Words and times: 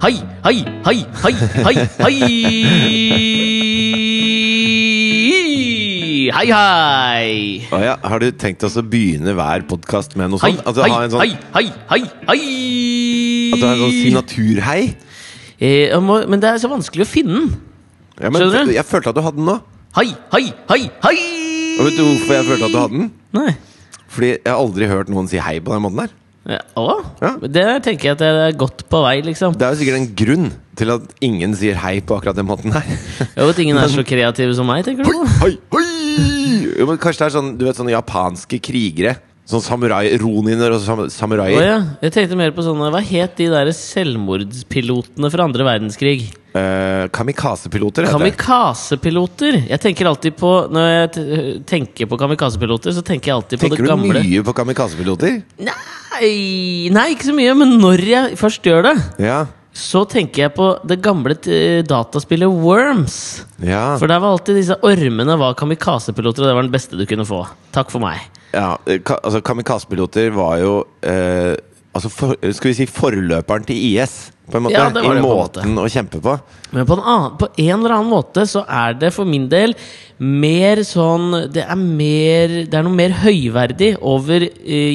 hei, 0.00 0.16
hei, 0.44 0.58
hei, 0.86 0.98
hei, 1.22 1.34
hei, 1.64 1.74
hei, 2.00 2.14
hei. 2.20 3.40
Hei, 6.30 6.50
Oh, 7.70 7.80
ja, 7.82 7.96
har 8.02 8.22
du 8.22 8.30
tenkt 8.38 8.62
oss 8.64 8.76
å 8.80 8.82
begynne 8.86 9.34
hver 9.36 9.64
podkast 9.68 10.14
med 10.18 10.32
noe 10.32 10.40
Hei, 10.42 10.52
sånt? 10.56 10.68
At 10.70 10.78
hei, 10.84 10.92
sånn, 11.12 11.20
hei, 11.20 11.32
hei, 11.56 11.66
hei, 11.90 12.00
hei. 12.30 12.40
at 13.52 13.60
du 13.60 13.66
har 13.66 13.74
en 13.74 13.82
sånn 13.82 13.96
signaturhei? 13.98 14.82
Eh, 15.60 15.96
må, 16.00 16.20
men 16.30 16.40
det 16.40 16.54
er 16.54 16.62
så 16.62 16.70
vanskelig 16.72 17.04
å 17.04 17.10
finne 17.10 17.34
den. 17.42 17.50
Ja, 18.20 18.30
men 18.30 18.40
Skjønner 18.44 18.70
du? 18.70 18.74
Jeg 18.78 18.86
følte 18.88 19.12
at 19.12 19.18
du 19.18 19.22
hadde 19.24 19.40
den 19.40 19.48
nå. 19.50 19.58
Hei, 19.98 20.06
hei, 20.32 20.44
hei, 20.70 20.80
hei. 21.04 21.16
Og 21.76 21.88
vet 21.88 21.98
du 21.98 22.04
hvorfor 22.06 22.38
jeg 22.38 22.48
følte 22.48 22.70
at 22.70 22.72
du 22.72 22.80
hadde 22.80 22.96
den? 22.96 23.10
Nei. 23.36 23.52
Fordi 24.10 24.30
jeg 24.32 24.48
har 24.48 24.60
aldri 24.60 24.88
hørt 24.90 25.12
noen 25.12 25.28
si 25.30 25.40
hei 25.42 25.58
på 25.64 25.74
den 25.74 25.84
måten 25.84 26.04
der. 26.04 26.14
Ja, 26.48 26.58
Å? 26.80 26.86
Ja. 27.20 27.34
Det 27.44 27.64
tenker 27.84 28.08
jeg 28.10 28.16
at 28.16 28.22
det 28.22 28.28
er 28.46 28.54
godt 28.58 28.86
på 28.88 29.02
vei, 29.04 29.18
liksom. 29.26 29.56
Det 29.60 29.66
er 29.66 29.74
jo 29.74 29.80
sikkert 29.82 29.98
en 29.98 30.10
grunn 30.16 30.46
til 30.80 30.92
at 30.94 31.10
ingen 31.24 31.52
sier 31.58 31.76
hei 31.82 31.98
på 32.00 32.16
akkurat 32.16 32.38
den 32.38 32.48
måten 32.48 32.72
her. 32.72 32.86
Jo, 33.36 33.50
at 33.52 33.60
ingen 33.60 33.76
er 33.80 33.92
så 33.92 34.04
kreative 34.06 34.54
som 34.56 34.68
meg, 34.70 34.86
tenker 34.86 35.04
du? 35.04 35.12
Hoi, 35.42 35.52
hoi, 35.74 35.84
Jo, 36.80 36.86
men 36.88 37.00
kanskje 37.00 37.26
det 37.26 37.26
er 37.28 37.34
sånn, 37.36 37.50
du 37.60 37.66
vet, 37.68 37.76
sånne 37.76 37.92
japanske 37.92 38.60
krigere. 38.64 39.18
Sånn 39.50 39.62
samurai, 39.64 40.04
roniner 40.22 40.72
og 40.76 40.82
sam 40.84 41.04
samuraier. 41.10 41.58
Å 41.58 41.64
ja. 41.66 41.78
Jeg 42.06 42.14
tenkte 42.14 42.38
mer 42.38 42.52
på 42.54 42.62
sånne 42.62 42.90
Hva 42.94 43.00
het 43.02 43.34
de 43.40 43.48
der 43.50 43.72
selvmordspilotene 43.74 45.30
fra 45.32 45.46
andre 45.48 45.66
verdenskrig? 45.66 46.28
Eh, 46.50 47.04
kamikazepiloter 47.14 48.06
heter. 48.08 48.18
Kamikazepiloter! 48.18 49.60
Jeg 49.70 49.80
tenker 49.84 50.08
alltid 50.10 50.34
på 50.40 50.48
Når 50.74 50.88
jeg 50.90 51.62
tenker 51.68 52.08
på 52.10 52.18
kamikazepiloter, 52.18 52.94
så 52.96 53.04
tenker 53.06 53.30
jeg 53.30 53.36
alltid 53.36 53.60
på 53.60 53.68
Tenker 53.68 53.86
det 53.86 53.94
du 53.94 54.18
mye 54.18 54.42
på 54.48 54.54
kamikazepiloter? 54.58 55.36
Nei, 55.62 56.90
nei, 56.90 57.06
ikke 57.14 57.28
så 57.30 57.36
mye, 57.36 57.54
men 57.54 57.76
når 57.78 58.02
jeg 58.08 58.40
først 58.40 58.66
gjør 58.66 58.82
det, 58.88 58.96
Ja. 59.22 59.44
så 59.72 60.02
tenker 60.10 60.48
jeg 60.48 60.54
på 60.56 60.72
det 60.90 60.98
gamle 61.00 61.36
dataspillet 61.86 62.50
Worms. 62.50 63.44
Ja. 63.62 63.96
For 63.96 64.10
der 64.10 64.18
var 64.18 64.34
alltid 64.34 64.58
disse 64.58 64.74
ormene 64.82 65.38
var 65.38 65.54
kamikazepiloter, 65.54 66.42
og 66.42 66.50
det 66.50 66.56
var 66.58 66.66
den 66.66 66.74
beste 66.74 66.98
du 66.98 67.06
kunne 67.06 67.24
få. 67.28 67.44
Takk 67.72 67.94
for 67.94 68.02
meg. 68.02 68.18
ja 68.52 68.72
eh, 68.90 68.98
ka 69.06 69.20
altså, 69.22 69.38
kamikazepiloter 69.46 70.32
var 70.34 70.58
jo 70.58 70.72
eh, 71.06 71.54
altså 71.94 72.10
for, 72.12 72.36
Skal 72.54 72.70
vi 72.72 72.76
si 72.80 72.86
forløperen 72.90 73.64
til 73.68 73.76
IS, 73.90 74.18
på 74.50 74.58
en 74.58 74.64
måte? 74.66 74.74
Ja, 74.74 74.88
det 74.90 75.02
var 75.04 75.14
I 75.14 75.18
det 75.18 75.22
på 75.24 75.30
en 75.30 75.38
måten 75.40 75.78
å 75.78 75.86
kjempe 75.90 76.20
på. 76.24 76.36
Men 76.74 76.86
på 76.88 76.96
en, 76.98 77.02
annen, 77.06 77.34
på 77.38 77.48
en 77.54 77.72
eller 77.78 77.96
annen 77.96 78.10
måte 78.10 78.44
så 78.50 78.64
er 78.66 78.94
det 78.98 79.12
for 79.14 79.28
min 79.28 79.48
del 79.50 79.74
mer 80.20 80.82
sånn 80.84 81.30
Det 81.54 81.62
er 81.64 81.78
mer 81.80 82.52
Det 82.68 82.76
er 82.76 82.84
noe 82.86 82.92
mer 82.98 83.14
høyverdig 83.22 83.94
over 84.02 84.44
uh, 84.44 84.92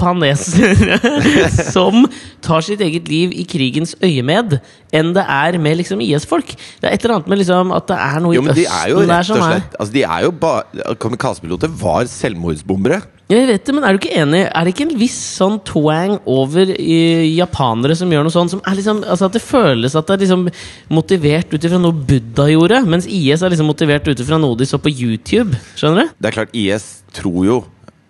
japanesere 0.00 0.96
som 1.74 2.06
tar 2.44 2.64
sitt 2.64 2.80
eget 2.84 3.08
liv 3.12 3.34
i 3.36 3.44
krigens 3.48 3.92
øyemed, 4.02 4.56
enn 4.96 5.12
det 5.16 5.24
er 5.28 5.58
med 5.60 5.76
liksom 5.80 6.00
IS-folk. 6.04 6.54
Det 6.80 6.88
er 6.88 6.96
et 6.96 7.04
eller 7.04 7.18
annet 7.18 7.28
med 7.32 7.40
liksom 7.42 7.72
at 7.76 7.88
det 7.90 7.98
er 8.00 8.20
noe 8.24 8.34
Jo, 8.36 8.42
Østen 8.46 8.56
i 8.56 8.60
de 8.62 8.66
er 8.70 8.92
jo 8.94 9.00
Østen 9.02 9.12
der 9.12 9.20
rett 9.20 9.28
som 9.28 9.36
og 9.36 9.44
er 9.44 9.54
slett 9.60 9.76
altså, 9.78 9.92
De 9.98 10.04
er 10.08 10.24
jo 10.24 10.32
ba- 10.40 10.96
Kamikazepiloter 11.04 11.74
var 11.82 12.08
selvmordsbombere. 12.10 13.02
Jeg 13.30 13.46
vet 13.46 13.62
det, 13.62 13.74
men 13.76 13.84
er 13.86 13.94
du 13.94 14.00
ikke 14.00 14.16
enig? 14.18 14.40
Er 14.48 14.66
det 14.66 14.72
ikke 14.74 14.86
en 14.88 14.96
viss 14.98 15.18
sånn 15.36 15.60
twang 15.66 16.16
over 16.30 16.72
japanere 16.74 17.94
som 17.98 18.10
gjør 18.10 18.24
noe 18.26 18.34
sånt? 18.34 18.50
Som 18.50 18.62
er 18.66 18.78
liksom, 18.78 19.04
altså 19.06 19.28
At 19.28 19.36
det 19.36 19.42
føles 19.44 19.94
at 19.94 20.08
det 20.08 20.16
er 20.16 20.22
liksom 20.24 20.46
motivert 20.90 21.52
ut 21.54 21.66
ifra 21.68 21.78
noe 21.78 21.94
Buddha 21.94 22.48
gjorde, 22.50 22.80
mens 22.90 23.06
IS 23.06 23.44
er 23.46 23.52
liksom 23.54 23.70
motivert 23.70 24.08
ut 24.10 24.22
ifra 24.24 24.38
noe 24.42 24.58
de 24.58 24.66
så 24.66 24.80
på 24.82 24.90
YouTube. 24.90 25.54
Skjønner 25.78 26.08
du? 26.08 26.16
Det 26.18 26.30
er 26.30 26.36
klart, 26.40 26.56
IS 26.58 26.88
tror 27.14 27.44
jo 27.46 27.58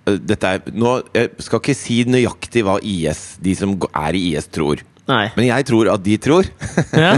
eh, 0.09 0.17
dette 0.17 0.55
er, 0.57 0.73
nå, 0.73 0.95
Jeg 1.17 1.35
skal 1.45 1.61
ikke 1.61 1.77
si 1.77 1.99
nøyaktig 2.09 2.65
hva 2.65 2.79
IS, 2.81 3.35
de 3.45 3.55
som 3.59 3.77
er 3.91 4.17
i 4.17 4.23
IS, 4.33 4.49
tror. 4.49 4.81
Nei. 5.11 5.27
Men 5.37 5.51
jeg 5.51 5.69
tror 5.69 5.91
at 5.93 6.05
de 6.07 6.17
tror 6.23 6.49
Ja. 6.97 7.13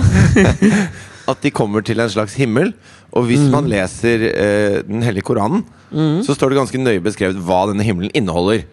at 1.31 1.45
de 1.45 1.55
kommer 1.55 1.87
til 1.87 2.03
en 2.03 2.11
slags 2.11 2.35
himmel. 2.41 2.75
Og 3.13 3.29
hvis 3.29 3.45
man 3.53 3.69
leser 3.69 4.27
eh, 4.33 4.79
Den 4.89 5.05
hellige 5.05 5.29
Koranen, 5.29 5.63
så 6.27 6.37
står 6.37 6.53
det 6.53 6.63
ganske 6.63 6.81
nøye 6.81 7.03
beskrevet 7.05 7.41
hva 7.43 7.67
denne 7.71 7.85
himmelen 7.87 8.13
inneholder. 8.17 8.65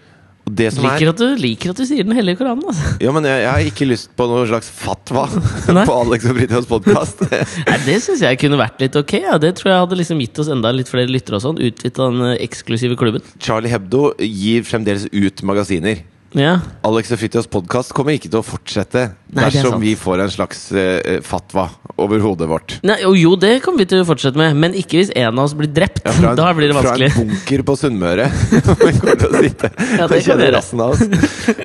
Og 0.49 0.55
det 0.57 0.69
som 0.73 0.85
Liker 0.85 1.05
er 1.05 1.11
at, 1.11 1.19
du, 1.21 1.27
liker 1.37 1.73
at 1.73 1.77
du 1.77 1.85
sier 1.85 2.05
Den 2.07 2.15
hellige 2.17 2.39
koranen. 2.39 2.63
Altså. 2.71 2.93
Ja, 3.05 3.13
men 3.13 3.27
jeg, 3.27 3.43
jeg 3.43 3.51
har 3.51 3.67
ikke 3.69 3.87
lyst 3.89 4.09
på 4.17 4.25
noe 4.29 4.45
slags 4.49 4.69
fatwa 4.73 5.27
på 5.89 5.97
Alex 5.99 6.25
og 6.25 6.37
Fritjofs 6.39 6.69
podkast. 6.69 7.25
Det 7.87 7.97
syns 8.01 8.23
jeg 8.25 8.39
kunne 8.41 8.57
vært 8.59 8.81
litt 8.81 8.97
ok. 8.97 9.13
Ja. 9.21 9.37
Det 9.41 9.53
tror 9.59 9.73
jeg 9.73 9.83
hadde 9.85 9.99
liksom 9.99 10.23
gitt 10.23 10.41
oss 10.41 10.49
enda 10.51 10.71
litt 10.73 10.89
flere 10.89 11.11
lyttere. 11.11 11.37
og 11.37 11.45
sånn 11.45 11.61
Utvidet 11.61 11.99
den 11.99 12.23
eh, 12.31 12.37
eksklusive 12.47 12.97
klubben. 12.99 13.25
Charlie 13.43 13.71
Hebdo 13.71 14.13
gir 14.17 14.65
fremdeles 14.67 15.05
ut 15.13 15.45
magasiner. 15.45 16.01
Ja. 16.37 16.59
Alex 16.85 17.09
og 17.09 17.17
Fritjofs 17.17 17.47
podkast 17.49 17.89
kommer 17.97 18.13
ikke 18.13 18.29
til 18.29 18.37
å 18.37 18.45
fortsette 18.45 19.01
Nei, 19.33 19.47
er 19.47 19.53
dersom 19.55 19.79
vi 19.81 19.95
får 19.97 20.21
en 20.21 20.29
slags 20.33 20.59
uh, 20.77 21.17
fatwa 21.25 21.63
over 21.99 22.21
hodet 22.21 22.45
vårt. 22.51 22.75
Nei, 22.85 22.99
jo, 23.17 23.31
det 23.39 23.55
kommer 23.65 23.81
vi 23.81 23.87
til 23.89 24.03
å 24.03 24.05
fortsette 24.07 24.37
med, 24.37 24.53
men 24.61 24.75
ikke 24.77 24.99
hvis 24.99 25.09
en 25.17 25.33
av 25.33 25.47
oss 25.47 25.55
blir 25.57 25.71
drept. 25.73 26.03
Ja, 26.05 26.13
en- 26.29 26.37
da 26.37 26.51
blir 26.53 26.69
det 26.69 26.77
vanskelig. 26.77 27.09
Fra 27.15 27.23
en 27.25 27.31
bunker 27.33 27.65
på 27.65 27.77
Sunnmøre. 27.81 28.29
Ja, 29.99 30.05
det 30.05 30.05
og 30.05 30.11
kan 30.13 30.21
kjenne 30.21 30.43
dere. 30.43 30.53
rassen 30.59 30.81
av 30.85 30.93
oss. 30.93 31.01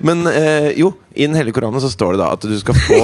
Men 0.04 0.24
uh, 0.28 0.70
jo, 0.80 0.94
i 1.12 1.26
Den 1.28 1.36
hellige 1.38 1.58
Koranen 1.58 1.82
så 1.84 1.90
står 1.92 2.16
det 2.16 2.22
da 2.24 2.32
at 2.34 2.48
du 2.48 2.56
skal 2.60 2.76
få 2.86 3.00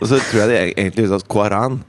Og 0.00 0.08
så 0.08 0.16
tror 0.30 0.40
jeg 0.42 0.48
det 0.50 0.58
egentlig 0.80 1.06
uttales 1.08 1.26
Koran. 1.28 1.80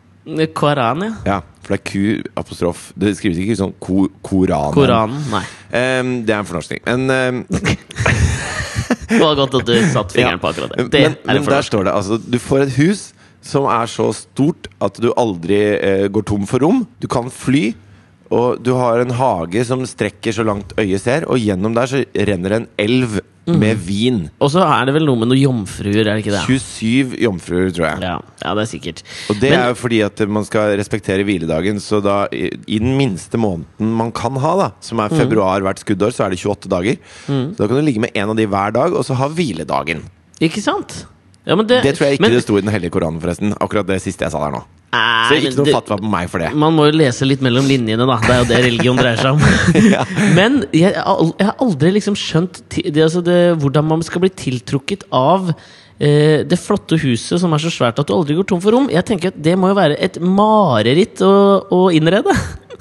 Koran, 0.55 1.01
ja. 1.07 1.13
Ja, 1.25 1.37
for 1.61 1.73
det 1.73 1.79
er 1.79 1.85
Q-apostrof. 1.91 2.83
Det 2.97 3.13
skrives 3.19 3.39
ikke 3.43 3.57
sånn 3.59 3.73
ko 3.81 4.07
Koranen. 4.25 4.75
Koranen, 4.75 5.23
nei. 5.31 5.43
um, 6.01 6.13
det 6.25 6.35
er 6.35 6.41
en 6.41 6.49
fornorskning. 6.49 6.83
Men, 6.87 7.09
um, 7.09 7.43
Det 9.11 9.19
var 9.19 9.35
godt 9.39 9.55
at 9.59 9.67
du 9.67 9.73
satte 9.91 10.15
fingeren 10.15 10.39
på 10.41 10.51
akkurat 10.51 10.73
det. 10.75 10.87
Det 10.91 11.01
men, 11.03 11.17
men 11.27 11.47
der 11.47 11.65
står 11.67 11.87
det 11.87 11.93
altså 11.95 12.17
Du 12.19 12.37
får 12.39 12.65
et 12.65 12.77
hus 12.79 13.01
som 13.43 13.65
er 13.71 13.89
så 13.89 14.11
stort 14.15 14.69
at 14.83 14.99
du 15.01 15.09
aldri 15.17 15.57
eh, 15.73 16.05
går 16.13 16.25
tom 16.29 16.43
for 16.49 16.61
rom. 16.61 16.83
Du 17.01 17.07
kan 17.09 17.31
fly. 17.33 17.71
Og 18.31 18.61
du 18.63 18.71
har 18.77 19.01
en 19.03 19.11
hage 19.11 19.65
som 19.67 19.81
strekker 19.85 20.31
så 20.31 20.45
langt 20.47 20.71
øyet 20.79 21.01
ser, 21.03 21.25
og 21.27 21.37
gjennom 21.41 21.73
der 21.75 21.85
så 21.91 22.05
renner 22.15 22.51
en 22.61 22.67
elv 22.79 23.19
Mm. 23.49 23.55
med 23.57 23.75
vin. 23.81 24.17
Og 24.39 24.51
så 24.53 24.61
er 24.61 24.85
det 24.85 24.93
vel 24.93 25.05
noe 25.07 25.17
med 25.17 25.27
noen 25.31 25.39
jomfruer, 25.41 26.05
er 26.05 26.13
det 26.13 26.21
ikke 26.21 26.35
det? 26.35 26.43
27 26.45 27.15
jomfruer, 27.23 27.71
tror 27.73 27.87
jeg. 27.87 28.01
Ja, 28.05 28.19
ja, 28.45 28.51
det 28.53 28.61
er 28.61 28.69
sikkert. 28.69 29.01
Og 29.31 29.39
det 29.41 29.49
Men- 29.49 29.59
er 29.59 29.67
jo 29.69 29.73
fordi 29.81 30.01
at 30.05 30.19
man 30.29 30.45
skal 30.45 30.77
respektere 30.77 31.23
hviledagen. 31.25 31.79
Så 31.81 32.03
da, 32.03 32.27
i, 32.31 32.51
i 32.67 32.77
den 32.77 32.95
minste 32.99 33.39
måneden 33.41 33.65
man 33.97 34.11
kan 34.11 34.35
ha, 34.37 34.55
da 34.57 34.69
som 34.79 34.99
Mm. 34.99 35.05
er 35.05 35.09
februar 35.25 35.59
hvert 35.59 35.79
skuddår, 35.81 36.13
så 36.13 36.25
er 36.27 36.29
det 36.29 36.39
28 36.39 36.69
dager. 36.69 36.97
Så 37.25 37.57
da 37.57 37.67
kan 37.67 37.75
du 37.77 37.81
ligge 37.81 37.99
med 37.99 38.11
en 38.13 38.29
av 38.29 38.35
de 38.37 38.45
hver 38.45 38.71
dag, 38.73 38.93
og 38.93 39.03
så 39.03 39.15
ha 39.17 39.27
hviledagen. 39.27 40.03
Ikke 40.39 40.61
sant? 40.61 41.07
Ja, 41.47 41.57
men 41.57 41.65
det, 41.65 41.81
Det 41.85 41.95
tror 41.97 42.07
jeg 42.07 42.19
ikke 42.19 42.27
men, 42.27 42.35
det 42.35 42.43
sto 42.43 42.59
i 42.59 42.61
Den 42.61 42.73
hellige 42.73 42.93
koranen, 42.93 43.17
forresten. 43.21 43.55
Akkurat 43.57 43.87
det 43.89 43.97
siste 44.03 44.27
jeg 44.27 44.33
sa 44.33 44.43
der 44.43 44.53
nå. 44.53 44.61
Nei, 44.91 45.27
Så 45.29 45.37
ikke 45.39 45.53
noe 45.55 45.73
fatwa 45.77 45.97
på 46.01 46.09
meg 46.11 46.31
for 46.31 46.43
det. 46.43 46.49
Man 46.59 46.75
må 46.75 46.89
jo 46.89 46.95
lese 46.99 47.25
litt 47.27 47.43
mellom 47.43 47.67
linjene, 47.69 48.05
da. 48.07 48.17
Det 48.21 48.33
er 48.33 48.41
jo 48.41 48.47
det 48.49 48.57
religion 48.65 48.99
dreier 48.99 49.21
seg 49.21 49.37
om. 49.37 49.45
Men 50.39 50.63
jeg, 50.75 50.91
jeg 50.91 51.47
har 51.47 51.55
aldri 51.63 51.93
liksom 51.95 52.17
skjønt 52.19 52.61
det, 52.75 52.99
altså 52.99 53.23
det, 53.25 53.39
hvordan 53.63 53.87
man 53.87 54.03
skal 54.05 54.25
bli 54.25 54.31
tiltrukket 54.43 55.07
av 55.15 55.53
eh, 55.53 56.43
det 56.43 56.59
flotte 56.59 56.99
huset 57.01 57.39
som 57.41 57.55
er 57.55 57.63
så 57.63 57.71
svært 57.73 58.03
at 58.03 58.11
du 58.11 58.15
aldri 58.17 58.35
går 58.37 58.49
tom 58.51 58.61
for 58.63 58.75
rom. 58.75 58.91
Jeg 58.91 59.07
tenker 59.07 59.31
at 59.31 59.39
Det 59.39 59.55
må 59.57 59.71
jo 59.71 59.79
være 59.79 59.97
et 60.03 60.19
mareritt 60.19 61.23
å, 61.23 61.33
å 61.71 61.85
innrede. 61.95 62.35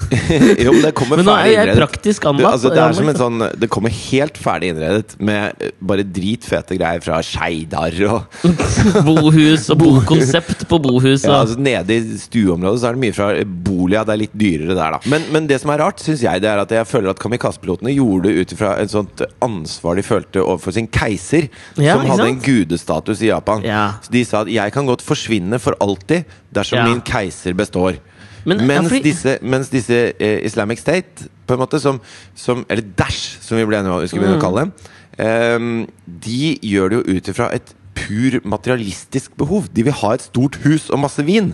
jo, 0.65 0.71
men 0.73 0.81
det 0.85 0.91
kommer 0.97 1.19
Men 1.19 1.27
nå 1.27 1.33
er 1.33 1.41
ferdig 1.41 1.51
jeg 1.51 1.61
innredet. 1.61 1.79
praktisk 1.81 2.25
Du, 2.25 2.45
altså, 2.47 2.71
det 2.73 2.81
er 2.83 2.95
som 2.97 3.09
en 3.11 3.19
sånn 3.19 3.43
Det 3.61 3.69
kommer 3.71 3.93
helt 3.93 4.39
ferdig 4.41 4.71
innredet 4.73 5.15
med 5.21 5.61
eh, 5.63 5.73
bare 5.91 6.05
dritfete 6.05 6.77
greier 6.79 7.03
fra 7.03 7.19
Skeidar 7.25 7.95
og. 8.09 8.37
Bohus 9.07 9.69
og 9.73 9.79
bokonsept 9.81 10.65
på 10.69 10.79
bohus. 10.83 11.25
ja, 11.25 11.41
altså, 11.41 11.57
Nede 11.61 11.97
i 11.97 12.17
stueområdet 12.21 12.81
så 12.83 12.89
er 12.91 12.97
det 12.97 13.03
mye 13.05 13.15
fra 13.15 13.29
Bolia. 13.45 14.03
Det 14.07 14.15
er 14.15 14.21
litt 14.23 14.35
dyrere 14.43 14.75
der, 14.75 14.97
da. 14.97 15.01
Men, 15.11 15.27
men 15.33 15.49
det 15.49 15.61
som 15.63 15.73
er 15.73 15.81
rart, 15.83 16.01
syns 16.03 16.23
jeg, 16.25 16.43
det 16.43 16.51
er 16.51 16.61
at 16.63 16.75
jeg 16.75 16.87
føler 16.89 17.13
at 17.13 17.21
kamikazepilotene 17.21 17.95
gjorde 17.95 18.29
det 18.29 18.43
ut 18.45 18.55
ifra 18.57 18.75
et 18.81 18.93
sånt 18.93 19.23
ansvar 19.43 19.97
de 19.99 20.05
følte 20.05 20.43
overfor 20.43 20.75
sin 20.77 20.89
keiser, 20.91 21.49
Ja, 21.79 21.95
som 21.97 22.07
hadde 22.09 22.29
en 22.33 22.41
gudestatus 22.43 23.23
i 23.23 23.31
Japan. 23.31 23.65
Ja. 23.65 23.83
Så 24.03 24.13
de 24.13 24.23
sa 24.27 24.41
at 24.45 24.51
'jeg 24.51 24.73
kan 24.73 24.85
godt 24.85 25.01
forsvinne 25.05 25.59
for 25.59 25.75
alltid 25.79 26.25
dersom 26.53 26.83
min 26.87 27.01
keiser 27.01 27.53
består'. 27.53 27.99
Men, 28.45 28.59
ja, 28.59 28.65
mens, 28.65 28.87
fordi- 28.89 29.03
disse, 29.03 29.37
mens 29.41 29.69
disse 29.69 30.13
eh, 30.19 30.45
Islamic 30.45 30.79
State, 30.79 31.27
på 31.47 31.53
en 31.53 31.59
måte, 31.59 31.79
som, 31.79 31.99
som 32.35 32.65
Eller 32.69 32.83
Dash, 32.97 33.37
som 33.41 33.57
vi 33.57 33.65
ble 33.65 33.77
enige 33.77 33.91
om 33.91 34.01
vi 34.01 34.07
skulle 34.07 34.25
Mm. 34.25 34.39
begynne 34.39 34.41
å 34.41 34.47
kalle 34.47 34.59
dem. 34.61 34.73
Eh, 35.19 35.87
de 36.25 36.57
gjør 36.63 36.89
det 36.89 36.97
jo 36.97 37.15
ut 37.17 37.27
ifra 37.27 37.53
et 37.53 37.73
pur 37.93 38.39
materialistisk 38.45 39.35
behov. 39.37 39.67
De 39.73 39.83
vil 39.83 39.93
ha 39.93 40.13
et 40.13 40.21
stort 40.21 40.55
hus 40.63 40.89
og 40.89 40.99
masse 40.99 41.21
vin. 41.25 41.53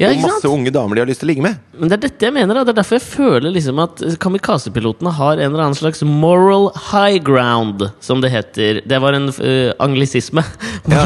Ja, 0.00 0.10
og 0.10 0.22
masse 0.24 0.50
unge 0.50 0.72
damer 0.74 0.96
de 0.96 1.02
har 1.04 1.10
lyst 1.10 1.22
til 1.22 1.28
å 1.28 1.32
ligge 1.32 1.44
med. 1.44 1.60
Men 1.78 1.90
det 1.90 1.96
er 1.96 2.02
dette 2.06 2.28
jeg 2.28 2.34
mener. 2.36 2.58
Da. 2.58 2.64
Det 2.66 2.74
er 2.74 2.78
derfor 2.80 2.98
jeg 2.98 3.06
føler 3.06 3.54
liksom 3.54 3.80
at 3.82 4.02
kamikazepilotene 4.22 5.14
har 5.16 5.38
en 5.38 5.48
eller 5.48 5.64
annen 5.66 5.78
slags 5.78 6.04
moral 6.06 6.70
high 6.90 7.18
ground, 7.22 7.86
som 8.04 8.22
det 8.24 8.32
heter. 8.34 8.82
Det 8.88 9.00
var 9.02 9.18
en 9.18 9.30
uh, 9.32 9.72
anglisisme. 9.82 10.44
Ja. 10.92 11.04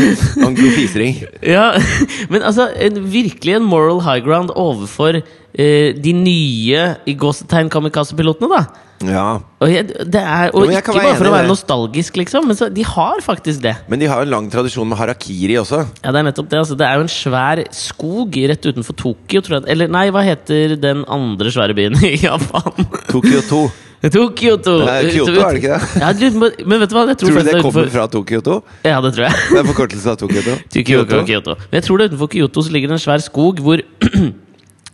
Anglofisering. 0.48 1.18
Ja, 1.44 1.74
men 2.32 2.42
altså 2.46 2.70
en, 2.72 3.02
virkelig 3.12 3.58
en 3.58 3.66
moral 3.68 4.00
high 4.04 4.22
ground 4.24 4.50
overfor 4.58 5.20
uh, 5.20 5.88
de 6.06 6.14
nye 6.16 6.86
i 7.04 7.14
gåsetegn 7.20 7.70
kamikaze-pilotene, 7.72 8.48
da. 8.50 8.89
Ja. 9.00 9.40
Og, 9.64 9.70
jeg, 9.72 9.86
det 10.12 10.20
er, 10.20 10.50
og 10.52 10.66
Jo, 10.66 10.76
ikke 10.76 10.92
bare 10.92 11.14
for 11.16 11.28
å 11.30 11.32
være 11.32 11.48
nostalgisk, 11.48 12.18
liksom, 12.20 12.44
men 12.50 12.56
så, 12.58 12.68
de 12.68 12.84
har 12.84 13.22
faktisk 13.24 13.62
det. 13.64 13.74
Men 13.88 14.02
de 14.02 14.08
har 14.12 14.26
en 14.26 14.32
lang 14.32 14.48
tradisjon 14.52 14.88
med 14.90 14.98
harakiri 15.00 15.56
også. 15.60 15.82
Ja, 16.04 16.12
Det 16.12 16.20
er 16.20 16.26
nettopp 16.28 16.50
det. 16.52 16.58
altså 16.60 16.76
Det 16.76 16.86
er 16.88 16.98
jo 17.00 17.06
en 17.06 17.12
svær 17.12 17.62
skog 17.72 18.36
rett 18.52 18.66
utenfor 18.68 18.96
Tokyo, 19.00 19.40
tror 19.46 19.60
jeg. 19.60 19.70
Eller 19.72 19.88
nei, 19.88 20.10
hva 20.12 20.24
heter 20.26 20.76
den 20.80 21.06
andre 21.08 21.48
svære 21.54 21.76
byen 21.78 21.96
i 22.04 22.16
Japan? 22.20 22.90
Tokyo 23.08 23.40
2. 23.48 23.62
Tokyo! 24.00 24.54
2. 24.64 24.74
Nei, 24.84 25.00
Kyoto, 25.12 25.32
er 25.44 25.56
det 25.56 25.60
ikke 25.60 25.74
det? 25.76 26.00
Ja, 26.00 26.30
men, 26.64 26.76
vet 26.80 26.88
du 26.88 26.94
hva? 26.96 27.02
Jeg 27.10 27.18
tror, 27.20 27.28
Tror 27.28 27.34
du 27.36 27.44
det 27.44 27.52
er 27.52 27.60
kommer 27.60 27.82
utenfor- 27.84 27.90
fra 27.92 28.06
Tokyo 28.08 28.40
2? 28.46 28.54
Ja, 28.88 29.00
det 29.04 29.10
tror 29.16 29.26
jeg. 29.26 29.40
Det 29.50 29.58
er 29.60 29.66
forkortelse 29.68 30.12
av 30.14 30.16
Tokyo 30.22 30.44
2. 30.46 30.54
Tokyo, 30.76 31.02
Kyoto, 31.04 31.18
Kyoto. 31.28 31.56
Men 31.66 31.76
jeg 31.80 31.84
tror 31.88 32.00
det 32.00 32.06
utenfor 32.12 32.30
Kyoto 32.32 32.64
så 32.64 32.72
ligger 32.72 32.88
det 32.92 32.96
en 32.96 33.02
svær 33.04 33.20
skog 33.24 33.60
hvor 33.60 33.82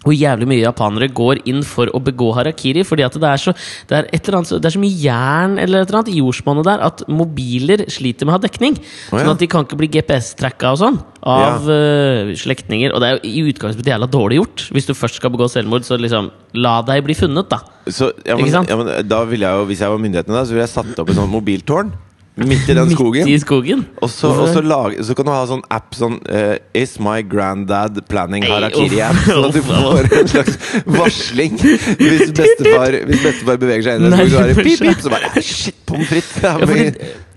hvor 0.06 0.14
jævlig 0.14 0.48
mye 0.48 0.62
japanere 0.62 1.10
går 1.10 1.42
inn 1.50 1.64
for 1.66 1.90
å 1.90 2.00
begå 2.02 2.30
harakiri. 2.36 2.84
Fordi 2.86 3.06
at 3.06 3.18
det 3.18 3.30
er 3.32 3.42
så, 3.42 3.54
det 3.90 3.98
er 3.98 4.38
annet, 4.38 4.54
det 4.62 4.70
er 4.70 4.76
så 4.76 4.82
mye 4.82 5.00
jern 5.02 5.58
eller 5.62 5.82
et 5.82 5.90
eller 5.90 6.00
annet 6.00 6.12
i 6.14 6.20
jordsmonnet 6.20 6.68
der 6.68 6.84
at 6.86 7.04
mobiler 7.10 7.84
sliter 7.92 8.28
med 8.28 8.34
å 8.34 8.38
ha 8.38 8.44
dekning. 8.46 8.78
Oh, 8.78 9.18
ja. 9.18 9.24
Sånn 9.24 9.34
at 9.34 9.42
de 9.42 9.50
kan 9.50 9.66
ikke 9.66 9.80
bli 9.82 9.90
GPS-tracka 9.98 10.74
og 10.76 10.82
sånn 10.84 11.00
av 11.26 11.66
eh, 11.72 12.32
slektninger. 12.38 12.94
Og 12.94 13.02
det 13.02 13.08
er 13.08 13.16
jo 13.18 13.22
i 13.26 13.46
utgangspunktet 13.50 13.92
jævla 13.94 14.10
dårlig 14.10 14.40
gjort. 14.40 14.66
Hvis 14.76 14.88
du 14.88 14.94
først 14.94 15.18
skal 15.18 15.34
begå 15.34 15.50
selvmord, 15.50 15.86
så 15.88 15.98
liksom 15.98 16.30
la 16.56 16.78
deg 16.86 17.02
bli 17.06 17.16
funnet, 17.18 17.50
da. 17.50 17.60
Så, 17.86 18.10
ja, 18.26 18.38
ja, 18.38 18.78
men 18.78 18.88
da 19.06 19.20
ville 19.30 19.46
jeg 19.46 19.60
jo, 19.60 19.66
Hvis 19.68 19.82
jeg 19.84 19.92
var 19.92 20.00
myndighetene, 20.02 20.34
da, 20.34 20.46
så 20.46 20.54
ville 20.54 20.64
jeg 20.64 20.74
satt 20.74 21.02
opp 21.02 21.10
et 21.12 21.18
sånt 21.18 21.30
mobiltårn 21.30 21.92
midt 22.36 22.68
i 22.68 22.74
den 22.76 22.90
skogen. 22.92 23.24
Midt 23.24 23.38
i 23.38 23.40
skogen. 23.40 23.84
Og 24.04 24.10
så, 24.12 24.28
og 24.28 24.48
så, 24.52 24.60
lage, 24.60 25.04
så 25.06 25.16
kan 25.16 25.28
du 25.28 25.32
ha 25.32 25.42
sånn 25.48 25.62
app 25.72 25.96
sånn 25.96 26.18
uh, 26.28 26.56
Is 26.76 26.98
my 27.02 27.22
granddad 27.24 28.02
planning 28.10 28.44
harakiri-app? 28.44 29.22
Sånn 29.24 29.48
at 29.48 29.56
du 29.56 29.62
får 29.64 30.10
en 30.20 30.32
slags 30.34 30.58
varsling 30.98 31.56
hvis 31.56 32.34
bestefar, 32.40 32.98
hvis 33.08 33.22
bestefar 33.24 33.62
beveger 33.62 33.88
seg 33.88 34.00
inn 34.00 34.10
i 34.10 34.16
skogen. 34.16 34.34
Så 34.36 34.44
er 34.44 34.60
pip, 34.60 34.82
pip, 34.84 35.06
så 35.06 35.14
bare 35.16 35.32
«Ei, 35.32 35.46
Shit, 35.46 35.80
pommes 35.88 36.12
frites! 36.12 36.42
Ja, 36.44 36.56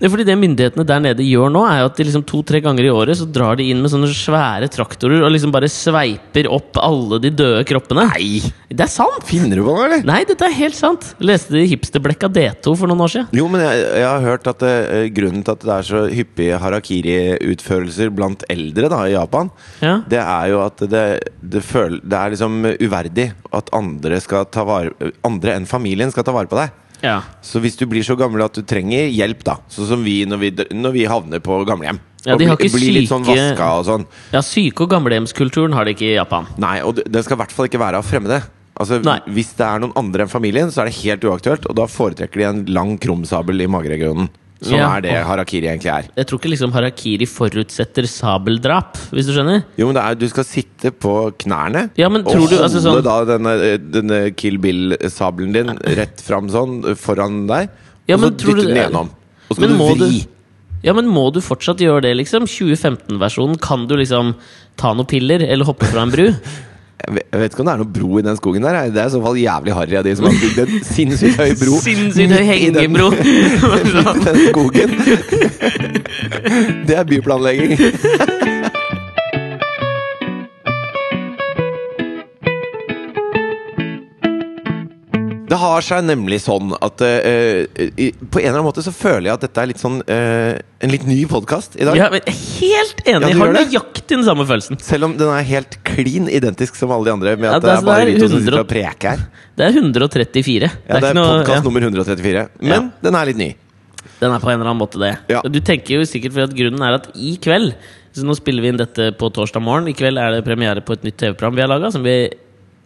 ja, 0.00 0.08
fordi 0.08 0.24
det 0.24 0.36
myndighetene 0.40 0.84
der 0.88 1.02
nede 1.04 1.24
gjør 1.26 1.50
nå, 1.52 1.62
er 1.68 1.82
jo 1.82 1.88
at 1.90 1.98
de 2.00 2.06
liksom 2.08 2.24
to-tre 2.28 2.60
ganger 2.64 2.86
i 2.88 2.92
året 2.92 3.18
så 3.20 3.26
drar 3.28 3.58
de 3.60 3.66
inn 3.68 3.82
med 3.84 3.92
sånne 3.92 4.08
svære 4.16 4.70
traktorer 4.72 5.20
og 5.26 5.32
liksom 5.34 5.52
bare 5.52 5.68
sveiper 5.70 6.48
opp 6.50 6.78
alle 6.80 7.18
de 7.20 7.30
døde 7.36 7.62
kroppene. 7.68 8.06
Nei! 8.14 8.40
Det 8.70 8.84
er 8.86 8.90
sant! 8.92 9.24
Finner 9.28 9.58
du 9.60 9.64
på 9.66 9.74
noe, 9.74 9.84
eller? 9.88 10.04
Nei, 10.08 10.22
dette 10.28 10.46
er 10.46 10.54
helt 10.56 10.78
sant! 10.78 11.10
Leste 11.20 11.52
det 11.56 11.66
i 11.66 11.70
hipsterblekka 11.74 12.30
D2 12.32 12.72
for 12.78 12.88
noen 12.90 13.04
år 13.04 13.12
siden. 13.12 13.28
Jo, 13.36 13.48
men 13.52 13.64
jeg, 13.66 13.84
jeg 14.00 14.06
har 14.08 14.24
hørt 14.24 14.50
at 14.54 14.64
eh, 14.66 15.08
grunnen 15.16 15.44
til 15.44 15.56
at 15.56 15.66
det 15.68 15.74
er 15.76 15.88
så 15.90 16.02
hyppige 16.14 16.60
harakiri-utførelser 16.64 18.12
blant 18.14 18.44
eldre 18.52 18.88
da, 18.92 19.02
i 19.10 19.14
Japan, 19.16 19.50
Ja. 19.84 19.98
det 20.08 20.20
er 20.22 20.50
jo 20.52 20.60
at 20.64 20.80
det, 20.90 21.04
det, 21.42 21.62
føl, 21.66 21.98
det 22.02 22.16
er 22.16 22.32
liksom 22.34 22.60
uverdig 22.80 23.30
at 23.56 23.70
andre, 23.76 24.20
skal 24.22 24.46
ta 24.52 24.64
vare, 24.64 25.12
andre 25.26 25.56
enn 25.58 25.66
familien 25.68 26.12
skal 26.14 26.24
ta 26.26 26.34
vare 26.34 26.48
på 26.50 26.58
deg. 26.58 26.72
Ja. 27.02 27.22
Så 27.42 27.60
hvis 27.60 27.76
du 27.80 27.86
blir 27.86 28.02
så 28.04 28.16
gammel 28.18 28.42
at 28.44 28.52
du 28.54 28.62
trenger 28.62 29.08
hjelp, 29.10 29.42
da 29.44 29.56
sånn 29.68 29.88
som 29.88 30.04
vi 30.04 30.24
når 30.28 30.38
vi, 30.42 30.50
når 30.76 30.92
vi 30.92 31.04
havner 31.08 31.40
på 31.40 31.64
gamlehjem 31.66 31.98
Ja, 32.26 32.36
de 32.36 32.44
har 32.44 32.56
ikke 32.60 32.74
bli, 32.76 32.90
litt 33.00 33.08
sånn 33.08 33.24
syke- 33.24 33.56
vaska 33.56 33.68
og 33.78 33.84
sånn. 33.86 34.06
ja, 34.32 34.40
syke- 34.44 34.82
og 34.84 34.90
gamlehjemskulturen 34.90 35.72
har 35.72 35.84
de 35.88 35.94
ikke 35.94 36.10
i 36.12 36.16
Japan. 36.18 36.46
Nei, 36.58 36.80
og 36.82 36.96
det- 36.96 37.10
den 37.10 37.22
skal 37.22 37.38
i 37.38 37.40
hvert 37.44 37.52
fall 37.52 37.66
ikke 37.66 37.80
være 37.80 37.96
av 37.96 38.04
fremmede. 38.04 38.42
Altså, 38.78 39.02
Nei. 39.04 39.18
Hvis 39.28 39.54
det 39.56 39.66
er 39.66 39.78
noen 39.80 39.92
andre 39.96 40.22
enn 40.24 40.28
familien, 40.30 40.68
så 40.68 40.80
er 40.82 40.84
det 40.86 40.94
helt 41.02 41.20
uaktuelt. 41.22 41.66
Og 41.68 41.74
da 41.76 41.84
foretrekker 41.86 42.32
de 42.34 42.44
en 42.44 42.64
lang 42.66 42.98
krumsabel 42.98 43.60
i 43.60 43.66
mageregionen. 43.66 44.28
Som 44.62 44.76
Ja. 44.76 44.90
er 44.96 45.00
det 45.00 45.12
harakiri 45.24 45.68
egentlig 45.70 45.88
er. 45.88 46.08
Jeg 46.16 46.26
tror 46.26 46.38
ikke 46.38 46.50
liksom 46.52 46.72
harakiri 46.72 47.26
forutsetter 47.26 48.04
sabeldrap, 48.04 48.94
hvis 49.10 49.24
du 49.26 49.32
skjønner? 49.32 49.64
Jo, 49.78 49.86
men 49.86 49.94
det 49.96 50.02
er, 50.04 50.14
Du 50.20 50.28
skal 50.28 50.44
sitte 50.44 50.90
på 50.92 51.32
knærne 51.38 51.90
Ja, 51.96 52.08
men 52.10 52.26
og 52.26 52.34
holde 52.34 52.50
du- 52.50 52.62
altså 52.62 52.80
sånn- 52.84 53.02
da 53.02 53.24
denne, 53.24 53.78
denne 53.90 54.36
Kill 54.36 54.58
Bill-sabelen 54.58 55.52
din 55.54 55.78
rett 55.96 56.20
fram 56.20 56.48
sånn 56.50 56.82
foran 56.94 57.46
deg. 57.48 57.70
Ja, 58.06 58.16
og 58.16 58.20
så 58.20 58.30
dytte 58.36 58.54
du- 58.56 58.66
den 58.66 58.76
gjennom. 58.76 59.08
Og 59.48 59.56
så 59.56 59.62
skal 59.62 59.68
du 59.68 59.74
vri. 59.78 60.20
du- 60.20 60.26
Ja, 60.82 60.92
men 60.94 61.06
må 61.06 61.30
du 61.32 61.40
fortsatt 61.40 61.78
gjøre 61.78 62.02
det, 62.02 62.16
liksom? 62.16 62.44
2015-versjonen, 62.46 63.58
kan 63.60 63.86
du 63.86 63.96
liksom 63.96 64.34
ta 64.76 64.92
noen 64.94 65.06
piller 65.06 65.42
eller 65.42 65.64
hoppe 65.64 65.84
fra 65.86 66.02
en 66.02 66.10
bru? 66.10 66.34
Jeg 67.00 67.40
vet, 67.40 67.52
ikke 67.52 67.62
om 67.62 67.68
det 67.68 67.72
er 67.72 67.80
noe 67.80 67.92
bro 67.94 68.18
i 68.18 68.24
den 68.26 68.36
skogen 68.36 68.66
der. 68.66 68.78
Det 68.92 69.00
er 69.00 69.08
i 69.08 69.14
så 69.14 69.22
fall 69.24 69.38
jævlig 69.40 69.74
harry 69.74 69.96
av 70.00 70.04
de 70.04 70.12
som 70.18 70.28
har 70.28 70.36
bygd 70.42 70.58
en 70.64 70.84
sinnssykt 70.94 71.40
høy 71.40 71.54
bro. 71.60 71.80
Sinnssykt 71.84 72.36
høy 72.36 72.44
hengebro! 72.50 73.08
i 73.16 74.24
den 74.26 74.40
skogen. 74.50 74.94
Det 76.90 76.96
er 76.96 77.04
byplanlegging. 77.08 78.48
Det 85.50 85.58
har 85.58 85.82
seg 85.82 86.04
nemlig 86.06 86.38
sånn 86.44 86.70
at 86.78 87.02
uh, 87.02 87.64
i- 87.98 88.12
på 88.14 88.38
en 88.38 88.44
eller 88.46 88.60
annen 88.60 88.68
måte 88.68 88.84
så 88.86 88.92
føler 88.94 89.26
jeg 89.30 89.34
at 89.34 89.44
dette 89.48 89.62
er 89.64 89.70
litt 89.72 89.80
sånn 89.82 89.96
uh, 90.06 90.52
en 90.80 90.92
litt 90.94 91.02
ny 91.08 91.24
podkast 91.30 91.74
i 91.80 91.88
dag. 91.88 91.98
Ja, 91.98 92.06
men 92.12 92.22
helt 92.30 93.00
enig! 93.02 93.24
Ja, 93.26 93.30
Jeg 93.32 93.38
har 93.40 93.54
nøyaktig 93.56 94.06
den 94.14 94.22
samme 94.28 94.46
følelsen. 94.46 94.78
Selv 94.86 95.08
om 95.08 95.16
den 95.18 95.32
er 95.34 95.42
helt 95.48 95.74
klin 95.88 96.28
identisk 96.30 96.78
som 96.78 96.92
alle 96.94 97.10
de 97.10 97.14
andre. 97.16 97.34
Med 97.36 97.50
Ja, 97.50 97.56
at 97.58 97.66
det 97.66 97.72
er- 97.74 97.82
bare 97.88 98.06
vi 98.06 98.14
to 98.20 98.28
som 98.30 98.38
sitter 98.44 98.60
og 98.62 98.68
preker 98.70 99.16
her. 99.16 99.24
Det 99.58 99.66
er 99.66 99.74
134. 99.80 100.70
Ja, 100.70 101.00
det 101.00 101.02
er 101.02 101.10
er 101.10 101.18
noe- 101.18 101.32
podkast 101.40 101.58
ja, 101.58 101.66
nummer 101.66 101.80
134. 101.88 102.44
Men 102.62 102.92
den 103.02 103.14
er 103.18 103.26
litt 103.32 103.40
ny. 103.42 103.50
Den 104.20 104.32
er 104.32 104.38
på 104.40 104.48
en 104.52 104.60
eller 104.60 104.70
annen 104.70 104.80
måte 104.80 105.00
det. 105.02 105.16
Du 105.50 105.58
tenker 105.60 105.98
jo 105.98 106.06
sikkert 106.08 106.32
for 106.36 106.46
at 106.46 106.54
grunnen 106.56 106.80
er 106.86 106.94
at 107.00 107.10
i 107.16 107.34
kveld 107.42 107.74
Så 108.12 108.24
nå 108.26 108.34
spiller 108.34 108.62
vi 108.64 108.68
inn 108.72 108.78
dette 108.80 109.12
på 109.18 109.28
torsdag 109.30 109.62
morgen. 109.62 109.86
I 109.86 109.92
kveld 109.94 110.18
er 110.18 110.32
det 110.34 110.44
premiere 110.44 110.80
på 110.82 110.94
et 110.96 111.04
nytt 111.06 111.16
TV-program 111.20 111.54
vi 111.54 111.62
har 111.62 111.68
laga, 111.70 111.92
som 111.94 112.02
vi 112.02 112.14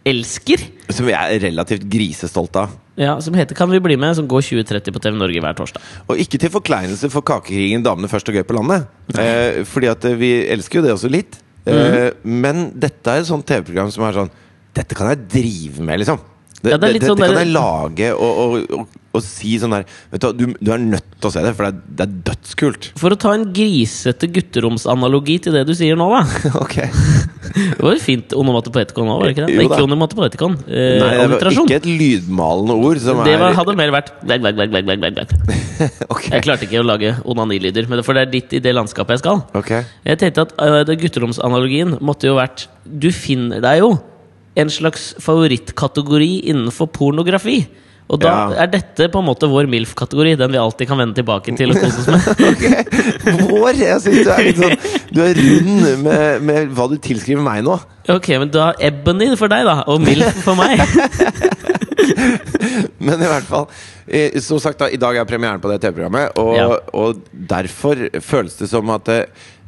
elsker. 0.05 0.61
Som 0.93 1.07
vi 1.09 1.15
er 1.17 1.39
relativt 1.41 1.85
grisestolte 1.89 2.65
av. 2.65 2.75
Ja, 2.95 3.17
Som 3.19 3.33
heter 3.35 3.55
Kan 3.57 3.71
vi 3.71 3.79
bli 3.83 3.97
med? 3.99 4.15
Som 4.15 4.27
går 4.27 4.41
2030 4.41 4.93
på 4.95 5.01
TV 5.03 5.17
Norge 5.17 5.41
hver 5.43 5.57
torsdag. 5.57 5.81
Og 6.07 6.21
ikke 6.21 6.39
til 6.39 6.53
forkleinelse 6.53 7.09
for 7.11 7.25
Kakekrigen 7.27 7.83
damene 7.83 8.07
først 8.11 8.29
og 8.29 8.37
gøy 8.37 8.45
på 8.47 8.55
landet. 8.55 8.85
Eh, 9.19 9.63
fordi 9.67 9.89
at 9.91 10.05
eh, 10.05 10.15
vi 10.19 10.29
elsker 10.53 10.79
jo 10.79 10.85
det 10.85 10.93
også 10.93 11.11
litt. 11.11 11.41
Eh, 11.65 12.11
Men 12.23 12.69
dette 12.77 13.11
er 13.11 13.23
et 13.23 13.27
sånt 13.27 13.45
TV-program 13.49 13.91
som 13.91 14.05
er 14.05 14.19
sånn 14.21 14.33
Dette 14.75 14.95
kan 14.95 15.07
jeg 15.07 15.25
drive 15.31 15.83
med, 15.87 16.01
liksom. 16.03 16.19
Det, 16.61 16.71
Ja, 16.71 16.77
det 16.79 16.93
det 16.95 17.09
sånn 17.09 17.19
kan 17.19 17.35
jeg 17.35 17.51
lage 17.51 18.11
og, 18.15 18.39
og, 18.41 18.53
og, 18.73 19.01
og 19.15 19.23
si 19.23 19.55
sånn 19.61 19.75
der 19.75 19.83
Vet 20.13 20.23
du 20.23 20.45
du, 20.45 20.53
du 20.63 20.71
er 20.73 20.81
nødt 20.81 21.07
til 21.19 21.29
å 21.29 21.33
se 21.33 21.43
det, 21.43 21.51
for 21.57 21.67
det 21.67 21.71
er, 21.73 21.81
det 21.99 22.05
er 22.05 22.13
dødskult. 22.29 22.87
For 22.99 23.15
å 23.15 23.17
ta 23.19 23.33
en 23.35 23.45
grisete 23.55 24.29
gutteromsanalogi 24.31 25.37
til 25.45 25.55
det 25.55 25.65
du 25.67 25.73
sier 25.77 25.99
nå, 25.99 26.07
da. 26.13 26.23
Okay. 26.65 26.89
Det 27.55 27.83
var 27.83 27.93
jo 27.95 28.01
fint 28.01 28.33
onomatopoetikon 28.35 29.07
nå, 29.07 29.17
var 29.19 29.29
det 29.29 29.35
ikke 29.35 29.45
det? 29.45 29.55
Jo 29.55 29.65
ikke 29.67 29.83
onomatopoetikon. 29.85 30.55
Eh, 30.65 30.95
Nei, 30.99 31.11
det 31.21 31.27
var 31.31 31.59
ikke 31.61 31.77
et 31.77 31.87
lydmalende 31.87 32.77
ord 32.87 33.01
som 33.03 33.21
Det 33.27 33.35
var, 33.39 33.55
hadde 33.55 33.75
mer 33.79 33.93
vært 33.95 34.11
bleg, 34.25 34.43
bleg, 34.43 34.73
bleg, 34.73 35.05
bleg. 35.05 35.35
Jeg 36.31 36.43
klarte 36.45 36.67
ikke 36.67 36.81
å 36.81 36.87
lage 36.87 37.13
onanilyder, 37.27 37.87
for 38.01 38.17
det 38.17 38.25
er 38.25 38.33
ditt 38.33 38.57
i 38.57 38.63
det 38.63 38.73
landskapet 38.75 39.17
jeg 39.17 39.23
skal. 39.23 39.45
Okay. 39.61 39.85
Jeg 40.07 40.21
tenkte 40.23 40.47
at 40.47 40.57
uh, 40.59 40.95
gutteromsanalogien 41.05 41.97
måtte 42.03 42.29
jo 42.31 42.35
vært 42.39 42.67
Du 42.85 43.09
finner 43.15 43.63
deg 43.63 43.83
jo 43.83 43.95
en 44.55 44.69
slags 44.71 45.13
favorittkategori 45.23 46.45
innenfor 46.51 46.87
pornografi. 46.95 47.65
Og 48.07 48.19
da 48.21 48.29
Ja. 48.29 48.63
er 48.63 48.67
dette 48.69 49.07
på 49.09 49.17
en 49.17 49.25
måte 49.25 49.47
vår 49.49 49.65
MILF-kategori, 49.65 50.35
den 50.37 50.51
vi 50.53 50.57
alltid 50.61 50.87
kan 50.87 50.99
vende 51.01 51.15
tilbake 51.17 51.55
til 51.57 51.71
og 51.73 51.79
kose 51.81 52.03
oss 52.03 52.07
med. 52.07 52.21
Ok, 52.51 53.49
Vår! 53.49 53.73
Jeg 53.79 54.01
synes 54.03 54.21
du 54.27 54.29
er 54.29 54.43
litt 54.45 54.59
sånn 54.61 54.75
Du 55.15 55.21
er 55.25 55.33
rund 55.33 56.03
med, 56.05 56.41
med 56.45 56.69
hva 56.77 56.85
du 56.91 56.97
tilskriver 57.01 57.41
meg 57.41 57.63
nå. 57.65 57.79
Ok, 58.13 58.29
men 58.37 58.51
da 58.53 58.67
Ebony 58.79 59.31
for 59.39 59.49
deg, 59.49 59.65
da, 59.65 59.79
og 59.89 60.01
MILF 60.05 60.37
for 60.45 60.53
meg. 60.59 60.77
Men 63.05 63.21
i 63.21 63.27
hvert 63.29 63.47
fall 63.47 63.65
eh, 64.05 64.35
Som 64.43 64.59
sagt, 64.61 64.79
da, 64.81 64.89
i 64.91 64.99
dag 65.01 65.17
er 65.17 65.27
premieren 65.29 65.61
på 65.63 65.69
det 65.71 65.79
TV-programmet, 65.83 66.35
og, 66.41 66.51
Ja. 66.57 66.67
og 66.93 67.21
derfor 67.31 67.95
føles 68.21 68.55
det 68.59 68.69
som 68.69 68.89
at 68.93 69.09
eh, 69.09 69.23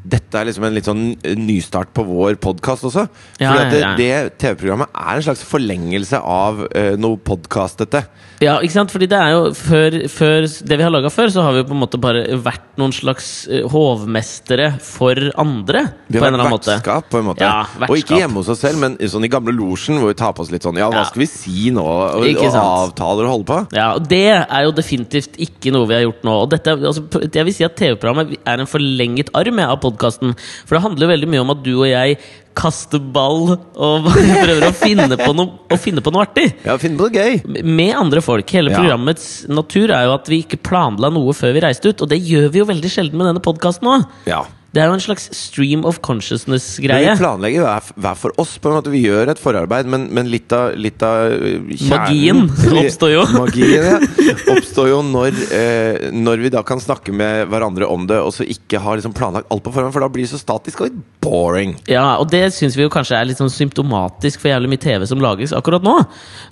dette 0.07 0.39
er 0.39 0.47
liksom 0.47 0.67
en 0.67 0.75
litt 0.75 0.87
sånn 0.87 1.03
nystart 1.39 1.91
på 1.95 2.05
vår 2.07 2.37
podkast 2.43 2.87
også. 2.87 3.07
Ja, 3.41 3.51
Fordi 3.51 3.63
at 3.63 3.73
det, 3.73 3.81
ja, 3.81 3.89
ja. 3.89 3.95
det 3.99 4.37
TV-programmet 4.41 4.93
er 4.93 5.19
en 5.19 5.25
slags 5.25 5.43
forlengelse 5.47 6.21
av 6.21 6.63
uh, 6.67 6.93
noe 6.99 7.19
podkastete. 7.19 8.05
Ja, 8.43 8.59
ikke 8.61 8.75
sant? 8.75 8.93
Fordi 8.93 9.07
det 9.09 9.17
er 9.17 9.31
jo 9.33 9.45
før, 9.57 9.95
før 10.13 10.45
Det 10.45 10.77
vi 10.77 10.85
har 10.85 10.91
laga 10.93 11.09
før, 11.09 11.31
så 11.33 11.41
har 11.41 11.55
vi 11.55 11.63
jo 11.63 11.67
på 11.71 11.73
en 11.73 11.81
måte 11.81 11.99
bare 12.01 12.37
vært 12.45 12.75
noen 12.77 12.93
slags 12.93 13.47
eh, 13.49 13.63
hovmestere 13.65 14.67
for 14.83 15.17
andre. 15.41 15.87
Vi 16.05 16.19
på 16.19 16.21
har 16.21 16.35
en 16.35 16.43
vært 16.43 16.67
vertskap, 16.69 17.07
på 17.09 17.21
en 17.21 17.27
måte. 17.31 17.41
Ja, 17.41 17.65
og 17.87 17.95
ikke 17.97 18.19
hjemme 18.21 18.43
hos 18.43 18.51
oss 18.53 18.61
selv, 18.61 18.77
men 18.83 18.99
sånn 19.09 19.25
i 19.25 19.31
gamle 19.31 19.55
losjen, 19.57 19.97
hvor 19.97 20.11
vi 20.11 20.19
tar 20.19 20.35
på 20.37 20.45
oss 20.45 20.51
litt 20.53 20.67
sånn 20.67 20.77
Ja, 20.77 20.91
hva 20.93 21.07
skal 21.09 21.23
vi 21.23 21.29
si 21.31 21.71
nå? 21.73 21.81
Og, 21.81 22.27
og 22.29 22.59
avtaler 22.61 23.25
og 23.25 23.33
holde 23.33 23.49
på. 23.49 23.59
Ja, 23.77 23.89
og 23.97 24.05
Det 24.11 24.21
er 24.37 24.67
jo 24.67 24.75
definitivt 24.77 25.39
ikke 25.41 25.73
noe 25.73 25.89
vi 25.89 25.97
har 25.97 26.05
gjort 26.05 26.27
nå. 26.27 26.37
Og 26.45 26.53
dette, 26.53 26.77
altså, 26.77 27.07
jeg 27.25 27.49
vil 27.49 27.57
si 27.57 27.65
at 27.65 27.77
TV-programmet 27.79 28.37
er 28.43 28.61
en 28.61 28.69
forlenget 28.69 29.33
arm 29.37 29.63
av 29.65 29.79
podkasten. 29.81 29.96
For 29.99 30.77
det 30.77 30.83
handler 30.83 31.13
veldig 31.15 31.29
mye 31.31 31.45
om 31.45 31.53
at 31.55 31.63
du 31.65 31.73
og 31.77 31.87
jeg 31.89 32.19
kaster 32.57 33.01
ball 33.13 33.53
og 33.53 34.07
prøver 34.45 34.65
å 34.65 34.73
finne 34.75 35.17
på 35.19 35.29
noe, 35.37 35.61
å 35.69 35.77
finne 35.79 36.03
på 36.03 36.13
noe 36.13 36.25
artig. 36.25 36.47
Ja, 36.65 36.77
finne 36.81 36.97
på 36.99 37.07
noe 37.07 37.13
gøy! 37.13 37.63
Med 37.63 37.93
andre 37.97 38.23
folk. 38.25 38.49
Hele 38.57 38.73
programmets 38.73 39.45
natur 39.51 39.93
er 39.93 40.07
jo 40.07 40.15
at 40.17 40.31
vi 40.31 40.41
ikke 40.45 40.61
planla 40.65 41.11
noe 41.13 41.35
før 41.37 41.53
vi 41.57 41.65
reiste 41.67 41.93
ut. 41.93 42.05
Og 42.05 42.11
det 42.11 42.21
gjør 42.25 42.49
vi 42.53 42.63
jo 42.63 42.69
veldig 42.69 42.93
sjelden 42.93 43.19
med 43.19 43.29
denne 43.31 43.43
podkasten 43.45 43.91
òg. 43.93 44.07
Ja. 44.29 44.43
Det 44.77 44.83
er 44.83 44.91
jo 44.91 44.97
en 44.99 45.01
slags 45.01 45.23
stream 45.33 45.85
of 45.89 45.97
consciousness-greie. 46.05 47.09
vi 47.09 47.17
planlegger 47.17 47.63
hver, 47.97 48.17
for 48.19 48.35
oss. 48.37 48.59
på 48.61 48.69
en 48.69 48.75
måte 48.77 48.91
Vi 48.93 49.01
gjør 49.07 49.31
et 49.33 49.41
forarbeid, 49.41 49.89
men, 49.89 50.05
men 50.13 50.29
litt 50.29 50.53
av, 50.53 50.75
litt 50.77 51.01
av 51.01 51.33
øh, 51.33 51.71
kjernen 51.71 51.89
Magien 51.89 52.43
oppstår 52.83 53.13
jo. 53.15 53.23
Magien, 53.33 53.87
ja. 53.87 53.97
Oppstår 54.53 54.91
jo 54.91 54.99
når, 55.07 55.39
eh, 55.57 56.07
når 56.13 56.45
vi 56.45 56.53
da 56.53 56.61
kan 56.67 56.81
snakke 56.83 57.15
med 57.15 57.47
hverandre 57.49 57.89
om 57.89 58.05
det, 58.05 58.19
og 58.21 58.35
så 58.35 58.45
ikke 58.45 58.83
har 58.83 58.99
liksom 58.99 59.17
planlagt 59.17 59.49
alt 59.49 59.65
på 59.65 59.73
forhånd, 59.73 59.95
for 59.95 60.05
da 60.05 60.11
blir 60.13 60.27
det 60.27 60.35
så 60.35 60.41
statisk 60.43 60.85
og 60.85 60.91
litt 60.91 61.01
boring. 61.25 61.73
Ja, 61.89 62.05
og 62.21 62.29
det 62.31 62.43
syns 62.55 62.77
vi 62.77 62.85
jo 62.85 62.93
kanskje 62.93 63.17
er 63.17 63.27
litt 63.27 63.41
sånn 63.41 63.51
symptomatisk 63.51 64.43
for 64.43 64.51
jævlig 64.51 64.75
mye 64.75 64.83
TV 64.83 65.07
som 65.09 65.23
lages 65.23 65.55
akkurat 65.57 65.83
nå. 65.83 65.95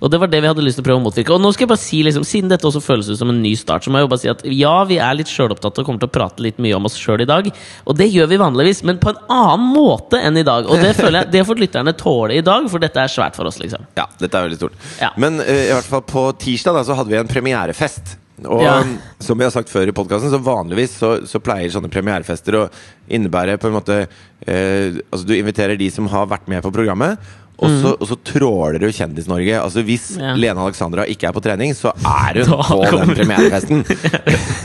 Og 0.02 0.12
det 0.12 0.20
var 0.22 0.34
det 0.34 0.42
vi 0.42 0.50
hadde 0.50 0.66
lyst 0.66 0.82
til 0.82 0.86
å 0.86 0.90
prøve 0.90 1.04
å 1.04 1.06
motvirke. 1.06 1.36
Og 1.36 1.44
nå 1.44 1.54
skal 1.54 1.68
jeg 1.68 1.74
bare 1.76 1.84
si, 1.84 2.02
liksom, 2.08 2.26
siden 2.26 2.52
dette 2.52 2.66
også 2.68 2.82
føles 2.84 3.12
ut 3.12 3.22
som 3.22 3.30
en 3.32 3.44
ny 3.46 3.54
start, 3.60 3.86
så 3.86 3.94
må 3.94 4.02
jeg 4.02 4.10
jo 4.10 4.12
bare 4.16 4.24
si 4.26 4.34
at 4.34 4.44
ja, 4.50 4.76
vi 4.90 4.98
er 4.98 5.22
litt 5.22 5.32
sjølopptatte 5.32 5.84
og 5.84 5.92
kommer 5.92 6.02
til 6.02 6.10
å 6.10 6.16
prate 6.18 6.46
litt 6.46 6.58
mye 6.64 6.76
om 6.78 6.90
oss 6.90 6.98
sjøl 7.00 7.24
i 7.24 7.30
dag. 7.30 7.52
Og 7.86 8.00
det 8.00 8.10
gjør 8.16 8.30
vi 8.32 8.38
vanligvis, 8.42 8.82
men 8.88 8.98
på 9.02 9.12
en 9.14 9.22
annen 9.32 9.70
måte 9.76 10.20
enn 10.24 10.38
i 10.42 10.44
dag. 10.48 10.68
Og 10.72 10.82
det 10.82 10.94
føler 10.98 11.22
jeg, 11.22 11.32
det 11.36 11.46
får 11.48 11.62
lytterne 11.62 11.94
tåle 12.00 12.38
i 12.40 12.44
dag, 12.46 12.68
for 12.72 12.84
dette 12.84 13.04
er 13.04 13.12
svært 13.12 13.38
for 13.38 13.48
oss, 13.52 13.60
liksom. 13.62 13.86
Ja, 14.00 14.08
dette 14.22 14.38
er 14.40 14.48
veldig 14.50 14.60
stort. 14.60 14.78
Ja. 15.02 15.12
Men 15.22 15.40
uh, 15.44 15.50
i 15.56 15.72
hvert 15.74 15.90
fall 15.92 16.04
på 16.08 16.28
tirsdag 16.42 16.80
da, 16.80 16.84
så 16.88 16.98
hadde 17.00 17.12
vi 17.14 17.20
en 17.22 17.30
premierefest. 17.32 18.18
Og 18.46 18.60
Ja. 18.66 18.82
som 19.24 19.38
vi 19.40 19.46
har 19.48 19.52
sagt 19.56 19.70
før 19.72 19.88
i 19.88 19.94
podkasten, 19.96 20.28
så 20.34 20.42
vanligvis 20.44 20.98
så, 21.00 21.14
så 21.30 21.40
pleier 21.40 21.72
sånne 21.72 21.88
premierefester 21.94 22.58
å 22.60 22.66
innebære 23.08 23.56
på 23.62 23.70
en 23.72 23.78
måte 23.78 24.02
uh, 24.04 25.00
Altså 25.08 25.24
du 25.30 25.32
inviterer 25.38 25.80
de 25.80 25.88
som 25.94 26.10
har 26.12 26.28
vært 26.28 26.50
med 26.52 26.60
på 26.66 26.74
programmet. 26.76 27.16
Og 27.56 27.72
så, 27.72 27.94
og 27.96 28.04
så 28.10 28.18
tråler 28.28 28.82
du 28.84 28.90
Kjendis-Norge. 28.92 29.54
Altså 29.64 29.80
Hvis 29.88 30.10
Mm. 30.18 30.24
Ja. 30.26 30.34
Lene 30.36 30.60
Alexandra 30.66 31.06
ikke 31.08 31.30
er 31.30 31.36
på 31.38 31.40
trening, 31.46 31.72
så 31.74 31.94
er 31.96 32.42
hun 32.42 32.52
Da 32.52 32.58
på 32.68 32.98
den 33.00 33.14
premierefesten. 33.16 33.86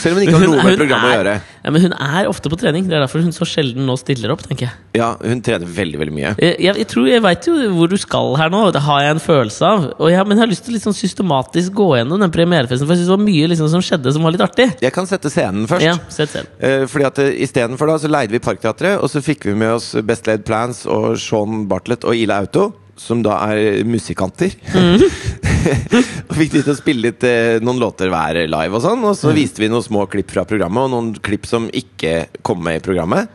Selv 0.00 0.14
om 0.14 0.20
hun 0.20 0.22
ikke 0.22 0.36
har 0.36 0.44
noe 0.46 0.62
med 0.62 0.78
programmet 0.78 1.10
å 1.10 1.16
gjøre. 1.16 1.34
Ja, 1.66 1.72
men 1.74 1.82
hun 1.82 1.94
er 1.98 2.28
ofte 2.30 2.46
på 2.46 2.56
trening. 2.60 2.84
Det 2.86 2.94
er 2.94 3.02
derfor 3.02 3.24
hun 3.24 3.34
så 3.34 3.46
sjelden 3.48 3.88
nå 3.88 3.96
stiller 3.98 4.30
opp, 4.30 4.44
tenker 4.46 4.68
jeg. 4.68 4.76
Ja, 4.94 5.08
Hun 5.18 5.40
trener 5.42 5.66
veldig 5.66 5.98
veldig 5.98 6.14
mye. 6.14 6.30
Jeg, 6.38 6.54
jeg, 6.62 6.78
jeg 6.78 6.88
tror 6.92 7.08
jeg 7.10 7.24
veit 7.24 7.48
jo 7.48 7.56
hvor 7.74 7.90
du 7.90 7.96
skal 7.98 8.36
her 8.38 8.52
nå, 8.54 8.60
det 8.76 8.84
har 8.86 9.02
jeg 9.02 9.16
en 9.16 9.22
følelse 9.24 9.72
av. 9.72 9.88
Og 9.98 10.12
jeg, 10.12 10.22
men 10.28 10.38
jeg 10.38 10.44
har 10.44 10.52
lyst 10.52 10.62
til 10.66 10.72
å 10.72 10.76
litt 10.76 10.86
sånn 10.86 10.96
systematisk 10.96 11.74
gå 11.74 11.88
gjennom 11.98 12.22
den 12.22 12.34
premierefesten, 12.34 12.86
for 12.86 12.94
jeg 12.94 13.02
synes 13.02 13.10
det 13.10 13.16
var 13.16 13.26
mye 13.26 13.50
liksom 13.50 13.72
som 13.74 13.82
skjedde 13.82 14.14
som 14.14 14.28
var 14.28 14.36
litt 14.36 14.46
artig. 14.46 14.68
Jeg 14.86 14.94
kan 14.94 15.10
sette 15.10 15.32
scenen 15.34 15.66
først. 15.66 15.88
Ja, 15.88 15.98
sett 16.06 16.36
scenen. 16.36 16.54
Eh, 16.62 16.86
fordi 16.92 17.10
at 17.10 17.18
uh, 17.18 17.34
Istedenfor 17.46 17.90
da 17.90 17.98
så 17.98 18.12
leide 18.14 18.36
vi 18.36 18.44
Parkteatret, 18.46 19.00
og 19.02 19.10
så 19.10 19.24
fikk 19.24 19.50
vi 19.50 19.58
med 19.58 19.74
oss 19.80 19.90
Best 20.06 20.30
Laid 20.30 20.46
Plans 20.46 20.84
og 20.86 21.16
Sean 21.18 21.66
Bartlett 21.66 22.06
og 22.06 22.14
Ila 22.14 22.44
Auto. 22.46 22.70
Som 22.96 23.20
da 23.24 23.38
er 23.52 23.82
musikanter. 23.84 24.54
og 26.28 26.32
fikk 26.38 26.54
de 26.54 26.62
til 26.62 26.72
å 26.72 26.78
spille 26.78 27.10
litt 27.10 27.26
eh, 27.28 27.58
noen 27.64 27.82
låter 27.82 28.08
hver 28.12 28.38
live. 28.48 28.72
Og 28.72 28.82
sånn 28.84 29.04
Og 29.04 29.16
så 29.18 29.34
viste 29.36 29.62
vi 29.62 29.70
noen 29.72 29.84
små 29.84 30.06
klipp 30.10 30.32
fra 30.32 30.46
programmet, 30.48 30.86
og 30.86 30.94
noen 30.94 31.12
klipp 31.20 31.48
som 31.48 31.68
ikke 31.74 32.26
kom 32.46 32.64
med 32.64 32.80
i 32.80 32.84
programmet. 32.86 33.28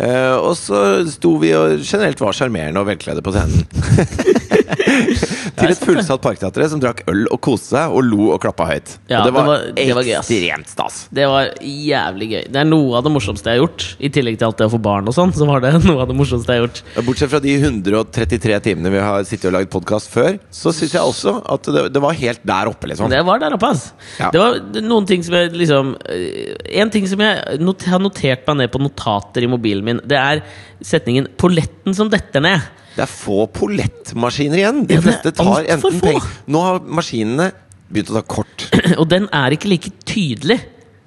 Eh, 0.00 0.36
og 0.38 0.54
så 0.56 1.02
sto 1.10 1.34
vi 1.42 1.50
og 1.56 1.82
generelt 1.82 2.22
var 2.22 2.36
sjarmerende 2.36 2.80
og 2.80 2.88
velkledde 2.88 3.24
på 3.26 3.34
scenen. 3.34 3.66
Til 5.60 5.72
et 5.72 5.80
fullsatt 5.82 6.22
Parkteatre 6.24 6.66
som 6.70 6.80
drakk 6.82 7.02
øl 7.10 7.24
og 7.32 7.40
koste 7.44 7.74
seg 7.74 7.94
og 7.96 8.04
lo 8.06 8.30
og 8.34 8.40
klappa 8.42 8.66
høyt. 8.68 8.94
Ja, 9.10 9.20
og 9.20 9.28
det 9.28 9.32
var, 9.34 9.48
det 9.50 9.50
var- 9.50 9.76
det 9.80 9.96
var 9.98 10.10
ekstremt 10.20 10.68
stas. 10.70 10.98
Det 11.14 11.26
var 11.28 11.50
jævlig 11.64 12.28
gøy. 12.30 12.42
Det 12.54 12.60
er 12.62 12.68
noe 12.68 12.96
av 12.98 13.04
det 13.06 13.12
morsomste 13.14 13.50
jeg 13.52 13.58
har 13.60 13.64
gjort. 13.66 13.86
I 14.00 14.10
tillegg 14.14 14.38
til 14.40 14.48
alt 14.48 14.60
det 14.60 14.68
å 14.68 14.72
få 14.74 14.80
barn 14.82 15.08
og 15.10 15.16
sånn, 15.16 15.32
så 15.36 15.46
var 15.48 15.60
det 15.64 15.72
noe 15.88 16.04
av 16.04 16.08
det 16.10 16.16
morsomste 16.18 16.54
jeg 16.54 16.60
har 16.62 16.66
gjort. 16.68 16.82
Bortsett 17.08 17.32
fra 17.32 17.40
de 17.44 17.56
133 17.58 18.60
timene 18.68 18.92
vi 18.94 19.02
har 19.02 19.24
sittet 19.28 19.50
og 19.50 19.56
lagd 19.58 19.70
podkast 19.72 20.10
før, 20.12 20.38
så 20.54 20.72
syns 20.76 20.94
jeg 20.96 21.02
også 21.02 21.36
at 21.56 21.70
det, 21.74 21.86
det 21.94 22.02
var 22.04 22.16
helt 22.20 22.42
der 22.46 22.70
oppe, 22.72 22.90
liksom. 22.90 23.10
Det 23.12 23.22
var 23.26 23.42
der 23.42 23.56
oppe, 23.58 23.70
ass. 23.74 23.90
Ja. 24.20 24.30
Det 24.34 24.40
var 24.42 24.60
noen 24.84 25.06
ting 25.08 25.22
som 25.26 25.34
jeg 25.38 25.52
liksom 25.56 25.94
eh, 26.08 26.54
En 26.80 26.90
ting 26.92 27.06
som 27.10 27.20
jeg 27.24 27.58
not 27.60 27.82
har 27.90 28.02
notert 28.02 28.46
meg 28.48 28.62
ned 28.62 28.72
på 28.72 28.80
notater 28.82 29.44
i 29.44 29.50
mobilen 29.50 29.84
min, 29.86 30.00
det 30.06 30.18
er 30.18 30.42
setningen 30.84 31.26
'polletten 31.36 31.94
som 31.96 32.08
detter 32.12 32.40
ned'. 32.44 32.68
Det 33.00 33.06
er 33.06 33.12
få 33.14 33.46
pollettmaskiner 33.56 34.60
igjen. 34.60 34.82
De 34.88 34.98
Ja, 34.98 35.04
fleste 35.04 35.32
tar 35.36 35.64
enten 35.64 36.00
penger 36.02 36.26
Nå 36.52 36.60
har 36.66 36.82
maskinene 36.84 37.46
begynt 37.90 38.12
å 38.12 38.18
ta 38.20 38.26
kort. 38.36 38.66
Og 39.00 39.08
den 39.10 39.26
er 39.32 39.56
ikke 39.56 39.70
like 39.72 39.90
tydelig. 40.04 40.60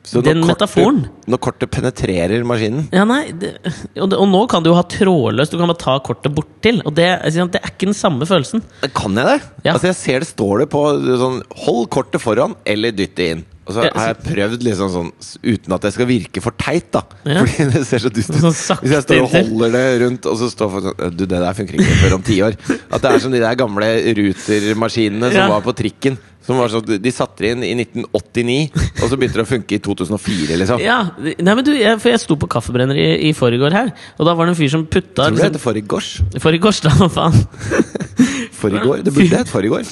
Den 0.04 0.42
kortet- 0.44 0.48
metaforen. 0.50 0.98
Når 1.32 1.40
kortet 1.40 1.72
penetrerer 1.72 2.42
maskinen 2.44 2.90
Ja, 2.92 3.06
nei, 3.08 3.30
det, 3.40 3.54
og, 3.96 4.10
det, 4.12 4.18
og 4.20 4.28
nå 4.28 4.42
kan 4.52 4.66
du 4.66 4.68
jo 4.68 4.76
ha 4.76 4.84
trådløst. 4.84 5.54
Du 5.54 5.62
kan 5.62 5.70
bare 5.72 5.80
ta 5.80 5.94
kortet 6.04 6.34
bortil. 6.36 6.82
Og 6.84 6.92
det, 6.98 7.08
det 7.24 7.62
er 7.62 7.70
ikke 7.72 7.88
den 7.88 7.96
samme 7.96 8.28
følelsen. 8.28 8.66
Kan 8.92 9.16
jeg 9.16 9.30
det? 9.30 9.38
Ja. 9.64 9.78
Altså 9.78 9.88
Jeg 9.94 10.00
ser 10.02 10.26
det 10.26 10.28
står 10.34 10.66
det 10.66 10.70
på 10.74 10.82
sånn 11.22 11.40
Hold 11.64 11.88
kortet 11.96 12.20
foran, 12.26 12.58
eller 12.68 12.92
dytt 12.92 13.16
det 13.16 13.30
inn. 13.38 13.46
Og 13.64 13.72
så 13.76 13.86
har 13.86 14.10
jeg 14.10 14.18
prøvd 14.26 14.66
liksom 14.68 14.90
sånn 14.92 15.12
uten 15.44 15.76
at 15.78 15.86
det 15.86 15.94
skal 15.96 16.08
virke 16.10 16.42
for 16.44 16.56
teit, 16.60 16.90
da. 16.92 17.06
Ja. 17.24 17.40
Fordi 17.46 17.70
det 17.72 17.86
ser 17.88 18.04
så 18.04 18.12
dust 18.12 18.34
ut. 18.36 18.42
Sånn 18.44 18.82
Hvis 18.84 18.96
jeg 18.98 19.06
står 19.06 19.22
og 19.24 19.32
holder 19.38 19.72
det 19.78 19.86
rundt, 20.04 20.28
og 20.28 20.36
så 20.42 20.50
står 20.52 20.74
folk 20.74 20.90
sånn 20.90 21.16
Du, 21.16 21.24
det 21.24 21.40
der 21.40 21.56
funker 21.58 21.80
ikke 21.80 21.98
før 22.02 22.18
om 22.20 22.26
ti 22.28 22.42
år. 22.44 22.58
At 22.92 23.00
det 23.06 23.14
er 23.14 23.24
som 23.24 23.32
de 23.34 23.42
der 23.44 23.56
gamle 23.60 23.90
Ruter-maskinene 24.20 25.32
som 25.32 25.40
Ja. 25.46 25.48
var 25.54 25.64
på 25.64 25.76
trikken. 25.80 26.20
Som 26.44 26.58
var 26.60 26.68
sånn, 26.68 27.00
De 27.00 27.12
satte 27.16 27.40
det 27.46 27.54
inn 27.54 27.64
i 27.64 27.72
1989, 27.72 28.74
og 29.00 29.06
så 29.08 29.16
begynte 29.16 29.40
det 29.40 29.46
å 29.46 29.48
funke 29.48 29.78
i 29.78 29.80
2004, 29.80 30.58
liksom. 30.60 30.82
Ja, 30.84 30.98
nei, 31.16 31.54
men 31.56 31.64
du, 31.64 31.72
jeg, 31.72 32.02
For 32.04 32.12
jeg 32.12 32.20
sto 32.20 32.36
på 32.36 32.50
kaffebrenner 32.52 33.00
i, 33.00 33.30
i 33.30 33.32
forgår 33.38 33.72
her, 33.72 33.94
og 34.20 34.28
da 34.28 34.34
var 34.36 34.50
det 34.50 34.58
en 34.58 34.60
fyr 34.60 34.74
som 34.74 34.84
putta 34.84 35.30
Tror 35.30 35.38
du 35.38 35.40
det 35.40 35.54
liksom, 35.54 35.54
heter 35.54 35.64
forgårs? 35.64 36.10
Forgårs, 36.44 36.82
da, 36.84 36.92
faen? 37.16 37.40
Forrigår? 38.64 39.04
Det 39.08 39.16
burde 39.16 39.40
hett 39.40 39.52
forrigår. 39.52 39.88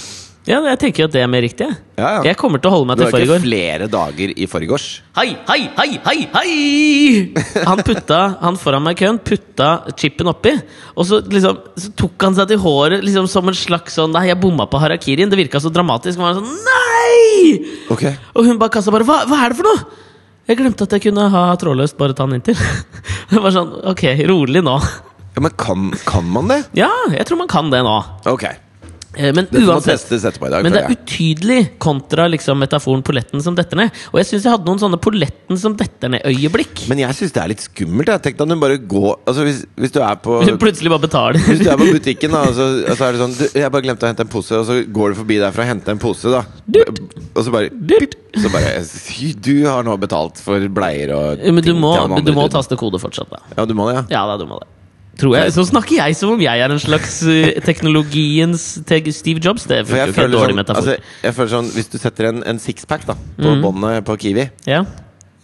Ja, 0.49 0.57
jeg 0.65 0.79
tenker 0.81 1.05
at 1.05 1.13
det 1.13 1.19
er 1.21 1.27
mer 1.29 1.43
riktig. 1.45 1.67
Ja, 1.99 2.15
ja. 2.15 2.21
Jeg 2.25 2.37
kommer 2.39 2.57
til 2.57 2.71
å 2.71 2.73
holde 2.73 2.89
meg 2.89 2.97
Du 2.97 3.03
har 3.05 3.13
ikke 3.13 3.35
flere 3.43 3.85
dager 3.93 4.31
i 4.33 4.47
forgårs? 4.49 4.85
Hei, 5.13 5.35
hei, 5.45 5.59
hei, 5.77 5.89
hei, 6.01 6.15
hei! 6.33 7.65
Han 7.67 7.83
putta, 7.85 8.21
han 8.41 8.57
foran 8.57 8.81
meg 8.81 8.97
i 8.97 9.03
køen 9.03 9.19
putta 9.21 9.67
chipen 9.93 10.31
oppi, 10.31 10.55
og 10.95 11.05
så 11.05 11.19
liksom 11.21 11.59
Så 11.77 11.91
tok 11.99 12.25
han 12.25 12.37
seg 12.39 12.49
til 12.49 12.61
håret 12.63 13.05
liksom 13.05 13.29
som 13.29 13.51
en 13.51 13.57
slags 13.57 13.99
sånn 13.99 14.15
Nei, 14.17 14.23
jeg 14.31 14.39
bomma 14.41 14.65
på 14.71 14.81
harakirien. 14.81 15.29
Det 15.29 15.37
virka 15.37 15.61
så 15.61 15.69
dramatisk. 15.73 16.17
Han 16.17 16.31
var 16.31 16.41
sånn 16.41 16.57
Nei! 16.71 17.53
Ok 17.93 18.07
Og 18.33 18.49
hun 18.49 18.57
bak 18.61 18.73
kassa 18.73 18.93
bare 18.93 19.05
hva, 19.05 19.21
hva 19.29 19.43
er 19.45 19.53
det 19.53 19.61
for 19.61 19.69
noe? 19.69 20.01
Jeg 20.49 20.57
glemte 20.57 20.89
at 20.89 20.97
jeg 20.97 21.05
kunne 21.05 21.27
ha 21.31 21.45
trådløst, 21.61 21.99
bare 22.01 22.17
ta 22.17 22.25
den 22.25 22.39
inntil. 22.39 22.57
Det 23.31 23.45
var 23.45 23.53
sånn 23.53 23.77
Ok, 23.93 24.07
rolig 24.25 24.65
nå. 24.65 24.73
Ja, 25.37 25.45
Men 25.45 25.53
kan, 25.53 25.91
kan 26.09 26.25
man 26.33 26.49
det? 26.49 26.63
Ja, 26.81 26.89
jeg 27.13 27.29
tror 27.29 27.43
man 27.45 27.51
kan 27.51 27.69
det 27.71 27.85
nå. 27.85 27.93
Ok. 28.33 28.49
Eh, 29.13 29.33
Men 29.35 29.47
uansett 29.51 30.07
dag. 30.39 30.63
Men 30.63 30.71
det 30.71 30.81
er 30.85 30.93
utydelig 30.93 31.59
kontra 31.83 32.27
liksom 32.31 32.59
metaforen 32.61 33.03
polletten 33.03 33.43
som 33.43 33.55
detter 33.57 33.79
ned. 33.79 33.97
Og 34.13 34.21
jeg 34.21 34.29
syns 34.29 34.45
jeg 34.47 34.53
hadde 34.53 34.69
noen 34.69 34.79
sånne 34.79 34.99
polletten 35.03 35.59
som 35.59 35.75
detter 35.75 36.13
ned-øyeblikk. 36.13 36.85
Men 36.91 37.03
jeg 37.03 37.17
syns 37.19 37.35
det 37.35 37.43
er 37.43 37.51
litt 37.51 37.65
skummelt. 37.65 38.11
Jeg 38.11 38.21
Tenk 38.21 38.37
deg 38.39 38.45
om 38.45 38.53
du 38.53 38.61
bare 38.61 38.77
går 38.77 39.15
Altså 39.27 39.43
hvis, 39.47 39.63
hvis 39.81 39.93
du 39.95 39.97
er 40.05 40.19
på 40.21 40.37
Plutselig 40.63 40.93
bare 40.93 41.03
betaler. 41.03 41.41
Hvis 41.43 41.63
du 41.63 41.69
er 41.73 41.79
på 41.81 41.89
butikken, 41.91 42.31
da, 42.35 42.45
og 42.47 42.55
så, 42.55 42.67
og 42.85 42.95
så 42.95 43.07
er 43.07 43.17
det 43.17 43.23
sånn 43.23 43.35
du, 43.35 43.45
'Jeg 43.59 43.73
bare 43.75 43.85
glemte 43.87 44.07
å 44.07 44.11
hente 44.11 44.25
en 44.27 44.31
pose', 44.31 44.59
og 44.61 44.67
så 44.69 44.79
går 44.87 45.13
du 45.13 45.21
forbi 45.21 45.39
der 45.41 45.55
for 45.55 45.65
å 45.65 45.67
hente 45.67 45.91
en 45.91 46.01
pose, 46.01 46.31
da. 46.31 46.45
Dyrt. 46.67 47.01
Og 47.35 47.41
så 47.43 47.53
bare 47.53 47.71
Dyrt. 47.71 48.15
Så 48.37 48.51
bare 48.53 48.79
Du 49.43 49.55
har 49.67 49.83
nå 49.83 49.97
betalt 49.99 50.39
for 50.39 50.63
bleier 50.71 51.11
og 51.15 51.41
Men 51.43 51.63
du 51.65 51.73
må, 51.75 51.95
du 52.23 52.31
må 52.37 52.47
taste 52.51 52.77
kode 52.79 53.01
fortsatt, 53.01 53.31
da. 53.33 53.41
Ja, 53.57 53.65
du 53.65 53.75
må 53.75 53.89
det, 53.91 53.99
ja. 53.99 54.21
Ja 54.21 54.27
da, 54.29 54.37
du 54.39 54.47
må 54.47 54.61
det. 54.61 54.69
Tror 55.21 55.35
jeg. 55.37 55.53
Så 55.53 55.65
snakker 55.69 55.99
jeg 55.99 56.15
som 56.17 56.31
om 56.33 56.41
jeg 56.41 56.63
er 56.65 56.73
en 56.73 56.81
slags 56.81 57.19
eh, 57.29 57.51
teknologiens 57.65 58.63
Steve 59.13 59.39
Jobs. 59.43 59.67
Det 59.69 59.81
er 59.81 59.85
funker 59.85 60.07
jo 60.07 60.13
ikke. 60.15 60.27
Dårlig 60.33 60.55
sånn, 60.55 60.59
metafor. 60.63 60.81
altså, 60.81 61.23
jeg 61.27 61.35
føler 61.37 61.51
sånn 61.55 61.69
Hvis 61.75 61.91
du 61.93 61.97
setter 62.01 62.29
en, 62.31 62.43
en 62.49 62.59
sixpack 62.61 63.05
på 63.07 63.15
på 63.37 63.55
båndet 63.63 64.05
på 64.07 64.15
Kiwi, 64.21 64.47
ja. 64.69 64.83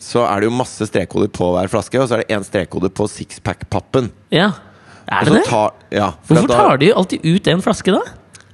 så 0.01 0.23
er 0.27 0.41
det 0.41 0.49
jo 0.49 0.55
masse 0.57 0.85
strekkoder 0.89 1.29
på 1.33 1.51
hver 1.55 1.69
flaske, 1.71 1.99
og 2.01 2.09
så 2.09 2.17
er 2.17 2.23
det 2.25 2.33
én 2.35 2.45
strekkode 2.45 2.89
på 2.93 3.07
sixpack-pappen. 3.11 4.09
ja. 4.33 4.51
Er 5.07 5.23
det 5.23 5.33
det? 5.37 5.43
tar- 5.47 5.71
ja, 5.95 6.09
Hvorfor 6.27 6.47
da- 6.51 6.55
tar 6.57 6.77
de 6.81 6.89
alltid 6.91 7.23
ut 7.23 7.47
en 7.47 7.61
flaske, 7.63 7.93
da? 7.95 8.01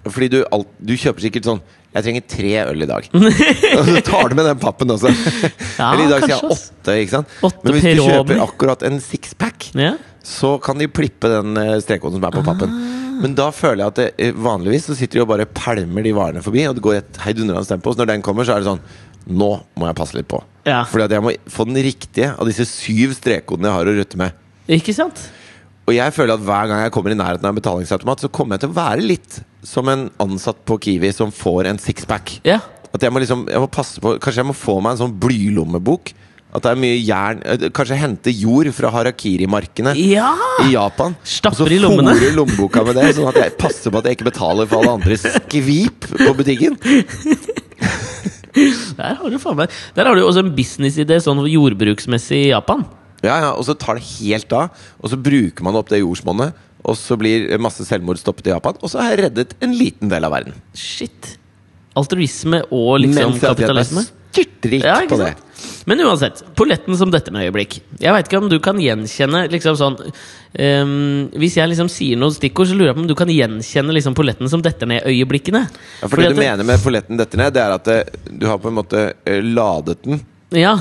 Fordi 0.05 0.27
du, 0.29 0.43
alt, 0.53 0.67
du 0.77 0.93
kjøper 0.93 1.23
sikkert 1.25 1.47
sånn 1.47 1.61
Jeg 1.93 2.05
trenger 2.07 2.23
tre 2.33 2.53
øl 2.63 2.81
i 2.81 2.87
dag. 2.89 3.07
og 3.77 3.83
så 3.89 4.01
tar 4.07 4.31
du 4.31 4.35
med 4.39 4.47
den 4.49 4.59
pappen 4.61 4.93
også. 4.95 5.11
Ja, 5.79 5.91
Eller 5.93 6.05
i 6.05 6.09
dag 6.11 6.23
sier 6.25 6.35
jeg 6.35 6.55
åtte. 6.55 6.95
ikke 7.03 7.13
sant? 7.15 7.31
Åtte 7.45 7.63
Men 7.65 7.75
hvis 7.77 7.85
du 7.97 8.01
kjøper 8.07 8.41
akkurat 8.47 8.83
en 8.89 8.99
sixpack, 9.03 9.69
Ja. 9.77 9.93
så 10.25 10.55
kan 10.63 10.77
de 10.81 10.87
plippe 10.89 11.29
den 11.31 11.57
eh, 11.57 11.77
strekkoden 11.83 12.17
som 12.19 12.27
er 12.29 12.35
på 12.35 12.43
pappen. 12.45 12.73
Ah. 12.73 12.99
Men 13.23 13.35
da 13.37 13.47
føler 13.53 13.83
jeg 13.83 13.91
at 13.93 13.99
det, 14.01 14.07
eh, 14.27 14.33
vanligvis 14.33 14.87
så 14.89 14.95
sitter 14.97 15.19
de 15.19 15.23
og 15.25 15.29
bare 15.33 15.45
pælmer 15.49 16.05
de 16.05 16.13
varene 16.17 16.41
forbi, 16.45 16.65
og 16.69 16.77
det 16.77 16.83
går 16.85 16.97
et 17.01 17.19
heidundrende 17.25 17.65
tempo. 17.69 17.93
Så 17.93 18.01
når 18.01 18.09
den 18.13 18.25
kommer, 18.25 18.45
så 18.47 18.55
er 18.57 18.63
det 18.63 18.69
sånn 18.71 18.83
Nå 19.23 19.47
må 19.79 19.87
jeg 19.87 19.95
passe 19.95 20.17
litt 20.17 20.27
på. 20.27 20.41
Ja. 20.67 20.81
Fordi 20.89 21.05
at 21.05 21.13
jeg 21.15 21.23
må 21.23 21.31
få 21.47 21.63
den 21.69 21.77
riktige 21.85 22.33
av 22.35 22.49
disse 22.49 22.65
syv 22.67 23.13
strekkodene 23.15 23.69
jeg 23.69 23.77
har 23.77 23.91
å 23.91 23.93
rutte 23.95 24.19
med. 24.19 24.33
Ikke 24.67 24.91
sant? 24.97 25.21
Og 25.83 25.91
jeg 25.97 26.13
føler 26.15 26.37
at 26.37 26.43
hver 26.47 26.69
gang 26.71 26.81
jeg 26.85 26.93
kommer 26.95 27.11
i 27.11 27.17
nærheten 27.19 27.43
av 27.43 27.51
en 27.51 27.57
betalingsautomat, 27.59 28.21
så 28.23 28.29
kommer 28.31 28.55
jeg 28.55 28.63
til 28.63 28.71
å 28.71 28.77
være 28.77 29.03
litt 29.03 29.41
som 29.67 29.89
en 29.91 30.05
ansatt 30.23 30.61
på 30.67 30.77
Kiwi 30.85 31.11
som 31.15 31.31
får 31.35 31.67
en 31.71 31.79
sixpack. 31.81 32.37
Ja. 32.47 32.61
At 32.93 33.03
jeg 33.03 33.11
må 33.11 33.19
liksom, 33.23 33.47
jeg 33.49 33.59
må 33.63 33.67
passe 33.73 33.99
på 34.03 34.13
Kanskje 34.21 34.43
jeg 34.43 34.47
må 34.51 34.55
få 34.55 34.77
meg 34.83 34.93
en 34.95 35.01
sånn 35.05 35.15
blylommebok. 35.19 36.13
At 36.53 36.61
det 36.67 36.69
er 36.75 36.77
mye 36.77 36.97
jern 37.01 37.39
eh, 37.49 37.63
Kanskje 37.73 37.95
hente 37.97 38.29
jord 38.37 38.67
fra 38.77 38.91
harakiri-markene 38.93 39.95
Ja! 39.97 40.29
i 40.61 40.75
Japan. 40.75 41.15
Stapper 41.25 41.73
i 41.73 41.79
lommene. 41.81 42.13
og 42.13 42.19
så 42.19 42.27
fòre 42.27 42.35
lommeboka 42.37 42.83
med 42.85 42.99
det, 42.99 43.07
sånn 43.17 43.31
at 43.31 43.39
jeg 43.41 43.55
passer 43.57 43.89
på 43.89 43.99
at 44.03 44.07
jeg 44.11 44.19
ikke 44.19 44.29
betaler 44.29 44.69
for 44.69 44.83
alle 44.83 44.93
andres 44.99 45.25
skvip 45.39 46.07
på 46.13 46.35
butikken. 46.37 46.77
Der 48.53 49.15
har 49.17 49.31
du 49.33 49.39
faen 49.41 49.57
meg 49.57 49.71
Der 49.97 50.05
har 50.05 50.13
du 50.13 50.21
også 50.21 50.43
en 50.43 50.51
businessidé 50.53 51.17
sånn 51.25 51.41
jordbruksmessig 51.49 52.43
i 52.45 52.51
Japan. 52.51 52.85
Ja, 53.23 53.37
ja, 53.39 53.51
Og 53.55 53.63
så 53.67 53.75
tar 53.79 53.99
det 53.99 54.05
helt 54.19 54.51
av, 54.55 54.73
og 54.99 55.11
så 55.11 55.19
bruker 55.19 55.63
man 55.65 55.77
opp 55.79 55.91
det 55.93 56.01
jordsmonnet. 56.03 56.53
Og 56.83 56.97
så 56.99 57.15
blir 57.15 57.47
masse 57.63 57.85
selvmord 57.87 58.19
stoppet 58.19 58.49
i 58.49 58.51
Japan, 58.51 58.75
og 58.83 58.91
så 58.91 58.99
har 58.99 59.13
jeg 59.13 59.29
reddet 59.29 59.53
en 59.63 59.71
liten 59.77 60.09
del 60.11 60.27
av 60.27 60.33
verden. 60.35 60.57
Shit. 60.75 61.37
Altruisme 61.95 62.63
og 62.73 62.97
liksom 63.03 63.35
Mens 63.35 63.43
kapitalisme. 63.43 64.03
styrtrik 64.33 64.83
Ja, 64.83 64.97
på 65.07 65.19
det. 65.21 65.35
Men 65.87 66.01
uansett, 66.03 66.41
polletten 66.57 66.97
som 66.97 67.11
dette 67.13 67.31
med 67.31 67.45
øyeblikk. 67.45 67.77
Jeg 68.01 68.11
veit 68.15 68.27
ikke 68.27 68.39
om 68.41 68.49
du 68.51 68.57
kan 68.63 68.79
gjenkjenne 68.81 69.45
liksom 69.53 69.77
sånn 69.79 69.95
um, 70.01 71.29
Hvis 71.39 71.55
jeg 71.59 71.69
liksom 71.71 71.87
sier 71.91 72.19
noen 72.19 72.33
stikkord, 72.35 72.67
så 72.71 72.75
lurer 72.75 72.91
jeg 72.91 72.97
på 72.97 73.03
om 73.05 73.07
du 73.11 73.15
kan 73.19 73.31
gjenkjenne 73.31 73.95
liksom 73.95 74.17
polletten 74.17 74.49
som 74.51 74.63
detter 74.65 74.89
ned-øyeblikkene. 74.89 75.61
Ja, 75.69 76.07
for 76.07 76.17
Fordi 76.17 76.31
det 76.31 76.35
du 76.35 76.41
mener 76.41 76.67
med 76.67 76.83
polletten 76.83 77.21
detter 77.21 77.39
ned, 77.45 77.53
det 77.55 77.63
er 77.63 77.77
at 77.77 77.87
det, 77.87 77.99
du 78.41 78.47
har 78.49 78.59
på 78.63 78.73
en 78.73 78.77
måte 78.81 79.05
eh, 79.23 79.39
ladet 79.45 80.01
den, 80.03 80.19
Ja, 80.57 80.75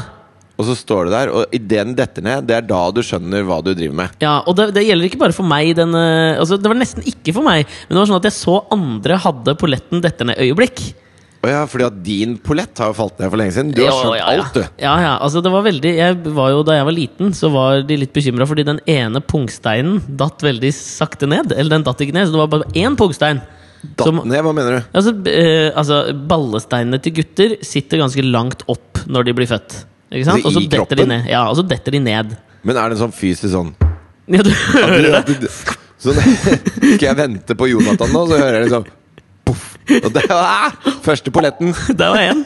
og 0.62 0.68
så 0.70 0.78
står 0.78 1.08
du 1.08 1.14
der, 1.16 1.34
og 1.34 1.54
idet 1.56 1.82
den 1.82 1.96
detter 1.98 2.24
ned, 2.24 2.46
det 2.48 2.56
er 2.60 2.66
da 2.70 2.80
du 2.94 3.02
skjønner 3.04 3.44
hva 3.48 3.58
du 3.64 3.72
driver 3.74 3.98
med. 4.04 4.16
ja, 4.22 4.38
og 4.46 4.56
det, 4.58 4.70
det 4.76 4.86
gjelder 4.86 5.10
ikke 5.10 5.22
bare 5.24 5.36
for 5.36 5.48
meg. 5.48 5.74
Den, 5.78 5.94
eh, 5.98 6.38
altså, 6.38 6.58
det 6.60 6.70
var 6.70 6.78
nesten 6.78 7.06
ikke 7.08 7.34
for 7.34 7.46
meg, 7.46 7.66
men 7.66 7.96
det 7.96 8.02
var 8.02 8.10
sånn 8.12 8.20
at 8.22 8.28
jeg 8.30 8.38
så 8.38 8.58
andre 8.74 9.18
hadde 9.26 9.58
polletten 9.58 10.04
dette 10.04 10.28
ned-øyeblikk. 10.30 10.84
Å 11.42 11.50
ja, 11.50 11.62
fordi 11.66 11.86
at 11.88 11.94
din 12.06 12.36
pollett 12.38 12.78
har 12.78 12.92
jo 12.92 12.94
falt 12.94 13.16
ned 13.18 13.32
for 13.32 13.40
lenge 13.40 13.54
siden. 13.56 13.72
Du 13.74 13.80
har 13.82 13.96
skjønt 13.96 14.14
ja, 14.14 14.26
ja. 14.30 14.42
alt, 14.44 14.54
du. 14.54 14.62
Ja, 14.78 14.92
ja, 15.02 15.14
altså 15.26 15.40
det 15.42 15.50
var 15.50 15.64
veldig 15.66 15.90
jeg 15.96 16.18
var 16.36 16.52
jo, 16.54 16.60
Da 16.68 16.76
jeg 16.76 16.86
var 16.86 16.94
liten, 16.94 17.32
så 17.34 17.50
var 17.50 17.82
de 17.88 17.96
litt 17.98 18.12
bekymra 18.14 18.46
fordi 18.46 18.62
den 18.68 18.78
ene 18.86 19.18
pungsteinen 19.18 19.98
datt 20.06 20.44
veldig 20.46 20.70
sakte 20.76 21.26
ned. 21.26 21.50
Eller 21.50 21.74
den 21.74 21.88
datt 21.88 22.04
ikke 22.04 22.14
ned, 22.14 22.30
så 22.30 22.36
det 22.36 22.42
var 22.44 22.52
bare 22.54 22.70
én 22.78 22.94
pungstein. 22.98 23.42
Datt 23.82 24.06
Som- 24.06 24.22
ned, 24.22 24.38
hva 24.46 24.52
mener 24.54 24.78
du? 24.78 24.90
Altså, 24.94 25.16
eh, 25.26 25.72
altså 25.74 26.14
Ballesteinene 26.30 27.02
til 27.02 27.16
gutter 27.18 27.56
sitter 27.66 27.98
ganske 28.04 28.22
langt 28.22 28.62
opp 28.70 29.02
når 29.10 29.26
de 29.26 29.34
blir 29.40 29.50
født. 29.50 29.80
Ikke 30.12 30.26
sant? 30.28 30.44
Altså, 30.44 30.48
Og 30.48 30.56
så 30.56 30.62
detter 30.76 30.98
de 31.02 31.06
ned. 31.08 31.28
Ja, 31.30 31.42
og 31.48 31.56
så 31.56 31.64
detter 31.66 31.94
de 31.96 32.00
ned. 32.04 32.34
Men 32.62 32.76
er 32.78 32.92
det 32.92 32.98
en 32.98 33.02
sånn 33.06 33.14
fysisk 33.16 33.50
sånn 33.54 33.72
Ja, 34.30 34.42
du 34.44 34.50
hører 34.52 35.22
det? 35.26 35.50
Så 36.02 36.12
skal 36.96 37.06
jeg 37.06 37.16
vente 37.18 37.54
på 37.58 37.68
Jonathan 37.70 38.12
nå, 38.14 38.24
så 38.30 38.38
hører 38.38 38.58
jeg 38.60 38.68
liksom 38.68 38.84
Poff. 39.46 39.62
Og 39.98 40.10
det 40.14 40.22
var 40.30 40.74
første 41.02 41.32
polletten. 41.34 41.72
Der 41.98 42.12
var 42.14 42.22
én. 42.30 42.44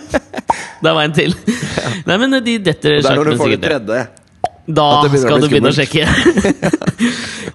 Der 0.82 0.94
var 0.96 1.02
en 1.04 1.12
til. 1.16 1.34
Nei, 2.08 2.16
men 2.22 2.38
de 2.44 2.54
detter 2.64 2.96
Og 2.98 3.04
det 3.04 3.10
er 3.12 3.18
når 3.20 3.28
du 3.28 3.36
får 3.36 3.50
sikkert 3.52 3.60
ned. 3.60 3.68
tredje. 3.68 4.06
Da 4.66 5.06
skal 5.14 5.44
du 5.44 5.48
begynne 5.50 5.70
å 5.70 5.76
sjekke. 5.76 6.06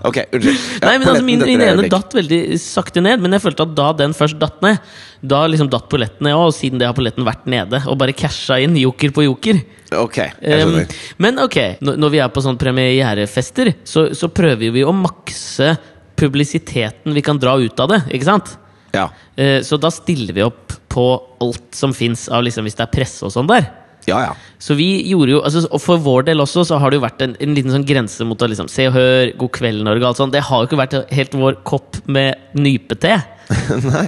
Ok, 0.01 0.17
unnskyld. 0.33 0.61
Ja, 0.81 0.87
Nei, 0.87 0.93
men 0.97 1.09
altså 1.11 1.25
Min, 1.25 1.41
min 1.45 1.61
ene 1.61 1.89
datt 1.91 2.13
veldig 2.15 2.39
sakte 2.61 3.03
ned, 3.03 3.21
men 3.21 3.35
jeg 3.35 3.43
følte 3.43 3.67
at 3.67 3.73
da 3.77 3.89
den 3.99 4.15
først 4.17 4.39
datt 4.41 4.63
ned, 4.65 4.79
da 5.21 5.43
liksom 5.49 5.69
datt 5.69 5.85
polletten 5.91 6.25
ned 6.25 6.37
òg, 6.39 6.49
siden 6.57 6.81
det 6.81 6.87
har 6.89 6.95
polletten 6.97 7.27
vært 7.27 7.45
nede 7.51 7.83
og 7.85 7.99
bare 8.01 8.15
casha 8.17 8.57
inn 8.63 8.73
joker 8.79 9.13
på 9.13 9.27
joker. 9.27 9.61
Ok, 9.99 10.17
jeg 10.23 10.61
Um, 10.71 10.77
men 11.21 11.37
ok, 11.41 11.57
når 11.83 12.13
vi 12.13 12.21
er 12.23 12.31
på 12.33 12.41
sånn 12.41 12.57
premierefester, 12.59 13.73
så, 13.85 14.07
så 14.17 14.31
prøver 14.33 14.73
vi 14.73 14.85
å 14.87 14.93
makse 14.95 15.75
publisiteten 16.17 17.13
vi 17.13 17.23
kan 17.25 17.39
dra 17.41 17.57
ut 17.59 17.83
av 17.83 17.91
det, 17.91 18.01
ikke 18.15 18.29
sant? 18.29 18.55
Ja. 18.95 19.09
Uh, 19.37 19.59
så 19.65 19.77
da 19.81 19.91
stiller 19.93 20.33
vi 20.37 20.45
opp 20.45 20.79
på 20.91 21.05
alt 21.43 21.77
som 21.77 21.93
fins 21.95 22.25
av 22.31 22.43
liksom, 22.45 22.65
hvis 22.65 22.79
det 22.79 22.87
er 22.87 22.93
presse 22.93 23.27
og 23.27 23.35
sånn 23.35 23.49
der. 23.51 23.69
Ja, 24.09 24.19
ja. 24.25 24.31
Så 24.61 24.75
vi 24.77 24.87
gjorde 25.09 25.35
jo, 25.35 25.41
altså, 25.45 25.65
og 25.69 25.81
For 25.83 26.01
vår 26.01 26.25
del 26.31 26.41
også 26.43 26.63
så 26.67 26.79
har 26.81 26.89
det 26.93 26.97
jo 26.99 27.03
vært 27.05 27.21
en, 27.25 27.35
en 27.41 27.53
liten 27.57 27.73
sånn 27.73 27.85
grense 27.85 28.25
mot 28.25 28.41
å 28.41 28.49
liksom, 28.49 28.69
Se 28.71 28.87
og 28.89 28.95
Hør, 28.97 29.33
God 29.41 29.53
kveld, 29.59 29.83
Norge 29.85 30.01
og 30.05 30.09
alt 30.11 30.21
sånt. 30.21 30.33
Det 30.33 30.41
har 30.47 30.63
jo 30.63 30.69
ikke 30.69 30.79
vært 30.81 30.97
helt 31.13 31.37
vår 31.37 31.59
kopp 31.67 32.01
med 32.09 32.57
nypete. 32.57 33.19
Nei, 33.91 34.05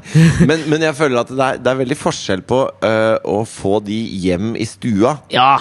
men, 0.47 0.65
men 0.71 0.85
jeg 0.87 0.95
føler 0.95 1.19
at 1.25 1.31
det 1.33 1.45
er, 1.45 1.57
det 1.61 1.71
er 1.73 1.79
veldig 1.83 1.97
forskjell 1.99 2.43
på 2.47 2.59
øh, 2.87 3.15
å 3.27 3.39
få 3.49 3.79
de 3.83 3.97
hjem 4.23 4.53
i 4.55 4.65
stua, 4.69 5.17
Ja, 5.33 5.55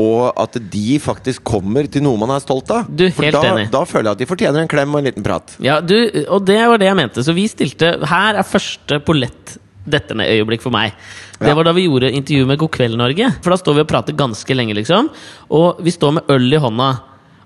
og 0.00 0.32
at 0.42 0.56
de 0.72 0.96
faktisk 0.98 1.44
kommer 1.46 1.86
til 1.86 2.02
noe 2.02 2.18
man 2.18 2.32
er 2.34 2.40
stolt 2.42 2.70
av. 2.74 2.88
Du, 2.90 3.04
For 3.14 3.28
helt 3.28 3.36
da, 3.36 3.42
enig. 3.52 3.66
da 3.70 3.84
føler 3.86 4.08
jeg 4.08 4.16
at 4.16 4.22
de 4.24 4.26
fortjener 4.26 4.64
en 4.64 4.70
klem 4.72 4.90
og 4.96 4.98
en 4.98 5.06
liten 5.06 5.22
prat. 5.26 5.52
ja 5.62 5.76
du, 5.84 5.94
og 6.34 6.42
det 6.48 6.56
var 6.66 6.80
det 6.82 6.88
jeg 6.88 6.98
mente. 6.98 7.22
Så 7.22 7.34
vi 7.36 7.44
stilte 7.46 7.92
Her 8.10 8.40
er 8.40 8.48
første 8.48 8.98
pollett 9.06 9.54
dette 9.86 10.16
ned 10.16 10.30
øyeblikk 10.32 10.62
for 10.64 10.74
meg. 10.74 10.94
Det 11.38 11.48
Ja. 11.48 11.54
var 11.54 11.64
da 11.64 11.72
vi 11.72 11.86
gjorde 11.86 12.12
intervju 12.12 12.46
med 12.46 12.58
God 12.58 12.70
kveld, 12.70 12.96
Norge. 12.96 13.32
For 13.42 13.50
da 13.50 13.56
står 13.56 13.74
vi 13.74 13.80
og 13.80 13.88
prater 13.88 14.16
ganske 14.16 14.54
lenge, 14.54 14.74
liksom. 14.74 15.10
Og 15.50 15.82
vi 15.82 15.90
står 15.90 16.14
med 16.14 16.24
øl 16.28 16.52
i 16.52 16.56
hånda. 16.56 17.00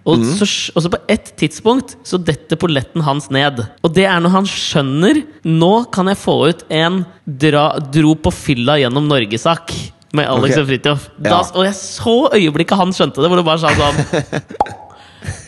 Og, 0.08 0.18
mm. 0.18 0.36
så, 0.38 0.72
og 0.74 0.82
så 0.82 0.88
på 0.88 1.00
ett 1.08 1.36
tidspunkt 1.36 1.96
så 2.06 2.16
detter 2.22 2.56
polletten 2.56 3.02
hans 3.04 3.28
ned. 3.30 3.60
Og 3.84 3.92
det 3.92 4.06
er 4.08 4.20
når 4.20 4.30
han 4.30 4.46
skjønner 4.48 5.22
Nå 5.44 5.90
kan 5.92 6.08
jeg 6.08 6.16
få 6.16 6.48
ut 6.48 6.64
en 6.70 7.04
dra, 7.26 7.78
dro 7.78 8.14
på 8.14 8.32
fylla 8.32 8.78
gjennom 8.80 9.08
Norge-sak. 9.10 9.74
Med 10.16 10.24
Alex 10.24 10.54
okay. 10.54 10.62
og 10.62 10.68
Fridtjof. 10.70 11.08
Ja. 11.26 11.42
Og 11.52 11.64
jeg 11.66 11.74
så 11.76 12.16
øyeblikket 12.32 12.80
han 12.80 12.94
skjønte 12.96 13.20
det, 13.20 13.28
hvor 13.28 13.36
det 13.36 13.44
bare 13.44 13.60
sa 13.60 13.74
sånn 13.76 14.78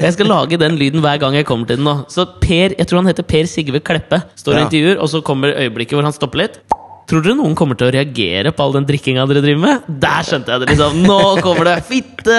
Jeg 0.00 0.12
skal 0.16 0.28
lage 0.28 0.58
den 0.60 0.76
lyden 0.76 1.00
hver 1.00 1.16
gang 1.22 1.36
jeg 1.38 1.46
kommer 1.48 1.68
til 1.68 1.78
den 1.78 1.86
nå. 1.86 1.94
Så 2.12 2.26
Per, 2.42 2.74
jeg 2.76 2.88
tror 2.88 3.00
han 3.00 3.08
heter 3.08 3.24
Per 3.24 3.48
Sigve 3.48 3.80
Kleppe, 3.84 4.20
står 4.36 4.52
og 4.52 4.58
Ja. 4.58 4.66
intervjuer, 4.66 5.00
og 5.00 5.08
så 5.08 5.22
kommer 5.24 5.54
øyeblikket 5.54 5.96
hvor 5.96 6.04
han 6.04 6.16
stopper 6.16 6.42
litt. 6.44 6.60
Tror 7.10 7.24
dere 7.24 7.34
noen 7.34 7.56
kommer 7.58 7.74
til 7.74 7.88
å 7.88 7.94
reagere 7.94 8.52
på 8.54 8.62
all 8.62 8.76
den 8.76 8.84
drikkinga 8.86 9.24
dere 9.26 9.42
driver 9.42 9.62
med? 9.64 9.88
Der 10.02 10.26
skjønte 10.28 10.52
jeg 10.54 10.62
det! 10.62 10.68
liksom 10.76 11.00
Nå 11.02 11.18
kommer 11.42 11.66
det! 11.66 11.78
Fitte! 11.88 12.36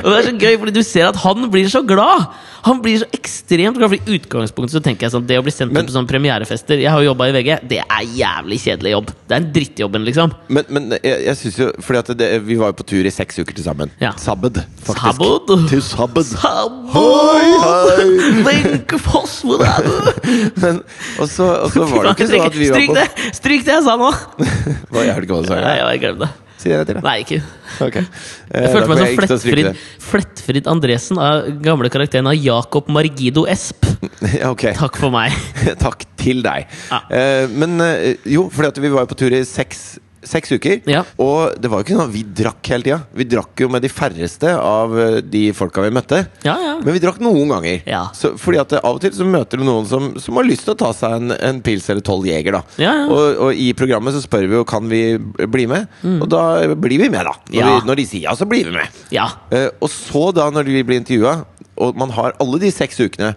og 0.00 0.06
det 0.08 0.14
er 0.16 0.28
så 0.30 0.36
gøy, 0.40 0.54
fordi 0.62 0.72
du 0.78 0.80
ser 0.86 1.10
at 1.10 1.20
han 1.20 1.50
blir 1.52 1.68
så 1.68 1.82
glad! 1.84 2.30
Han 2.64 2.80
blir 2.84 2.98
så 3.00 3.06
ekstremt 3.16 3.78
glad. 3.78 3.88
For 3.92 3.96
i 3.96 4.16
utgangspunktet 4.18 4.74
så 4.76 4.82
tenker 4.84 5.06
jeg 5.06 5.14
sånn 5.14 5.24
Det 5.28 5.38
å 5.40 5.44
bli 5.46 5.52
sendt 5.54 5.72
Men- 5.72 5.86
på 5.88 5.94
sånne 5.94 6.10
premierefester 6.10 6.80
Jeg 6.82 6.90
har 6.92 7.00
jo 7.00 7.08
jobba 7.10 7.30
i 7.30 7.32
VG. 7.38 7.48
Det 7.70 7.78
er 7.80 8.10
jævlig 8.18 8.58
kjedelig 8.60 8.92
jobb. 8.92 9.12
Det 9.28 9.36
er 9.36 9.40
en 9.40 9.48
drittjobben, 9.54 10.04
liksom. 10.04 10.34
Men, 10.52 10.64
men 10.68 10.90
jeg, 10.98 11.22
jeg 11.24 11.36
synes 11.40 11.58
jo 11.62 11.68
Fordi 11.86 12.02
at 12.02 12.12
det, 12.20 12.28
vi 12.44 12.58
var 12.60 12.72
jo 12.74 12.76
på 12.82 12.86
tur 12.92 13.08
i 13.08 13.12
seks 13.14 13.40
uker 13.40 13.56
til 13.56 13.64
sammen. 13.64 13.92
Ja. 14.02 14.12
Sabbed, 14.20 14.60
faktisk. 14.84 15.20
Sabbed? 15.20 15.68
Til 15.72 15.82
Sabbed. 15.84 16.34
Hei, 16.42 17.48
hei. 17.64 18.08
Wenche 18.44 19.00
Foss, 19.00 19.38
hvor 19.46 19.64
er 19.64 19.88
du? 19.88 19.94
Men, 20.62 20.82
og, 21.16 21.28
så, 21.32 21.48
var 21.72 22.10
det 22.10 22.12
ikke 22.16 22.28
sånn 22.28 22.44
at 22.44 22.60
vi 22.60 22.68
var 22.72 22.84
på! 22.92 23.09
Stryk 23.38 23.66
det 23.66 23.74
jeg 23.76 23.86
sa 23.86 23.96
nå! 24.00 24.10
Hva, 24.90 25.02
Jeg 25.04 25.16
hørte 25.16 25.26
ikke 25.26 25.36
hva 25.36 25.42
du 25.44 25.50
sa. 25.50 25.58
Nei, 25.62 25.76
jeg 25.80 26.02
glemte 26.04 26.26
det. 26.26 26.30
Si 26.60 26.68
det 26.68 26.80
til 26.90 26.98
deg. 26.98 27.04
Nei, 27.06 27.14
ikke 27.24 27.38
Ok. 27.80 27.94
Eh, 27.96 28.64
Jeg 28.66 28.72
følte 28.74 28.88
meg 28.90 28.98
får 28.98 29.06
som 29.06 29.40
Flettfrid, 29.40 29.68
Flettfrid 30.10 30.66
Andresen 30.68 31.20
av 31.22 31.46
gamle 31.64 31.88
karakteren 31.92 32.28
av 32.28 32.36
Jakob 32.36 32.90
Margido 32.92 33.46
Esp. 33.48 33.86
okay. 34.20 34.42
Ok. 34.50 34.66
Takk 34.76 34.98
for 35.00 35.14
meg. 35.14 35.32
Takk 35.80 36.04
til 36.20 36.42
deg. 36.44 36.68
Ja. 36.90 37.00
Eh, 37.08 37.46
men 37.48 37.80
eh, 37.84 38.28
jo, 38.28 38.48
fordi 38.52 38.84
vi 38.84 38.92
var 38.92 39.06
jo 39.06 39.12
på 39.14 39.20
tur 39.22 39.36
i 39.36 39.40
seks, 39.48 39.94
seks 40.26 40.50
uker. 40.52 40.80
Ja. 40.90 41.00
Og 41.22 41.54
det 41.60 41.70
var 41.72 41.80
jo 41.80 41.86
ikke 41.86 41.94
sånn 41.96 42.08
at 42.10 42.14
vi 42.14 42.22
drakk 42.42 42.68
hele 42.72 42.84
tida. 42.84 42.98
Vi 43.16 43.24
drakk 43.24 43.62
jo 43.64 43.68
med 43.72 43.80
de 43.84 43.88
færreste 43.88 44.50
av 44.52 44.92
eh, 45.00 45.14
de 45.24 45.42
folka 45.56 45.80
vi 45.86 45.92
møtte. 45.96 46.18
Ja, 46.44 46.56
ja. 46.60 46.74
Men 46.84 46.96
vi 46.96 47.00
drakk 47.00 47.20
noen 47.24 47.48
ganger. 47.54 47.78
Ja. 47.88 48.02
Så, 48.16 48.34
fordi 48.40 48.60
at 48.60 48.74
eh, 48.76 48.82
Av 48.84 48.98
og 48.98 49.00
til 49.04 49.14
så 49.16 49.24
møter 49.28 49.60
du 49.60 49.64
noen 49.64 49.88
som, 49.88 50.10
som 50.20 50.36
har 50.36 50.44
lyst 50.48 50.66
til 50.68 50.74
å 50.74 50.80
ta 50.82 50.90
seg 50.96 51.16
en, 51.16 51.32
en 51.36 51.62
pils 51.64 51.88
eller 51.92 52.04
tolv 52.04 52.28
Jeger. 52.28 52.58
da 52.58 52.62
Ja, 52.82 52.92
ja. 53.00 53.06
Og, 53.08 53.40
og 53.46 53.62
i 53.64 53.70
programmet 53.78 54.12
så 54.16 54.20
spør 54.24 54.44
vi 54.50 54.58
jo 54.60 54.66
kan 54.68 54.88
vi 54.92 55.02
bli 55.20 55.64
med, 55.70 55.88
og 56.20 56.28
da 56.32 56.42
blir 56.76 57.00
vi 57.00 57.08
med, 57.12 57.24
da. 57.24 57.36
Når, 57.48 57.60
Mm. 57.60 57.72
Vi, 57.80 57.86
når 57.88 57.98
de 58.00 58.04
sier 58.08 58.22
ja, 58.28 58.36
så 58.36 58.46
blir 58.48 58.68
vi 58.68 58.76
med. 58.76 59.00
ja. 59.14 59.24
Eh, 59.52 59.68
og 59.80 59.88
så 59.92 60.26
da, 60.36 60.50
når 60.52 60.68
vi 60.68 60.84
blir 60.84 61.00
intervjua, 61.00 61.38
og 61.80 61.96
man 61.96 62.12
har 62.16 62.36
alle 62.40 62.58
de 62.60 62.70
seks 62.72 63.00
ukene 63.00 63.32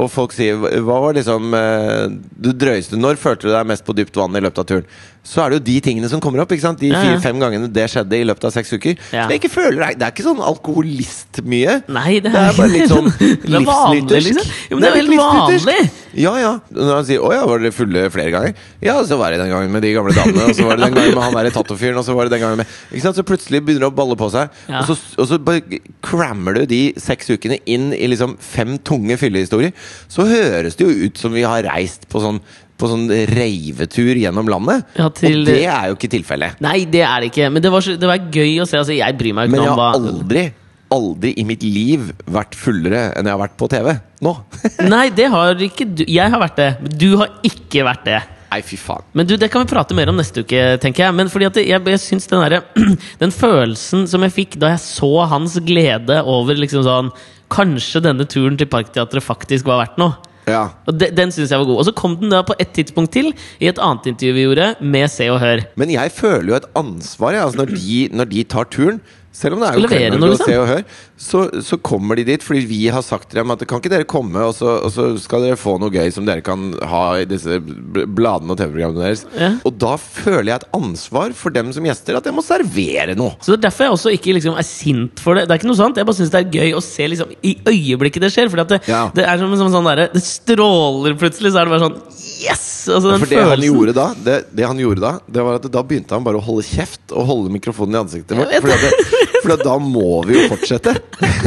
og 0.00 0.08
folk 0.08 0.32
sier 0.32 0.56
hva 0.56 0.94
var 1.04 1.12
liksom 1.12 1.50
det 1.52 2.52
drøyeste 2.56 2.96
Når 2.96 3.18
følte 3.20 3.44
du 3.44 3.52
deg 3.52 3.66
mest 3.68 3.84
på 3.84 3.92
dypt 3.92 4.16
vann 4.16 4.32
i 4.38 4.40
løpet 4.40 4.62
av 4.62 4.68
turen? 4.70 4.86
Så 5.24 5.38
er 5.44 5.50
det 5.52 5.58
jo 5.60 5.64
de 5.68 5.74
tingene 5.86 6.08
som 6.10 6.18
kommer 6.20 6.40
opp. 6.42 6.50
ikke 6.50 6.64
sant? 6.64 6.80
De 6.82 6.88
fire-fem 6.90 7.38
gangene 7.38 7.68
det 7.70 7.84
skjedde 7.92 8.18
i 8.18 8.24
løpet 8.26 8.42
av 8.48 8.50
seks 8.56 8.72
uker. 8.74 8.96
Ja. 9.14 9.28
Jeg 9.30 9.38
ikke 9.38 9.52
føler 9.54 9.94
Det 9.94 10.02
er 10.02 10.10
ikke 10.10 10.24
sånn 10.26 10.40
alkoholist-mye. 10.42 11.76
Nei, 11.94 12.18
det 12.20 12.32
Det 12.32 12.40
er, 12.40 12.48
er 12.50 12.56
bare 12.58 12.72
litt 12.72 12.90
sånn 12.90 13.06
Det 13.20 13.30
er 13.30 13.62
livsnytersk. 13.62 14.26
liksom. 14.28 14.50
Jo, 14.70 14.76
men 14.78 14.82
det 14.82 14.88
er 14.90 14.96
jo 14.96 15.04
litt 15.06 15.20
helt 15.22 15.66
vanlig. 15.66 15.90
Ja, 16.22 16.32
ja. 16.42 16.50
Når 16.74 16.90
han 16.98 17.06
sier 17.08 17.22
'Å 17.22 17.30
ja, 17.32 17.44
var 17.48 17.62
dere 17.62 17.72
fulle 17.72 18.02
flere 18.12 18.32
ganger?' 18.34 18.54
Ja, 18.84 18.96
så 19.08 19.16
var 19.16 19.30
det 19.32 19.38
den 19.40 19.48
gangen 19.54 19.70
med 19.72 19.82
de 19.86 19.92
gamle 19.94 20.12
damene, 20.12 20.44
og 20.50 20.54
så 20.58 20.66
var 20.66 20.76
det 20.76 20.84
den 20.90 20.94
gangen 20.98 21.14
med 21.14 21.22
han 21.24 21.32
der 21.38 21.50
tattoo-fyren, 21.54 21.96
og 21.96 22.04
så 22.04 22.14
var 22.18 22.24
det 22.28 22.32
den 22.34 22.42
gangen 22.42 22.58
med 22.58 22.66
Ikke 22.92 23.02
sant? 23.06 23.16
Så 23.16 23.22
plutselig 23.24 23.62
begynner 23.64 23.86
det 23.86 23.92
å 23.92 23.96
balle 23.96 24.16
på 24.18 24.28
seg, 24.30 24.50
Ja. 24.68 24.80
og, 24.82 24.90
så, 24.90 24.98
og 25.22 25.28
så 25.30 25.38
bare 25.38 25.62
crammer 26.02 26.54
du 26.58 26.66
de 26.66 26.82
seks 27.00 27.30
ukene 27.30 27.58
inn 27.64 27.92
i 27.94 28.06
liksom 28.10 28.36
fem 28.40 28.76
tunge 28.78 29.16
fyllehistorier. 29.16 29.72
Så 30.08 30.26
høres 30.28 30.76
det 30.76 30.84
jo 30.84 31.06
ut 31.06 31.16
som 31.16 31.32
vi 31.32 31.42
har 31.46 31.62
reist 31.62 32.08
på 32.10 32.20
sånn 32.20 32.40
på 32.82 32.90
sånn 32.90 33.06
reivetur 33.30 34.12
gjennom 34.18 34.50
landet. 34.50 34.82
Ja, 34.98 35.06
til- 35.14 35.40
Og 35.40 35.46
det 35.48 35.60
er 35.70 35.86
jo 35.92 35.96
ikke 35.96 36.10
tilfellet. 36.18 36.58
Nei, 36.64 36.80
det 36.90 37.04
er 37.06 37.22
det 37.22 37.30
ikke. 37.32 37.48
Men 37.54 37.62
det 37.62 37.70
var, 37.72 37.80
så, 37.86 37.94
det 37.98 38.10
var 38.10 38.18
gøy 38.34 38.58
å 38.62 38.66
se. 38.68 38.80
Altså, 38.82 38.96
jeg 38.98 39.18
bryr 39.20 39.38
meg 39.38 39.48
jo 39.48 39.54
Men 39.56 39.64
jeg 39.68 39.78
har 39.78 39.96
aldri, 40.00 40.44
aldri 40.92 41.32
i 41.40 41.44
mitt 41.48 41.62
liv 41.64 42.10
vært 42.28 42.54
fullere 42.58 43.06
enn 43.16 43.24
jeg 43.30 43.32
har 43.36 43.40
vært 43.46 43.56
på 43.62 43.70
TV 43.72 43.94
nå. 44.26 44.34
Nei, 44.92 45.06
det 45.14 45.30
har 45.32 45.54
ikke 45.70 45.86
du. 45.94 46.04
Jeg 46.10 46.30
har 46.34 46.42
vært 46.42 46.58
det. 46.60 46.70
Du 47.00 47.08
har 47.22 47.32
ikke 47.46 47.86
vært 47.88 48.04
det. 48.10 48.20
Nei, 48.52 48.58
fy 48.68 48.76
faen. 48.76 49.00
Men 49.16 49.24
du, 49.24 49.32
det 49.40 49.48
kan 49.48 49.62
vi 49.64 49.70
prate 49.70 49.94
mer 49.96 50.10
om 50.12 50.18
neste 50.20 50.42
uke, 50.44 50.58
tenker 50.82 51.06
jeg. 51.06 51.14
Men 51.16 51.30
fordi 51.32 51.46
at 51.48 51.56
jeg, 51.62 51.80
jeg 51.94 52.00
syns 52.02 52.28
den 52.28 52.42
der, 52.44 52.58
Den 53.22 53.32
følelsen 53.32 54.04
som 54.10 54.26
jeg 54.26 54.34
fikk 54.34 54.58
da 54.60 54.74
jeg 54.74 54.82
så 54.84 55.08
hans 55.30 55.56
glede 55.64 56.18
over 56.28 56.58
liksom 56.60 56.84
sånn 56.84 57.08
Kanskje 57.52 58.00
denne 58.04 58.24
turen 58.28 58.54
til 58.60 58.68
Parkteatret 58.72 59.24
faktisk 59.24 59.66
var 59.68 59.82
verdt 59.82 59.98
noe. 60.00 60.14
Ja. 60.48 60.62
Og 60.86 60.96
de, 60.98 61.10
Den 61.14 61.32
syns 61.34 61.52
jeg 61.52 61.60
var 61.60 61.68
god. 61.68 61.78
Og 61.82 61.88
så 61.88 61.94
kom 61.96 62.16
den 62.20 62.32
da 62.34 62.42
på 62.46 62.56
et 62.60 62.72
tidspunkt 62.74 63.12
til, 63.14 63.32
i 63.62 63.70
et 63.70 63.78
annet 63.82 64.08
intervju 64.10 64.34
vi 64.34 64.46
gjorde, 64.48 64.68
med 64.80 65.10
Se 65.12 65.28
og 65.30 65.40
Hør. 65.42 65.64
Men 65.78 65.92
jeg 65.94 66.12
føler 66.14 66.54
jo 66.54 66.60
et 66.60 66.70
ansvar. 66.78 67.36
Jeg. 67.36 67.44
Altså 67.46 67.62
når, 67.62 67.74
de, 67.76 68.08
når 68.12 68.30
de 68.32 68.44
tar 68.44 68.70
turen, 68.72 69.00
Selv 69.32 69.56
om 69.56 69.62
det 69.62 69.68
er 69.70 69.78
jo 69.78 69.82
levere 69.86 69.98
Kveldsnytt 70.12 70.20
noe, 70.20 70.30
liksom? 70.34 70.48
Se 70.50 70.56
og 70.60 70.66
Hør, 70.68 70.82
så, 71.22 71.40
så 71.64 71.76
kommer 71.80 72.18
de 72.18 72.24
dit 72.28 72.42
fordi 72.44 72.60
vi 72.68 72.80
har 72.92 73.04
sagt 73.06 73.30
til 73.32 73.40
dem 73.40 73.52
at 73.54 73.62
kan 73.68 73.80
ikke 73.80 73.92
dere 73.92 74.04
komme, 74.08 74.42
og 74.44 74.52
så, 74.58 74.74
og 74.84 74.90
så 74.92 75.06
skal 75.22 75.46
dere 75.46 75.56
få 75.60 75.78
noe 75.80 75.92
gøy 75.94 76.10
som 76.12 76.26
dere 76.28 76.44
kan 76.44 76.66
ha 76.90 77.02
i 77.22 77.24
disse 77.30 77.56
bladene 77.62 78.52
og 78.52 78.58
TV-programmene 78.60 79.06
deres. 79.06 79.22
Ja. 79.38 79.52
Og 79.68 79.78
da 79.80 79.94
føler 80.00 80.50
jeg 80.50 80.60
et 80.60 80.68
ansvar 80.76 81.32
for 81.38 81.54
dem 81.54 81.72
som 81.72 81.86
gjester, 81.88 82.18
at 82.18 82.28
jeg 82.28 82.36
må 82.36 82.44
servere 82.44 83.16
noe. 83.16 83.32
Så 83.40 83.54
det 83.54 83.60
er 83.62 83.64
derfor 83.68 83.88
jeg 83.88 83.96
også 83.96 84.12
ikke 84.18 84.36
liksom 84.36 84.58
er 84.60 84.68
sint 84.68 85.22
for 85.22 85.38
det. 85.38 85.46
Det 85.48 85.56
er 85.56 85.62
ikke 85.62 85.70
noe 85.70 85.80
sånt, 85.80 85.96
Jeg 86.02 86.08
bare 86.10 86.18
syns 86.20 86.34
det 86.34 86.42
er 86.42 86.52
gøy 86.60 86.76
å 86.76 86.84
se 86.84 87.08
liksom 87.14 87.32
i 87.40 87.54
øyeblikket 87.72 88.26
det 88.26 88.32
skjer. 88.34 88.52
Fordi 88.52 88.68
det, 88.74 88.82
Ja. 88.90 89.06
det 89.16 89.24
er 89.24 89.40
som, 89.40 89.52
en 89.56 89.72
sånn 89.72 89.88
derre 89.88 90.10
Det 90.12 90.22
stråler 90.26 91.16
plutselig, 91.16 91.54
så 91.54 91.62
er 91.62 91.70
det 91.70 91.74
bare 91.78 91.86
sånn 91.88 91.98
Yes! 92.42 92.88
Altså 92.90 93.14
For 93.22 93.30
det 93.30 93.42
han 93.46 93.64
gjorde 93.64 93.94
da, 93.96 94.06
det, 94.18 94.36
det 94.56 94.66
han 94.66 94.80
gjorde 94.80 95.02
da, 95.04 95.12
det 95.30 95.44
var 95.46 95.60
at 95.60 95.68
da 95.70 95.82
begynte 95.86 96.16
han 96.16 96.24
bare 96.26 96.40
å 96.40 96.44
holde 96.44 96.64
kjeft 96.66 97.14
og 97.14 97.28
holde 97.28 97.52
mikrofonen 97.54 97.96
i 97.96 98.00
ansiktet 98.02 98.38
vårt. 98.38 99.22
Fordi 99.42 99.56
da 99.62 99.76
må 99.82 100.22
vi 100.26 100.36
jo 100.36 100.48
fortsette. 100.50 100.94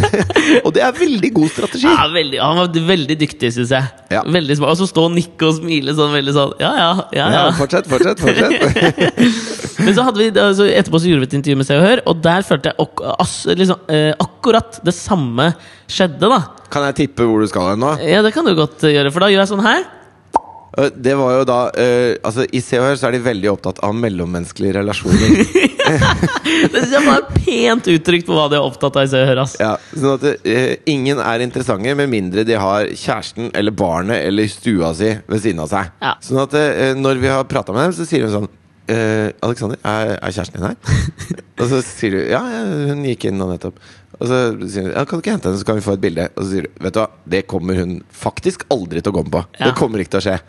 og 0.65 0.71
det 0.75 0.83
er 0.83 0.95
veldig 0.97 1.31
god 1.35 1.51
strategi. 1.53 1.87
Ja, 1.87 2.07
veldig, 2.11 2.39
han 2.43 2.59
var 2.59 2.79
veldig 2.89 3.17
dyktig, 3.21 3.51
syns 3.55 3.71
jeg. 3.75 3.91
Ja. 4.11 4.23
Veldig 4.27 4.57
smart. 4.59 4.75
Og 4.75 4.81
så 4.81 4.89
stå 4.91 5.05
og 5.09 5.15
nikke 5.15 5.49
og 5.49 5.57
smile 5.59 5.95
sånn 5.97 6.13
veldig 6.15 6.35
sånn 6.35 6.55
Ja, 6.61 6.71
ja, 6.79 6.89
ja. 7.15 7.27
Ja, 7.35 7.43
fortsett, 7.55 7.89
fortsett, 7.91 8.21
fortsett. 8.23 9.79
Men 9.85 9.95
så 9.95 10.05
hadde 10.07 10.21
vi, 10.21 10.29
altså, 10.31 10.67
etterpå 10.71 11.01
så 11.01 11.09
gjorde 11.11 11.25
vi 11.25 11.29
et 11.31 11.37
intervju 11.39 11.59
med 11.59 11.67
Se 11.67 11.79
og 11.79 11.83
Hør, 11.83 12.01
og 12.09 12.21
der 12.23 12.45
følte 12.47 12.71
jeg 12.71 13.11
ass, 13.15 13.35
liksom, 13.51 13.81
eh, 13.91 14.11
akkurat 14.23 14.79
det 14.87 14.95
samme 14.95 15.49
skjedde, 15.91 16.31
da. 16.31 16.39
Kan 16.71 16.87
jeg 16.89 16.99
tippe 17.03 17.27
hvor 17.27 17.43
du 17.43 17.49
skal 17.51 17.73
hen 17.73 17.83
nå? 17.83 17.91
Ja, 18.07 18.23
det 18.25 18.31
kan 18.35 18.47
du 18.47 18.55
godt 18.57 18.83
eh, 18.87 18.95
gjøre, 18.95 19.11
for 19.13 19.25
da 19.25 19.31
gjør 19.33 19.43
jeg 19.43 19.51
sånn 19.51 19.65
her. 19.67 19.83
Eh, 20.77 20.89
Det 20.95 21.15
var 21.15 21.33
jo 21.37 21.45
da 21.47 21.59
uh, 21.71 22.15
Altså 22.25 22.45
I 22.51 22.61
Se 22.63 22.79
og 22.79 22.87
Hør 22.89 22.99
så 22.99 23.09
er 23.09 23.15
de 23.17 23.23
veldig 23.25 23.51
opptatt 23.53 23.81
av 23.85 23.95
mellommenneskelige 23.97 24.75
relasjoner. 24.79 25.37
Det 26.71 26.81
synes 26.81 26.93
jeg 26.95 27.05
var 27.05 27.25
pent 27.35 27.87
uttrykt 27.95 28.27
på 28.27 28.35
hva 28.35 28.47
de 28.51 28.57
er 28.59 28.65
opptatt 28.65 28.97
av 28.99 29.05
i 29.05 29.11
Se 29.11 29.21
og 29.21 29.29
Hør. 29.29 29.43
Altså. 29.45 29.61
ja, 29.63 29.73
sånn 29.93 30.17
at 30.17 30.27
uh, 30.33 30.91
Ingen 30.91 31.21
er 31.23 31.45
interessante 31.45 31.95
med 31.97 32.11
mindre 32.11 32.45
de 32.47 32.59
har 32.59 32.91
kjæresten 32.91 33.51
eller 33.55 33.75
barnet 33.75 34.23
eller 34.25 34.49
stua 34.51 34.93
si 34.97 35.13
ved 35.15 35.43
siden 35.43 35.63
av 35.63 35.71
seg. 35.71 35.95
Ja. 36.03 36.15
Sånn 36.25 36.43
at 36.43 36.55
uh, 36.57 36.91
når 36.99 37.23
vi 37.23 37.33
har 37.33 37.49
prata 37.49 37.75
med 37.75 37.87
dem, 37.87 37.97
så 37.97 38.07
sier 38.09 38.27
hun 38.27 38.37
sånn 38.41 38.53
Alexander, 38.85 39.79
er, 39.81 40.11
er 40.21 40.33
kjæresten 40.35 40.59
din 40.59 40.67
her? 40.67 40.75
og 41.63 41.69
så 41.71 41.79
sier 41.81 42.13
du 42.13 42.19
ja, 42.29 42.37
ja, 42.53 42.59
hun 42.91 42.99
gikk 43.07 43.23
inn 43.31 43.39
nå 43.41 43.47
nettopp. 43.49 43.79
Og 44.15 44.29
så 44.29 44.39
sier 44.71 44.87
hun 44.87 44.93
ja, 44.93 45.03
kan 45.03 45.19
du 45.19 45.25
ikke 45.25 45.35
hente 45.35 45.49
henne, 45.49 45.59
så 45.59 45.67
kan 45.67 45.77
vi 45.79 45.85
få 45.85 45.97
et 45.97 46.05
bilde. 46.05 46.29
Og 46.35 46.45
så 46.45 46.49
sier 46.53 46.67
du 46.69 46.81
vet 46.85 46.95
du 46.95 47.01
hva, 47.01 47.09
det 47.35 47.45
kommer 47.51 47.79
hun 47.81 47.99
faktisk 48.15 48.65
aldri 48.73 49.03
til 49.03 49.13
å 49.13 49.17
gå 49.19 49.27
med 49.27 49.35
på. 49.35 49.45
Ja. 49.59 49.69
Det 49.69 49.77
kommer 49.79 50.03
ikke 50.03 50.15
til 50.15 50.23
å 50.23 50.27
skje. 50.29 50.39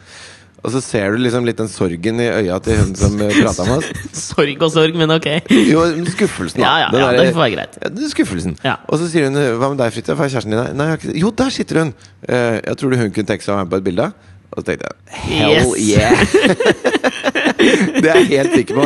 Og 0.66 0.72
så 0.74 0.80
ser 0.82 1.14
du 1.14 1.20
liksom 1.22 1.44
litt 1.46 1.58
den 1.60 1.68
sorgen 1.70 2.20
i 2.22 2.26
øya 2.26 2.56
til 2.64 2.78
hun 2.80 2.94
som 2.98 3.12
prata 3.20 3.66
med 3.68 3.76
oss. 3.76 3.90
Sorg 4.32 4.62
og 4.66 4.72
sorg, 4.74 4.96
men 4.98 5.12
ok. 5.14 5.28
Jo, 5.52 5.84
skuffelsen, 6.10 6.62
da. 6.62 6.64
Ja, 6.66 6.88
ja, 6.88 7.02
ja, 7.04 7.10
det 7.20 7.34
får 7.36 7.42
være 7.44 7.54
greit. 7.54 7.76
Ja, 7.84 8.10
skuffelsen. 8.10 8.56
Ja. 8.66 8.78
Og 8.90 8.98
så 9.02 9.10
sier 9.12 9.28
hun 9.28 9.38
Hva 9.60 9.70
med 9.70 9.78
deg, 9.82 9.94
Fridtjof? 9.94 10.24
Er 10.24 10.32
kjæresten 10.32 10.56
din 10.56 10.62
her? 10.62 10.72
Nei, 10.74 10.88
ikke 10.96 11.14
Jo, 11.20 11.30
der 11.38 11.54
sitter 11.54 11.84
hun! 11.84 11.94
Uh, 12.26 12.56
jeg 12.58 12.80
tror 12.80 12.90
du 12.90 12.98
hun 13.04 13.12
kunne 13.14 13.30
tenke 13.30 13.46
seg 13.46 13.54
å 13.54 13.60
være 13.60 13.68
med 13.68 13.76
på 13.76 13.82
et 13.82 13.88
bilde? 13.90 14.10
Og 14.56 14.62
så 14.62 14.68
tenkte 14.70 14.90
jeg 14.90 15.22
hell 15.26 15.72
Yes. 15.76 15.90
yeah! 15.90 17.32
det 18.02 18.10
er 18.10 18.18
jeg 18.20 18.28
helt 18.32 18.52
sikker 18.60 18.78
på. 18.80 18.84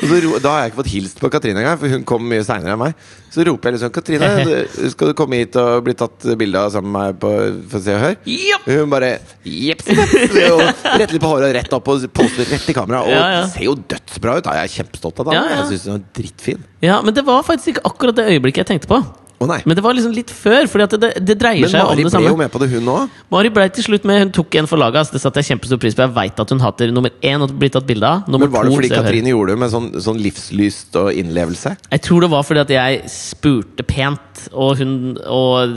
Og 0.00 0.04
så 0.10 0.18
ro, 0.24 0.32
da 0.42 0.50
har 0.54 0.62
jeg 0.64 0.70
ikke 0.72 0.78
fått 0.82 0.90
hilst 0.92 1.20
på 1.22 1.30
Katrine 1.32 1.62
engang, 1.62 1.78
for 1.80 1.88
hun 1.92 2.04
kom 2.08 2.26
mye 2.30 2.44
seinere 2.46 2.74
enn 2.76 2.80
meg. 2.82 2.94
Så 3.30 3.44
roper 3.46 3.70
jeg 3.70 3.76
liksom 3.78 3.92
'Katrine, 3.94 4.90
skal 4.90 5.10
du 5.12 5.14
komme 5.18 5.38
hit 5.38 5.54
og 5.60 5.84
bli 5.86 5.94
tatt 5.94 6.26
bilde 6.38 6.58
av 6.58 6.72
sammen 6.74 6.90
med 6.90 7.00
meg 7.00 7.20
på, 7.22 7.30
for 7.70 7.84
Se 7.84 7.94
og 7.94 8.02
Hør?' 8.02 8.16
Yep. 8.26 8.66
Hun 8.66 8.90
bare 8.90 9.10
jepp. 9.46 9.84
Rett 9.86 11.12
litt 11.14 11.22
på 11.22 11.30
håret 11.30 11.48
og 11.50 11.54
rett 11.56 11.72
opp 11.78 11.88
og 11.94 12.06
poster 12.16 12.48
rett 12.50 12.68
i 12.70 12.76
kamera. 12.76 13.02
Og 13.06 13.12
Ja, 13.14 13.24
ja. 13.38 13.46
ser 13.48 13.64
jo 13.68 13.74
dødsbra 13.76 14.36
ut. 14.38 14.44
Da. 14.44 14.56
Jeg 14.60 14.68
er 14.70 14.74
kjempestolt 14.82 15.20
av 15.22 15.30
det. 15.30 15.34
Ja, 15.38 15.44
ja. 15.48 15.56
Jeg 15.62 15.70
syns 15.72 15.86
hun 15.90 15.98
er 16.00 16.04
drittfin. 16.20 16.64
Ja, 16.82 17.00
Men 17.02 17.14
det 17.14 17.24
var 17.26 17.42
faktisk 17.46 17.74
ikke 17.76 17.86
akkurat 17.90 18.16
det 18.16 18.28
øyeblikket 18.34 18.64
jeg 18.64 18.70
tenkte 18.74 18.88
på. 18.90 19.00
Nei. 19.48 19.62
Men 19.64 19.72
det 19.78 19.82
var 19.82 19.94
liksom 19.96 20.12
litt 20.12 20.28
før, 20.28 20.66
Fordi 20.68 20.84
at 20.84 20.94
det, 21.00 21.08
det 21.24 21.36
dreier 21.40 21.64
Men 21.64 21.70
seg 21.72 21.80
om 21.80 21.96
det 21.96 22.10
samme 22.12 22.12
Mari 22.12 22.12
det 22.12 22.20
ble 22.20 22.32
jo 22.34 22.40
med 22.42 22.50
på 22.52 22.60
det, 22.60 22.66
hun 22.74 22.90
òg. 22.92 23.14
Mari 23.32 23.52
ble 23.56 23.64
til 23.72 23.86
slutt 23.86 24.04
med, 24.04 24.18
hun 24.26 24.32
tok 24.36 24.58
en 24.60 24.68
for 24.68 24.76
laget. 24.82 25.12
Det 25.14 25.20
satte 25.22 25.40
jeg 25.40 25.48
kjempestor 25.54 25.80
pris 25.80 25.96
på. 25.96 26.04
Jeg 26.04 26.12
veit 26.18 26.42
at 26.44 26.52
hun 26.52 26.60
hater 26.60 26.92
nummer 26.92 27.14
én 27.24 27.40
og 27.40 27.54
blitt 27.56 27.72
tatt 27.72 27.86
bilde 27.88 28.04
av. 28.04 28.28
Nummer 28.28 28.44
Men 28.50 28.52
var 28.52 28.68
det 28.68 28.74
fordi 28.76 28.90
Katrine 28.92 29.32
gjorde 29.32 29.54
det 29.54 29.62
med 29.62 29.72
sånn, 29.72 29.88
sånn 30.04 30.20
livslyst 30.20 31.00
og 31.00 31.08
innlevelse? 31.16 31.72
Jeg 31.88 32.04
tror 32.04 32.26
det 32.26 32.30
var 32.36 32.44
fordi 32.44 32.64
at 32.66 32.74
jeg 32.76 33.00
spurte 33.16 33.86
pent, 33.88 34.44
og 34.52 34.76
hun 34.80 34.92
Og 35.30 35.72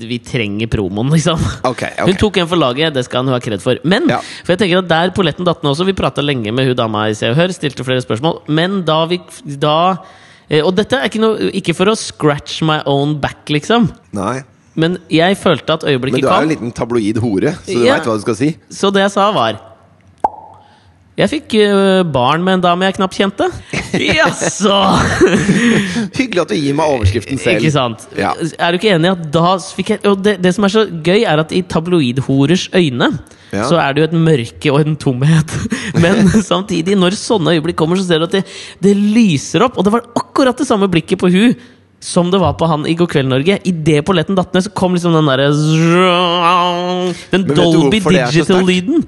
vi 0.00 0.18
trenger 0.24 0.68
promoen, 0.72 1.10
liksom. 1.16 1.40
Okay, 1.64 1.92
okay. 1.96 2.06
Hun 2.08 2.20
tok 2.20 2.36
en 2.42 2.48
for 2.52 2.60
laget, 2.60 2.94
det 2.94 3.04
skal 3.08 3.24
hun 3.24 3.32
ha 3.32 3.40
kred 3.40 3.60
for. 3.64 3.80
Men 3.84 4.08
Ja. 4.08 4.20
for 4.44 4.52
jeg 4.54 4.60
tenker 4.64 4.84
at 4.84 4.88
der 4.88 5.10
polletten 5.16 5.44
datt 5.48 5.62
ned 5.64 5.72
også 5.72 5.86
Vi 5.88 5.96
prata 5.96 6.20
lenge 6.22 6.52
med 6.52 6.66
hun 6.68 6.76
dama 6.76 7.08
i 7.08 7.14
Se 7.16 7.28
og 7.32 7.36
Hør, 7.36 7.48
stilte 7.52 7.84
flere 7.84 8.04
spørsmål. 8.04 8.42
Men 8.48 8.82
da 8.84 9.06
vi 9.06 9.20
da 9.56 9.98
Og 10.66 10.72
dette 10.74 10.98
er 10.98 11.06
ikke, 11.06 11.20
noe, 11.22 11.50
ikke 11.54 11.74
for 11.78 11.92
å 11.92 11.96
scratch 11.98 12.60
my 12.66 12.80
own 12.90 13.18
back, 13.22 13.44
liksom. 13.54 13.86
Nei. 14.16 14.40
Men 14.80 14.98
jeg 15.10 15.36
følte 15.38 15.74
at 15.76 15.84
Men 15.86 16.00
du 16.14 16.20
er 16.20 16.22
jo 16.22 16.30
en 16.30 16.50
liten 16.50 16.72
tabloid 16.74 17.18
hore, 17.22 17.52
så 17.66 17.74
du 17.74 17.84
Ja. 17.84 17.98
veit 17.98 18.06
hva 18.08 18.16
du 18.16 18.22
skal 18.24 18.38
si. 18.38 18.56
Så 18.70 18.90
det 18.94 19.02
jeg 19.02 19.10
sa, 19.14 19.30
var 19.34 19.60
Jeg 21.18 21.28
fikk 21.28 21.54
øh, 21.60 22.02
barn 22.08 22.42
med 22.42 22.54
en 22.54 22.60
dame 22.64 22.86
jeg 22.86 22.94
knapt 22.96 23.14
kjente. 23.18 23.48
Jaså! 23.92 24.78
Hyggelig 26.16 26.40
at 26.46 26.48
du 26.48 26.54
gir 26.56 26.74
meg 26.78 26.86
overskriften 26.94 27.38
selv. 27.42 27.60
Ikke 27.60 27.74
sant? 27.74 28.06
Ja. 28.16 28.30
Er 28.58 28.72
du 28.72 28.78
ikke 28.78 28.94
enig 28.94 29.10
at 29.10 29.26
da 29.34 29.58
fikk 29.58 29.90
jeg 29.96 30.00
Og 30.08 30.22
det, 30.24 30.38
det 30.40 30.54
som 30.56 30.64
er 30.64 30.72
så 30.72 30.86
gøy, 30.88 31.26
er 31.28 31.42
at 31.42 31.52
i 31.52 31.60
tabloidhorers 31.62 32.70
øyne 32.72 33.10
Ja. 33.50 33.64
så 33.66 33.80
er 33.82 33.94
det 33.94 34.02
jo 34.02 34.08
et 34.08 34.20
mørke 34.28 34.72
og 34.72 34.80
en 34.84 34.96
tomhet. 35.00 35.56
Men 36.02 36.30
samtidig, 36.52 36.96
når 36.98 37.18
sånne 37.18 37.56
øyeblikk 37.56 37.78
kommer, 37.80 37.98
så 37.98 38.06
ser 38.06 38.22
du 38.22 38.28
at 38.28 38.38
det, 38.38 38.46
det 38.82 38.94
lyser 38.96 39.66
opp. 39.66 39.78
Og 39.78 39.86
det 39.86 39.94
var 39.94 40.06
akkurat 40.18 40.56
det 40.58 40.68
samme 40.68 40.90
blikket 40.90 41.20
på 41.20 41.30
hun 41.32 41.54
som 42.00 42.30
det 42.32 42.38
var 42.40 42.54
på 42.56 42.64
han 42.64 42.86
i 42.88 42.94
God 42.96 43.10
kveld, 43.12 43.28
Norge. 43.28 43.58
Idet 43.68 44.00
polletten 44.08 44.38
datt 44.38 44.54
ned, 44.56 44.64
så 44.64 44.72
kom 44.72 44.94
liksom 44.96 45.12
den 45.12 45.28
derre 45.28 45.50
Den 47.30 47.44
Men 47.44 47.44
vet 47.44 47.50
du 47.50 47.60
Dolby 47.60 48.00
hvorfor 48.00 48.16
det 48.16 48.22
er 48.22 48.32
så 48.32 48.46
sterkt? 48.46 48.48
Digital-lyden. 48.48 49.04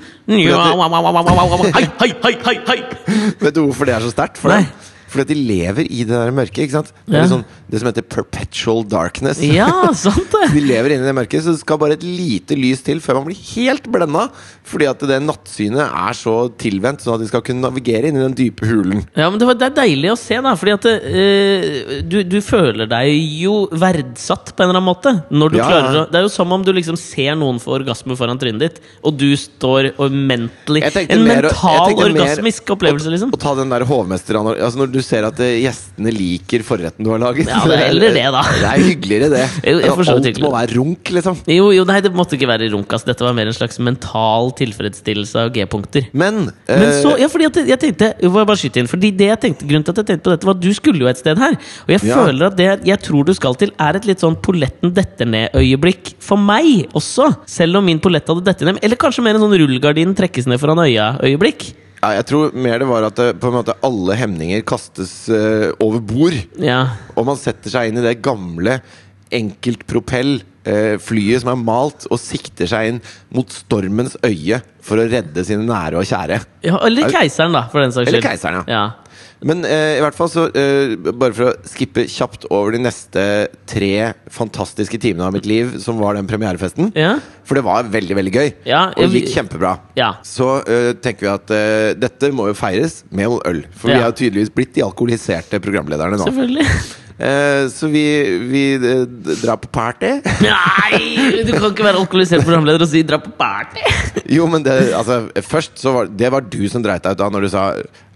Vet 3.40 3.56
du 3.56 3.62
hvorfor 3.64 3.88
det 3.88 3.96
er 3.96 4.04
så 4.04 4.12
sterkt? 4.12 4.42
For 4.42 4.52
Nei. 4.52 4.64
dem? 4.66 4.91
Fordi 5.12 5.26
at 5.26 5.30
de 5.32 5.36
lever 5.36 5.86
i 5.92 6.02
det 6.08 6.12
der 6.16 6.32
mørket. 6.34 6.62
ikke 6.64 6.78
sant? 6.78 6.92
Det, 7.04 7.14
er 7.18 7.26
liksom, 7.26 7.42
det 7.68 7.80
som 7.82 7.88
heter 7.90 8.06
perpetual 8.16 8.82
darkness. 8.88 9.42
Ja, 9.44 9.68
sant 10.06 10.32
det! 10.32 10.46
De 10.56 10.62
lever 10.64 10.94
inni 10.96 11.04
det 11.08 11.14
mørket, 11.18 11.44
så 11.44 11.52
det 11.52 11.60
skal 11.60 11.78
bare 11.82 11.98
et 11.98 12.06
lite 12.06 12.56
lys 12.56 12.80
til 12.86 13.02
før 13.04 13.20
man 13.20 13.28
blir 13.30 13.40
helt 13.52 13.86
blenda. 13.92 14.26
Fordi 14.72 14.86
at 14.88 15.02
det 15.10 15.18
nattsynet 15.26 15.82
er 15.84 16.16
så 16.16 16.36
tilvendt, 16.60 17.02
sånn 17.04 17.18
at 17.18 17.24
de 17.24 17.28
skal 17.28 17.42
kunne 17.44 17.60
navigere 17.66 18.08
inn 18.08 18.16
i 18.16 18.24
den 18.24 18.36
dype 18.38 18.64
hulen. 18.70 19.02
Ja, 19.18 19.28
men 19.28 19.38
det, 19.42 19.48
var, 19.50 19.58
det 19.60 19.68
er 19.68 19.76
deilig 19.82 20.12
å 20.14 20.18
se, 20.20 20.38
da. 20.44 20.54
Fordi 20.56 20.74
at 20.78 20.88
eh, 20.90 22.00
du, 22.08 22.18
du 22.24 22.38
føler 22.44 22.88
deg 22.90 23.12
jo 23.42 23.66
verdsatt 23.72 24.54
på 24.56 24.62
en 24.64 24.70
eller 24.70 24.78
annen 24.80 24.88
måte. 24.88 25.12
Når 25.32 25.52
du 25.54 25.58
Ja, 25.60 25.66
klarer 25.68 25.98
å 26.02 26.06
Det 26.12 26.20
er 26.20 26.26
jo 26.26 26.32
som 26.32 26.52
om 26.56 26.64
du 26.64 26.72
liksom 26.74 26.96
ser 27.00 27.34
noen 27.38 27.60
få 27.62 27.74
orgasme 27.80 28.16
foran 28.18 28.40
trynet 28.40 28.62
ditt, 28.62 28.80
og 29.04 29.16
du 29.20 29.28
står 29.38 29.92
og 30.00 30.14
mentally 30.14 30.82
En 30.82 31.26
mer- 31.26 31.50
mental 31.50 31.98
orgasmisk 32.06 32.72
opplevelse, 32.74 33.12
liksom. 33.12 33.34
Å 33.36 33.40
ta 33.42 33.52
den 33.58 33.72
der 33.72 33.84
hovmesteren 33.88 34.52
altså 34.54 34.80
Når 34.82 34.92
du 34.94 35.01
ser 35.04 35.26
at 35.28 35.38
eh, 35.44 35.58
gjestene 35.64 36.12
liker 36.14 36.62
forretten 36.66 37.04
du 37.06 37.10
har 37.12 37.20
laget. 37.22 37.48
Ja, 37.50 37.60
det 37.68 37.76
er 37.78 37.82
heller 37.88 38.14
det, 38.16 38.24
da. 38.34 38.42
Det 38.62 38.68
er 38.70 38.84
hyggeligere, 38.88 39.28
det. 39.32 39.44
Jo, 39.72 39.76
jeg 39.82 39.94
forstår 39.98 40.18
Alt 40.20 40.28
hyggelig. 40.30 40.44
må 40.46 40.52
være 40.54 40.76
runk, 40.78 41.12
liksom. 41.18 41.36
Jo, 41.50 41.70
jo, 41.76 41.84
nei, 41.88 41.98
det 42.04 42.12
måtte 42.16 42.36
ikke 42.38 42.48
være 42.50 42.68
runk. 42.72 42.92
Altså. 42.96 43.10
Dette 43.12 43.26
var 43.26 43.36
mer 43.36 43.50
en 43.50 43.56
slags 43.56 43.78
mental 43.82 44.52
tilfredsstillelse 44.58 45.42
av 45.46 45.52
G-punkter. 45.54 46.08
Men, 46.12 46.44
Men 46.68 46.86
eh, 46.88 46.96
så, 47.02 47.14
ja, 47.20 47.28
fordi 47.32 47.48
at 47.50 47.60
jeg 47.72 47.80
tenkte 47.82 48.12
jeg 48.22 48.32
bare 48.32 48.58
skyte 48.60 48.80
inn 48.82 48.88
Fordi 48.90 49.10
det 49.18 49.28
jeg 49.30 49.40
tenkte, 49.46 49.66
Grunnen 49.68 49.84
til 49.86 49.94
at 49.94 50.00
jeg 50.02 50.08
tenkte 50.12 50.26
på 50.28 50.34
dette, 50.34 50.48
var 50.48 50.56
at 50.58 50.62
du 50.64 50.70
skulle 50.76 51.04
jo 51.04 51.10
et 51.10 51.20
sted 51.22 51.38
her. 51.42 51.58
Og 51.86 51.92
jeg 51.96 52.02
Ja. 52.08 52.16
føler 52.22 52.46
at 52.50 52.56
det 52.58 52.68
jeg 52.88 52.98
tror 53.06 53.24
du 53.28 53.34
skal 53.36 53.54
til, 53.60 53.72
er 53.80 53.96
et 53.98 54.06
litt 54.08 54.22
sånn 54.22 54.36
polletten 54.42 54.92
detter 54.96 55.28
ned-øyeblikk 55.28 56.14
for 56.22 56.40
meg 56.40 56.88
også. 56.98 57.28
Selv 57.50 57.80
om 57.80 57.86
min 57.86 58.00
pollett 58.02 58.26
hadde 58.30 58.44
dettet 58.46 58.68
ned. 58.68 58.80
Eller 58.82 58.96
kanskje 59.00 59.22
mer 59.24 59.36
en 59.38 59.44
sånn 59.46 59.54
rullegardin 59.62 60.14
trekkes 60.18 60.46
ned 60.50 60.60
foran 60.62 60.82
øya-øyeblikk. 60.84 61.72
Ja, 62.02 62.12
jeg 62.18 62.26
tror 62.28 62.54
mer 62.58 62.82
det 62.82 62.88
var 62.90 63.06
at 63.06 63.18
det, 63.18 63.28
på 63.42 63.50
en 63.50 63.58
måte 63.60 63.76
alle 63.86 64.16
hemninger 64.18 64.64
kastes 64.66 65.14
uh, 65.30 65.70
over 65.82 66.02
bord. 66.02 66.38
Ja. 66.58 66.84
Og 67.14 67.28
man 67.28 67.38
setter 67.38 67.70
seg 67.70 67.90
inn 67.90 68.00
i 68.02 68.06
det 68.06 68.18
gamle 68.24 68.80
enkeltpropell 69.32 70.40
Uh, 70.62 70.94
flyet 71.02 71.42
som 71.42 71.48
er 71.50 71.58
malt, 71.58 72.04
og 72.06 72.20
sikter 72.22 72.68
seg 72.70 72.86
inn 72.86 72.98
mot 73.34 73.50
stormens 73.50 74.12
øye 74.22 74.60
for 74.78 75.02
å 75.02 75.06
redde 75.10 75.42
sine 75.42 75.64
nære 75.66 75.98
og 75.98 76.06
kjære. 76.06 76.36
ja 76.62 76.78
eller 76.86 77.10
keiseren, 77.10 77.56
da, 77.56 77.64
for 77.72 77.82
den 77.82 77.90
saks 77.90 78.06
skyld. 78.06 78.20
Eller 78.20 78.22
keiseren, 78.28 78.60
ja. 78.70 78.76
ja. 78.76 79.01
Men 79.46 79.64
eh, 79.66 79.98
i 79.98 80.02
hvert 80.04 80.16
fall 80.16 80.30
så 80.30 80.46
eh, 80.58 80.94
Bare 81.10 81.34
for 81.34 81.50
å 81.50 81.52
skippe 81.68 82.06
kjapt 82.10 82.46
over 82.50 82.76
de 82.76 82.82
neste 82.84 83.24
tre 83.68 84.12
fantastiske 84.32 85.00
timene 85.02 85.26
av 85.28 85.36
mitt 85.36 85.48
liv, 85.48 85.76
som 85.82 85.98
var 86.00 86.16
den 86.18 86.28
premierefesten. 86.30 86.92
Ja. 86.98 87.16
For 87.48 87.58
det 87.58 87.64
var 87.66 87.88
veldig, 87.90 88.16
veldig 88.18 88.32
gøy. 88.34 88.48
Ja, 88.68 88.84
og 88.92 89.02
det 89.02 89.22
gikk 89.22 89.32
kjempebra. 89.34 89.74
Ja. 89.98 90.14
Så 90.26 90.54
eh, 90.62 90.92
tenker 91.02 91.26
vi 91.26 91.32
at 91.32 91.54
eh, 91.56 91.92
dette 91.98 92.32
må 92.34 92.48
jo 92.50 92.56
feires 92.58 93.02
med 93.10 93.30
noe 93.30 93.42
øl. 93.48 93.62
For 93.76 93.92
vi 93.92 93.98
er 93.98 94.08
jo 94.08 94.18
tydeligvis 94.22 94.52
blitt 94.54 94.74
de 94.76 94.86
alkoholiserte 94.86 95.62
programlederne 95.62 96.20
nå. 96.20 96.28
Selvfølgelig. 96.30 96.68
Eh, 97.22 97.68
så 97.70 97.86
vi, 97.86 98.02
vi 98.50 98.62
eh, 98.74 99.02
drar 99.42 99.56
på 99.62 99.68
party. 99.70 100.08
Nei! 100.42 101.42
Du 101.46 101.52
kan 101.54 101.68
ikke 101.68 101.84
være 101.86 102.00
alkoholisert 102.00 102.42
programleder 102.42 102.82
og 102.82 102.90
si 102.90 103.02
'dra 103.06 103.20
på 103.22 103.30
party'. 103.38 103.84
jo, 104.32 104.48
men 104.50 104.64
det, 104.64 104.74
altså, 104.96 105.28
først 105.44 105.78
så 105.78 105.92
var 105.94 106.10
det 106.10 106.32
var 106.32 106.42
du 106.42 106.62
som 106.72 106.82
dreit 106.82 107.04
deg 107.04 107.14
ut 107.14 107.20
da 107.22 107.28
når 107.30 107.46
du 107.46 107.50
sa 107.52 107.66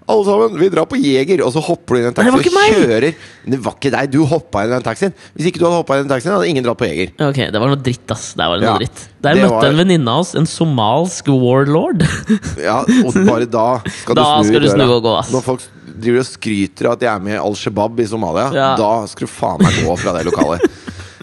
Alle 0.08 0.22
sammen, 0.24 0.52
vi 0.60 0.68
drar 0.70 0.86
på 0.86 0.98
Jeger! 1.02 1.40
Og 1.42 1.50
så 1.50 1.58
hopper 1.66 1.96
du 1.96 1.98
inn 1.98 2.04
i 2.04 2.10
en 2.12 2.14
Nei, 2.14 2.24
det 2.26 2.32
taxi 2.36 2.52
var 2.54 2.66
ikke 2.70 2.76
og 2.76 2.84
kjører 2.86 3.06
Det 3.50 3.58
var 3.64 3.74
ikke 3.74 3.90
deg, 3.96 4.10
du 4.12 4.18
hoppa 4.30 4.62
inn 4.62 4.70
i 4.70 4.74
den 4.76 4.84
taxien. 4.86 5.14
Hvis 5.34 5.48
ikke 5.50 5.58
du 5.58 5.64
hadde 5.66 5.80
hoppa 5.80 5.96
inn 5.96 6.04
i 6.04 6.06
den 6.06 6.12
taxien, 6.14 6.34
hadde 6.36 6.50
ingen 6.52 6.62
dratt 6.66 6.78
på 6.78 6.86
Jeger. 6.86 7.10
Ok, 7.26 7.40
det 7.50 7.62
var 7.62 7.72
noe 7.72 7.80
dritt, 7.88 8.12
ass. 8.14 8.28
Der 8.38 8.52
var 8.52 8.60
det 8.60 8.68
noe 8.68 8.76
Ja, 8.76 8.78
dritt. 8.84 9.02
Der 9.26 9.34
det 9.34 9.42
møtte 9.42 9.56
var- 9.56 9.66
en 9.72 9.80
venninne 9.82 10.14
av 10.14 10.22
oss 10.22 10.34
en 10.38 10.46
somalsk 10.46 11.26
warlord. 11.34 12.06
Ja, 12.62 12.78
og 12.86 13.18
bare 13.30 13.50
da 13.50 13.66
skal 13.88 14.14
du 14.14 14.20
Da 14.22 14.28
snu 14.38 14.50
skal 14.52 14.60
du 14.62 14.68
døra. 14.68 14.76
snu 14.78 14.94
og 14.94 15.02
gå, 15.08 15.16
ass. 15.18 15.32
Når 15.34 15.42
folk 15.48 15.66
driver 15.96 16.22
og 16.22 16.28
skryter 16.30 16.86
av 16.86 16.92
at 16.92 17.00
de 17.02 17.06
er 17.10 17.20
med 17.26 17.34
i 17.34 17.42
Al 17.42 17.54
Shabaab 17.58 17.98
i 17.98 18.06
Somalia, 18.06 18.46
Ja. 18.54 18.70
da 18.78 18.92
skal 19.10 19.26
du 19.26 19.32
faen 19.32 19.58
meg 19.64 19.74
gå 19.82 19.98
fra 19.98 20.14
det 20.20 20.26
lokalet. 20.30 20.70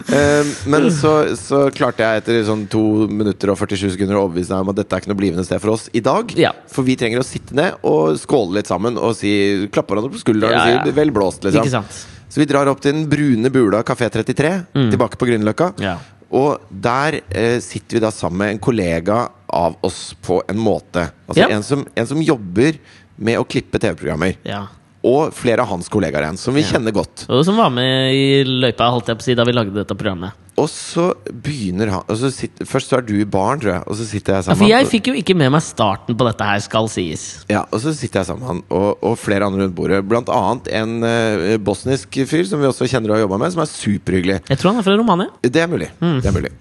Eh, 0.08 0.46
men 0.68 0.90
så, 0.92 1.12
så 1.38 1.64
klarte 1.74 2.04
jeg 2.04 2.22
etter 2.22 2.40
sånn 2.48 2.66
2 2.70 2.82
minutter 3.08 3.52
og 3.52 3.58
47 3.60 3.94
sekunder 3.94 4.18
å 4.18 4.26
overbevise 4.26 4.52
deg 4.52 4.64
om 4.66 4.72
at 4.74 4.80
dette 4.80 4.96
er 4.96 5.04
ikke 5.04 5.12
noe 5.12 5.20
blivende 5.20 5.44
sted 5.46 5.62
for 5.62 5.74
oss 5.76 5.86
i 5.96 6.02
dag. 6.04 6.34
Ja. 6.38 6.52
For 6.70 6.86
vi 6.86 6.96
trenger 7.00 7.22
å 7.22 7.26
sitte 7.26 7.56
ned 7.56 7.78
og 7.88 8.18
skåle 8.20 8.58
litt 8.58 8.70
sammen 8.70 8.98
og 9.00 9.14
si, 9.18 9.32
klappe 9.72 9.94
hverandre 9.94 10.12
på 10.14 10.20
skulderen 10.24 10.56
Ja, 10.56 10.66
ja. 10.68 10.82
og 10.82 10.90
si 10.90 10.96
'vel 10.98 11.14
blåst', 11.14 11.46
liksom. 11.48 11.86
Så 12.34 12.42
vi 12.42 12.48
drar 12.50 12.66
opp 12.66 12.80
til 12.82 12.92
den 12.96 13.06
brune 13.08 13.50
bula 13.54 13.84
Kafé 13.86 14.10
33, 14.10 14.52
tilbake 14.90 15.16
på 15.20 15.28
Grünerløkka. 15.28 15.68
Mm. 15.78 15.84
Ja. 15.86 15.98
Og 16.34 16.64
der 16.68 17.20
eh, 17.30 17.60
sitter 17.62 18.00
vi 18.00 18.02
da 18.02 18.10
sammen 18.10 18.40
med 18.42 18.50
en 18.56 18.58
kollega 18.58 19.28
av 19.46 19.76
oss 19.86 20.16
på 20.20 20.40
en 20.50 20.58
måte. 20.58 21.12
Altså 21.28 21.46
en, 21.46 21.62
som, 21.62 21.84
en 21.94 22.06
som 22.10 22.22
jobber 22.22 22.80
med 23.16 23.38
å 23.38 23.46
klippe 23.46 23.78
TV-programmer. 23.78 24.34
Ja. 24.42 24.64
Og 25.04 25.34
flere 25.36 25.60
av 25.60 25.68
hans 25.68 25.90
kollegaer 25.92 26.24
igjen, 26.24 26.38
som 26.40 26.54
vi 26.56 26.62
Ja. 26.64 26.72
kjenner 26.72 26.92
godt. 26.96 27.26
Og 27.28 27.44
som 27.44 27.56
var 27.60 27.68
med 27.70 28.14
i 28.14 28.44
løypa 28.44 28.88
holdt 28.90 29.06
jeg 29.12 29.18
på 29.18 29.20
å 29.20 29.28
si, 29.28 29.34
da 29.34 29.44
vi 29.44 29.52
lagde 29.52 29.74
dette 29.74 29.94
programmet. 29.94 30.32
Og 30.56 30.68
så 30.70 31.08
begynner 31.26 31.90
han 31.90 32.02
så 32.14 32.30
sitter, 32.30 32.64
Først 32.64 32.88
så 32.92 32.98
er 32.98 33.02
du 33.02 33.14
i 33.20 33.24
baren, 33.26 33.58
tror 33.60 33.72
jeg, 33.72 33.82
og 33.90 33.96
så 33.98 34.04
sitter 34.06 34.32
jeg 34.36 34.38
Ja, 34.38 34.42
sammen 34.46 34.58
for 34.62 34.70
jeg 34.70 34.86
fikk 34.86 35.08
jo 35.10 35.14
ikke 35.18 35.36
med 35.36 35.50
meg 35.50 35.62
starten 35.66 36.14
på 36.16 36.24
dette 36.28 36.46
her, 36.46 36.60
skal 36.60 36.86
sies. 36.88 37.44
Ja, 37.50 37.64
og 37.72 37.80
så 37.82 37.92
sitter 37.92 38.20
jeg 38.22 38.26
sammen 38.30 38.40
med 38.40 38.48
han 38.48 38.62
og, 38.70 38.98
og 39.02 39.18
flere 39.18 39.44
andre 39.44 39.66
rundt 39.66 39.74
bordet. 39.74 40.00
Blant 40.08 40.28
annet 40.30 40.68
en 40.72 41.02
uh, 41.02 41.56
bosnisk 41.58 42.08
fyr 42.30 42.46
som 42.46 42.60
vi 42.62 42.70
også 42.70 42.86
kjenner 42.88 43.10
og 43.10 43.16
har 43.18 43.26
jobba 43.26 43.38
med, 43.42 43.52
som 43.52 43.62
er 43.66 43.72
superhyggelig. 43.74 44.40
Jeg 44.48 44.58
tror 44.58 44.70
han 44.72 44.78
er 44.78 44.86
fra 44.86 44.96
Romania. 44.96 45.28
Det 45.42 45.56
er 45.60 45.66
mulig. 45.66 45.90
Mm. 46.00 46.20
Det 46.22 46.30
er 46.30 46.38
mulig. 46.38 46.52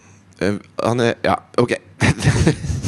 Uh, 0.42 0.58
han 0.84 1.00
er 1.00 1.14
Ja, 1.24 1.38
ok. 1.62 1.78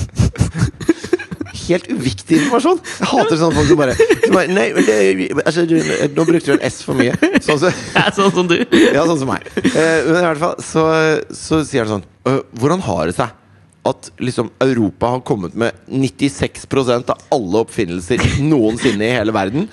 Helt 1.66 1.88
uviktig 1.90 2.38
informasjon! 2.42 2.82
Jeg 3.00 3.10
hater 3.12 3.40
sånne 3.40 3.58
folk 3.60 3.70
som 3.72 3.80
bare, 3.80 3.96
som 4.26 4.36
bare 4.38 4.52
Nei, 4.54 4.68
men 4.76 4.86
det, 4.86 5.30
altså, 5.46 5.64
du, 5.70 5.78
nå 6.16 6.26
brukte 6.28 6.52
du 6.52 6.58
en 6.60 6.66
S 6.68 6.82
for 6.86 6.98
mye. 7.00 7.16
Sånn 7.46 7.62
så, 7.64 7.72
Ja, 7.96 8.10
sånn 8.14 8.34
som 8.36 8.50
du. 8.52 8.58
ja, 8.74 9.06
sånn 9.08 9.22
som 9.24 9.32
meg. 9.32 9.48
Eh, 9.64 10.06
men 10.10 10.20
i 10.20 10.28
hvert 10.28 10.44
fall 10.44 10.60
så, 10.64 10.86
så 11.34 11.64
sier 11.66 11.86
han 11.88 11.98
sånn 11.98 12.06
«Øh, 12.30 12.44
Hvordan 12.62 12.84
har 12.86 13.10
det 13.10 13.18
seg 13.18 13.42
at 13.86 14.08
liksom 14.18 14.48
Europa 14.66 15.12
har 15.14 15.20
kommet 15.22 15.54
med 15.62 15.76
96% 15.94 17.12
av 17.14 17.20
alle 17.36 17.60
oppfinnelser 17.62 18.18
noensinne 18.42 19.06
i 19.06 19.12
hele 19.14 19.34
verden? 19.36 19.68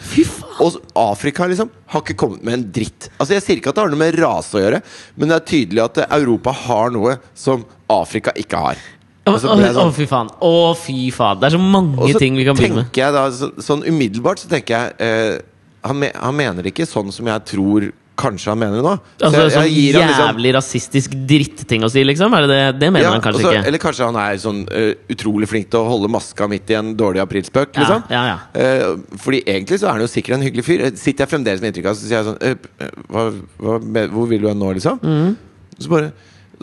Og 0.60 0.76
Afrika 1.00 1.46
liksom 1.48 1.70
har 1.94 2.02
ikke 2.04 2.18
kommet 2.20 2.44
med 2.44 2.58
en 2.58 2.66
dritt. 2.76 3.08
Altså 3.16 3.38
Jeg 3.38 3.44
sier 3.46 3.60
ikke 3.62 3.72
at 3.72 3.78
det 3.80 3.86
har 3.86 3.94
noe 3.94 4.02
med 4.02 4.18
rase 4.20 4.58
å 4.58 4.64
gjøre, 4.66 4.82
men 5.16 5.32
det 5.32 5.38
er 5.38 5.46
tydelig 5.54 5.84
at 5.86 6.02
Europa 6.10 6.52
har 6.66 6.92
noe 6.92 7.16
som 7.32 7.64
Afrika 7.92 8.36
ikke 8.36 8.60
har. 8.66 8.82
Å, 9.22 9.36
sånn- 9.38 9.94
fy 9.94 10.06
faen. 10.10 10.30
Å, 10.42 10.52
fy 10.74 11.10
faen. 11.14 11.38
Det 11.40 11.46
er 11.46 11.54
så 11.56 11.62
mange 11.62 12.12
ting 12.18 12.34
vi 12.36 12.44
kan 12.48 12.56
begynne 12.58 12.82
med. 12.82 12.92
da 13.14 13.28
så, 13.30 13.52
Sånn 13.62 13.84
umiddelbart 13.86 14.42
så 14.42 14.48
tenker 14.50 14.74
jeg 14.74 14.94
eh, 14.98 15.40
han, 15.86 15.98
me 15.98 16.10
han 16.14 16.34
mener 16.34 16.66
ikke 16.66 16.86
sånn 16.86 17.12
som 17.14 17.26
jeg 17.30 17.44
tror 17.52 17.92
kanskje 18.18 18.50
han 18.52 18.58
mener 18.60 18.76
det 18.76 18.82
nå. 18.84 18.90
Så 19.18 19.24
Altså, 19.26 19.38
jeg- 19.40 19.52
sånn 19.54 19.68
jeg 19.72 19.94
han 19.94 20.08
liksom- 20.10 20.26
jævlig 20.28 20.50
rasistisk 20.54 21.14
dritting 21.26 21.82
å 21.86 21.90
si, 21.90 22.02
liksom? 22.04 22.30
Det 22.30 22.48
det? 22.50 22.78
Det 22.80 22.90
mener 22.92 23.06
Ja, 23.06 23.10
han 23.14 23.20
kanskje 23.22 23.40
altså, 23.40 23.52
ikke. 23.54 23.66
Eller 23.66 23.78
kanskje 23.78 24.04
han 24.04 24.16
er 24.16 24.36
sånn 24.42 24.60
uh, 24.68 24.94
utrolig 25.08 25.48
flink 25.48 25.70
til 25.70 25.80
å 25.80 25.88
holde 25.88 26.10
maska 26.12 26.48
midt 26.50 26.70
i 26.70 26.74
en 26.74 26.94
dårlig 26.96 27.22
aprilspøk. 27.22 27.72
Ja, 27.74 27.80
Liksom. 27.80 28.02
ja. 28.10 28.38
Eh, 28.54 28.96
fordi 29.16 29.42
egentlig 29.46 29.78
så 29.80 29.86
er 29.88 29.92
han 29.96 30.00
jo 30.04 30.10
sikkert 30.12 30.34
en 30.34 30.42
hyggelig 30.42 30.64
fyr. 30.66 30.84
Eh, 30.84 30.90
Sitter 30.94 31.24
jeg 31.26 31.30
fremdeles 31.32 31.60
med 31.62 31.72
inntrykk 31.74 31.86
av, 31.90 31.94
så 31.96 32.06
sier 32.06 32.18
jeg 32.22 32.26
sånn 32.26 32.42
eh, 32.42 32.90
hva, 33.08 33.32
hva, 33.58 34.08
Hvor 34.12 34.26
vil 34.28 34.40
du 34.42 34.48
hen 34.48 34.58
nå, 34.58 34.74
liksom? 34.74 35.00
Mm. 35.00 35.36
Så 35.78 35.88
bare 35.88 36.12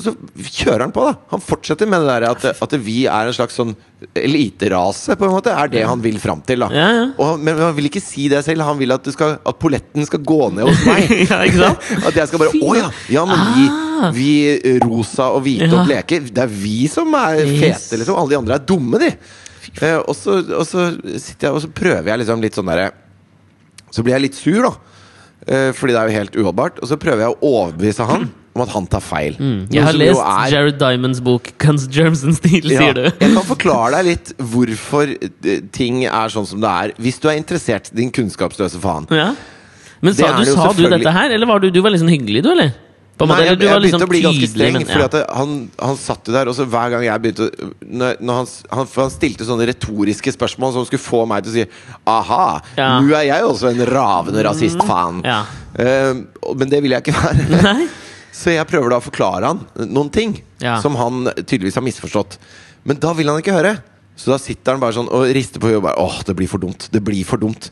så 0.04 0.14
kjører 0.50 0.86
han 0.88 0.94
på, 0.96 1.04
da. 1.08 1.14
Han 1.34 1.42
fortsetter 1.44 1.90
med 1.90 2.04
det 2.06 2.14
der 2.16 2.26
at, 2.30 2.46
at 2.66 2.76
vi 2.86 3.02
er 3.10 3.30
en 3.30 3.36
slags 3.36 3.58
sånn 3.60 3.76
eliterase, 4.16 5.16
på 5.20 5.28
en 5.28 5.34
måte. 5.34 5.52
Er 5.54 5.72
det 5.72 5.84
han 5.88 6.02
vil 6.04 6.20
fram 6.24 6.42
til, 6.48 6.64
da. 6.64 6.70
Ja, 6.76 6.88
ja. 6.96 7.06
Og, 7.20 7.42
men 7.44 7.60
han 7.60 7.76
vil 7.78 7.90
ikke 7.90 8.02
si 8.04 8.28
det 8.32 8.42
selv. 8.46 8.64
Han 8.68 8.80
vil 8.80 8.94
at, 8.96 9.08
skal, 9.14 9.38
at 9.44 9.60
polletten 9.62 10.08
skal 10.08 10.24
gå 10.26 10.40
ned 10.56 10.70
hos 10.70 10.86
meg. 10.88 11.12
ja? 11.30 11.72
At 12.08 12.16
jeg 12.16 12.30
skal 12.32 12.42
bare 12.46 12.56
Å 12.64 12.76
ja! 12.78 12.90
Ja, 13.20 13.26
men 13.30 13.78
Ah. 14.00 14.14
vi, 14.16 14.30
vi 14.64 14.78
rosa 14.80 15.26
og 15.36 15.42
hvite 15.44 15.68
og 15.76 15.82
bleke, 15.90 16.22
det 16.32 16.44
er 16.46 16.52
vi 16.52 16.86
som 16.88 17.12
er 17.20 17.42
fete, 17.44 17.98
liksom. 18.00 18.16
Alle 18.16 18.32
de 18.32 18.38
andre 18.40 18.56
er 18.56 18.64
dumme, 18.64 19.00
de. 19.02 19.10
Eh, 19.84 19.98
og, 20.00 20.14
så, 20.16 20.38
og 20.56 20.64
så 20.68 20.86
sitter 21.20 21.50
jeg 21.50 21.58
og 21.58 21.64
så 21.66 21.70
prøver 21.76 22.08
jeg 22.14 22.22
liksom 22.24 22.42
litt 22.42 22.56
sånn 22.58 22.70
derre 22.72 22.88
Så 23.94 24.02
blir 24.06 24.16
jeg 24.16 24.24
litt 24.30 24.40
sur, 24.40 24.64
da. 24.66 24.72
Eh, 25.46 25.70
fordi 25.76 25.94
det 25.96 26.00
er 26.02 26.10
jo 26.10 26.18
helt 26.22 26.38
uholdbart. 26.40 26.80
Og 26.84 26.90
så 26.92 26.98
prøver 27.02 27.26
jeg 27.26 27.36
å 27.36 27.52
overbevise 27.52 28.08
han 28.08 28.30
om 28.60 28.66
at 28.68 28.74
han 28.76 28.88
tar 28.92 29.04
feil. 29.04 29.38
Mm. 29.40 29.62
Jeg 29.74 29.86
har 29.88 29.98
lest 29.98 30.20
er- 30.22 30.52
Jared 30.54 30.80
Diamonds 30.82 31.22
bok 31.26 31.54
'Guns, 31.58 31.88
Germs 31.88 32.26
and 32.28 32.36
Steel', 32.38 32.70
ja, 32.76 32.84
sier 32.84 32.98
du. 33.00 33.06
Jeg 33.08 33.32
kan 33.38 33.48
forklare 33.48 34.00
deg 34.00 34.10
litt 34.12 34.34
hvorfor 34.38 35.16
eh, 35.16 35.64
ting 35.72 36.04
er 36.06 36.36
sånn 36.36 36.48
som 36.50 36.60
det 36.64 36.70
er. 36.70 36.94
Hvis 37.00 37.18
du 37.24 37.30
er 37.32 37.40
interessert, 37.40 37.90
din 37.96 38.12
kunnskapsløse 38.12 38.82
faen. 38.84 39.08
Ja. 39.16 39.32
Men 40.02 40.14
sa, 40.16 40.36
du, 40.38 40.46
sa 40.46 40.70
selvfølgelig... 40.70 40.92
du 40.92 40.98
dette 41.04 41.16
her, 41.18 41.34
eller 41.36 41.50
var 41.50 41.60
du, 41.64 41.72
du 41.76 41.82
var 41.84 41.96
sånn 42.00 42.12
hyggelig, 42.12 42.44
du, 42.46 42.54
eller? 42.54 42.72
På 43.20 43.26
Nei, 43.28 43.42
jeg, 43.44 43.48
jeg, 43.50 43.52
jeg 43.52 43.60
begynte 43.60 43.80
liksom 43.84 44.04
å 44.06 44.08
bli 44.08 44.20
ganske 44.24 44.48
streng. 44.48 44.76
men- 44.78 44.92
ja. 44.96 45.08
at 45.10 45.16
han, 45.36 45.56
han 45.76 45.98
satt 46.00 46.30
jo 46.30 46.36
der, 46.38 46.48
og 46.48 46.56
så 46.56 46.64
hver 46.72 46.94
gang 46.94 47.04
jeg 47.04 47.24
begynte 47.26 47.50
når, 47.84 48.22
når 48.24 48.38
han, 48.38 48.48
han, 48.78 48.88
for 48.88 49.04
han 49.04 49.12
stilte 49.12 49.44
sånne 49.44 49.68
retoriske 49.68 50.32
spørsmål 50.38 50.72
som 50.78 50.86
skulle 50.88 51.04
få 51.04 51.26
meg 51.28 51.44
til 51.44 51.52
å 51.52 51.56
si 51.58 51.66
Aha, 52.08 52.46
Ja. 52.80 52.88
nå 53.04 53.12
er 53.20 53.26
jeg 53.28 53.44
også 53.50 53.74
en 53.74 53.84
ravende 53.92 54.46
rasist, 54.48 54.80
faen. 54.88 55.20
Ja. 55.28 55.42
uh, 55.76 56.54
men 56.56 56.72
det 56.72 56.80
vil 56.86 56.96
jeg 56.96 57.04
ikke 57.04 57.18
være. 57.20 57.50
Nei? 57.60 57.90
Så 58.36 58.54
jeg 58.54 58.68
prøver 58.70 58.90
da 58.94 59.00
å 59.02 59.06
forklare 59.06 59.50
han 59.54 59.64
noen 59.90 60.12
ting 60.14 60.36
Ja. 60.62 60.78
som 60.84 60.96
han 61.00 61.26
tydeligvis 61.40 61.76
har 61.80 61.86
misforstått. 61.86 62.38
Men 62.86 63.00
da 63.02 63.14
vil 63.18 63.28
han 63.32 63.40
ikke 63.42 63.56
høre. 63.56 63.78
Så 64.20 64.32
da 64.34 64.38
sitter 64.42 64.74
han 64.76 64.82
bare 64.84 64.94
sånn 64.98 65.08
og 65.12 65.30
rister 65.36 65.60
på 65.64 65.68
huet 65.72 65.80
og 65.80 65.86
bare 65.88 65.98
Åh, 66.04 66.20
det 66.28 66.36
blir 66.36 66.48
for 66.52 66.60
dumt. 66.60 66.90
Det 66.92 67.02
blir 67.04 67.24
for 67.28 67.38
dumt. 67.40 67.70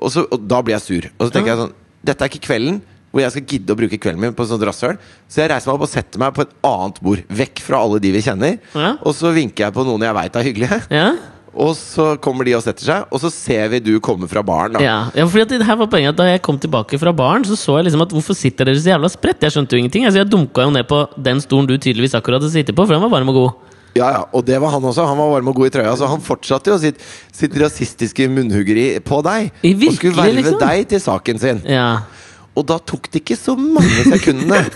Og, 0.00 0.10
så, 0.14 0.24
og 0.30 0.46
da 0.48 0.60
blir 0.62 0.76
jeg 0.78 0.86
sur. 0.86 1.10
Og 1.18 1.26
så 1.28 1.34
tenker 1.34 1.52
jeg 1.54 1.60
sånn 1.64 1.72
Dette 2.06 2.24
er 2.24 2.30
ikke 2.32 2.46
kvelden 2.48 2.78
hvor 3.10 3.24
jeg 3.24 3.32
skal 3.34 3.42
gidde 3.50 3.74
å 3.74 3.76
bruke 3.76 3.98
kvelden 3.98 4.20
min 4.22 4.34
på 4.38 4.44
sånt 4.46 4.62
rasshøl. 4.62 4.94
Så 5.26 5.40
jeg 5.42 5.50
reiser 5.50 5.66
meg 5.66 5.74
opp 5.80 5.82
og 5.82 5.90
setter 5.90 6.20
meg 6.22 6.30
på 6.36 6.44
et 6.46 6.52
annet 6.62 7.00
bord. 7.02 7.22
Vekk 7.40 7.58
fra 7.66 7.80
alle 7.82 7.98
de 7.98 8.12
vi 8.14 8.22
kjenner. 8.22 8.54
Ja. 8.70 8.92
Og 9.02 9.16
så 9.18 9.32
vinker 9.34 9.66
jeg 9.66 9.74
på 9.74 9.82
noen 9.84 10.04
jeg 10.06 10.14
veit 10.14 10.38
er 10.38 10.46
hyggelige. 10.46 10.78
Ja? 10.94 11.08
Og 11.50 11.72
så 11.74 12.12
kommer 12.22 12.46
de 12.46 12.54
og 12.54 12.62
setter 12.62 12.86
seg, 12.86 13.06
og 13.10 13.22
så 13.22 13.30
ser 13.32 13.70
vi 13.72 13.80
du 13.82 13.94
komme 14.02 14.28
fra 14.30 14.42
baren. 14.46 14.76
da 14.76 14.82
Ja, 14.84 14.98
ja 15.14 15.26
fordi 15.26 15.58
det 15.58 15.66
her 15.66 15.78
var 15.80 15.88
poenget 15.90 16.16
Da 16.16 16.28
jeg 16.28 16.42
kom 16.46 16.58
tilbake 16.58 16.98
fra 16.98 17.12
baren, 17.12 17.44
så 17.44 17.56
så 17.58 17.78
jeg 17.78 17.88
liksom 17.88 18.04
at 18.06 18.14
hvorfor 18.14 18.38
sitter 18.38 18.68
dere 18.68 18.78
så 18.78 18.92
jævla 18.94 19.10
spredt? 19.10 19.42
Jeg 19.42 19.56
skjønte 19.56 19.74
jo 19.74 19.82
ingenting. 19.82 20.06
Altså, 20.06 20.22
jeg 20.22 20.30
dunka 20.30 20.62
jo 20.62 20.70
ned 20.70 20.86
på 20.86 21.02
den 21.18 21.40
stolen 21.42 21.66
du 21.66 21.74
tydeligvis 21.76 22.14
akkurat 22.14 22.46
sittet 22.46 22.76
på, 22.76 22.86
for 22.86 22.94
den 22.94 23.02
var 23.02 23.10
varm 23.10 23.34
og 23.34 23.36
god. 23.40 23.50
Ja, 23.98 24.06
ja, 24.14 24.22
og 24.30 24.46
det 24.46 24.60
var 24.62 24.70
han 24.70 24.84
også. 24.84 25.02
Han 25.06 25.18
var 25.18 25.32
varm 25.34 25.48
og 25.50 25.54
god 25.58 25.66
i 25.66 25.72
trøya. 25.74 25.96
Så 25.98 26.06
han 26.06 26.22
fortsatte 26.22 26.70
jo 26.70 26.78
sitt, 26.78 27.02
sitt 27.34 27.56
rasistiske 27.58 28.28
munnhuggeri 28.30 29.00
på 29.02 29.18
deg. 29.26 29.50
I 29.66 29.74
og 29.74 29.92
skulle 29.96 30.16
verve 30.16 30.38
liksom? 30.38 30.60
deg 30.62 30.86
til 30.94 31.00
saken 31.02 31.38
sin. 31.42 31.62
Ja. 31.66 32.06
Og 32.54 32.66
da 32.66 32.78
tok 32.78 33.10
det 33.10 33.24
ikke 33.24 33.38
så 33.38 33.56
mange 33.58 34.06
sekundene. 34.06 34.62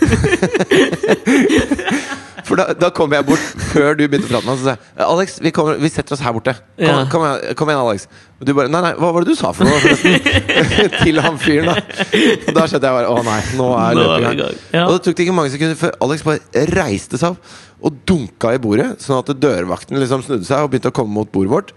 For 2.44 2.60
da, 2.60 2.66
da 2.76 2.90
kom 2.94 3.12
jeg 3.16 3.24
bort 3.26 3.40
før 3.70 3.96
du 3.96 4.02
begynte 4.04 4.28
å 4.28 4.32
prate 4.34 4.44
med 4.44 4.52
han, 4.52 4.58
så 4.60 4.66
sa 4.66 4.74
jeg 4.76 5.06
Alex, 5.06 5.36
vi, 5.44 5.52
kommer, 5.56 5.78
vi 5.80 5.90
setter 5.92 6.16
oss 6.16 6.22
her 6.24 6.34
borte. 6.36 6.52
Kom, 6.76 6.84
Ja. 6.84 6.96
kom, 7.12 7.24
kom 7.56 7.70
igjen, 7.72 7.80
Alex. 7.80 8.06
Og 8.40 8.48
du 8.48 8.52
bare 8.56 8.68
Nei, 8.72 8.82
nei, 8.84 8.92
hva 9.00 9.10
var 9.16 9.24
det 9.24 9.32
du 9.32 9.38
sa 9.40 9.52
for 9.56 9.64
noe, 9.68 9.80
forresten? 9.80 10.18
Til 11.04 11.20
han 11.24 11.40
fyren, 11.40 11.70
da. 11.72 11.78
Og 11.80 12.52
da 12.58 12.66
skjønte 12.68 12.90
jeg 12.90 12.98
bare 13.00 13.08
Å 13.14 13.24
nei, 13.24 13.38
nå 13.56 13.70
er 13.80 13.98
løpet 14.00 14.28
i 14.28 14.38
gang. 14.42 14.60
Ja. 14.76 14.84
Og 14.86 14.96
det 14.98 15.00
tok 15.08 15.16
det 15.18 15.26
ikke 15.28 15.36
mange 15.40 15.54
sekunder 15.56 15.80
før 15.80 15.96
Alex 16.04 16.26
bare 16.28 16.66
reiste 16.74 17.20
seg 17.20 17.34
opp 17.36 17.52
og 17.84 17.98
dunka 18.08 18.54
i 18.56 18.60
bordet, 18.64 18.94
sånn 19.04 19.18
at 19.20 19.28
dørvakten 19.36 19.98
liksom 20.00 20.22
snudde 20.24 20.46
seg 20.48 20.62
og 20.64 20.70
begynte 20.72 20.88
å 20.92 20.96
komme 20.96 21.12
mot 21.18 21.28
bordet 21.32 21.52
vårt. 21.52 21.74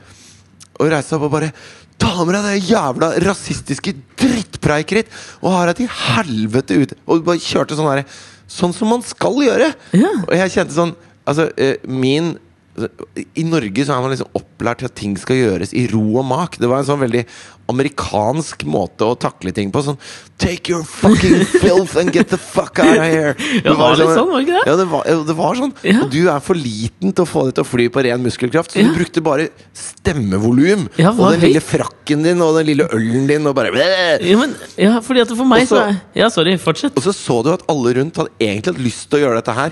Og 0.78 0.88
reiste 0.92 1.12
seg 1.14 1.20
opp 1.20 1.28
og 1.32 1.36
bare 1.40 1.52
Ta 1.98 2.12
med 2.22 2.36
deg 2.38 2.44
det 2.46 2.68
jævla 2.70 3.08
rasistiske 3.26 3.96
drittpreikeritt! 4.22 5.08
Og 5.42 5.50
har 5.56 5.72
deg 5.72 5.80
til 5.80 5.88
helvete 5.90 6.78
ut! 6.78 6.92
Og 7.10 7.24
bare 7.26 7.42
kjørte 7.42 7.74
sånn 7.78 7.90
herre 7.90 8.04
Sånn 8.48 8.74
som 8.76 8.92
man 8.94 9.04
skal 9.06 9.36
gjøre! 9.44 9.74
Ja. 9.98 10.14
Og 10.26 10.34
jeg 10.38 10.56
kjente 10.56 10.76
sånn 10.78 10.96
Altså, 11.28 11.50
eh, 11.60 11.76
min 11.84 12.38
I 12.78 13.44
Norge 13.48 13.86
så 13.88 13.96
er 13.96 14.02
man 14.06 14.12
liksom 14.14 14.30
opplært 14.38 14.84
til 14.84 14.90
at 14.92 14.96
ting 15.00 15.16
skal 15.18 15.36
gjøres 15.40 15.72
i 15.74 15.88
ro 15.92 16.04
og 16.22 16.26
mak. 16.30 16.60
Det 16.62 16.70
var 16.70 16.84
en 16.84 16.90
sånn 16.92 17.02
veldig 17.02 17.24
amerikansk 17.68 18.62
måte 18.70 19.04
å 19.04 19.16
takle 19.20 19.52
ting 19.52 19.72
på. 19.74 19.82
Sånn 19.84 19.98
Take 20.38 20.70
your 20.70 20.84
fucking 20.86 21.42
filth 21.64 21.96
and 21.98 22.14
get 22.14 22.30
the 22.30 22.38
fuck 22.38 22.78
out 22.80 22.94
of 23.00 23.04
here! 23.10 23.34
Det 23.66 23.74
var 23.76 23.96
litt 23.98 24.12
sånn, 24.14 24.30
var 24.30 24.38
det 24.38 24.46
ikke 24.46 24.54
det? 24.60 24.66
Ja, 24.70 24.76
det 24.78 24.86
var, 24.92 25.08
det 25.32 25.36
var 25.40 25.58
sånn. 25.58 25.74
Ja. 25.90 26.04
Du 26.14 26.20
er 26.30 26.44
for 26.46 26.60
liten 26.60 27.12
til 27.18 27.26
å 27.26 27.28
få 27.28 27.48
det 27.48 27.56
til 27.58 27.66
å 27.66 27.68
fly 27.68 27.88
på 27.92 28.04
ren 28.06 28.22
muskelkraft, 28.24 28.76
så 28.76 28.84
Ja. 28.84 28.92
du 28.92 29.00
brukte 29.00 29.24
bare 29.26 29.48
stemmevolum. 29.76 30.86
Ja, 31.02 31.12
og 31.18 31.34
den 31.34 31.42
lille 31.48 31.64
frakken 31.66 32.22
din 32.24 32.42
og 32.46 32.54
den 32.60 32.70
lille 32.70 32.86
ølen 32.94 33.26
din, 33.30 33.50
og 33.50 33.56
bare 33.58 33.74
Ja, 33.74 34.38
men, 34.38 34.54
ja, 34.78 35.00
fordi 35.02 35.26
at 35.26 35.34
for 35.34 35.46
meg 35.50 35.66
Også, 35.66 35.76
så- 35.82 35.88
er 35.90 35.98
Ja, 36.22 36.30
sorry. 36.30 36.54
Fortsett. 36.62 36.94
Og 36.96 37.04
så 37.04 37.14
så 37.18 37.42
du 37.44 37.52
at 37.54 37.66
alle 37.68 37.96
rundt 37.98 38.16
hadde 38.22 38.30
egentlig 38.40 38.76
hatt 38.76 38.84
lyst 38.86 39.10
til 39.10 39.20
å 39.20 39.24
gjøre 39.26 39.42
dette 39.42 39.54
her 39.58 39.72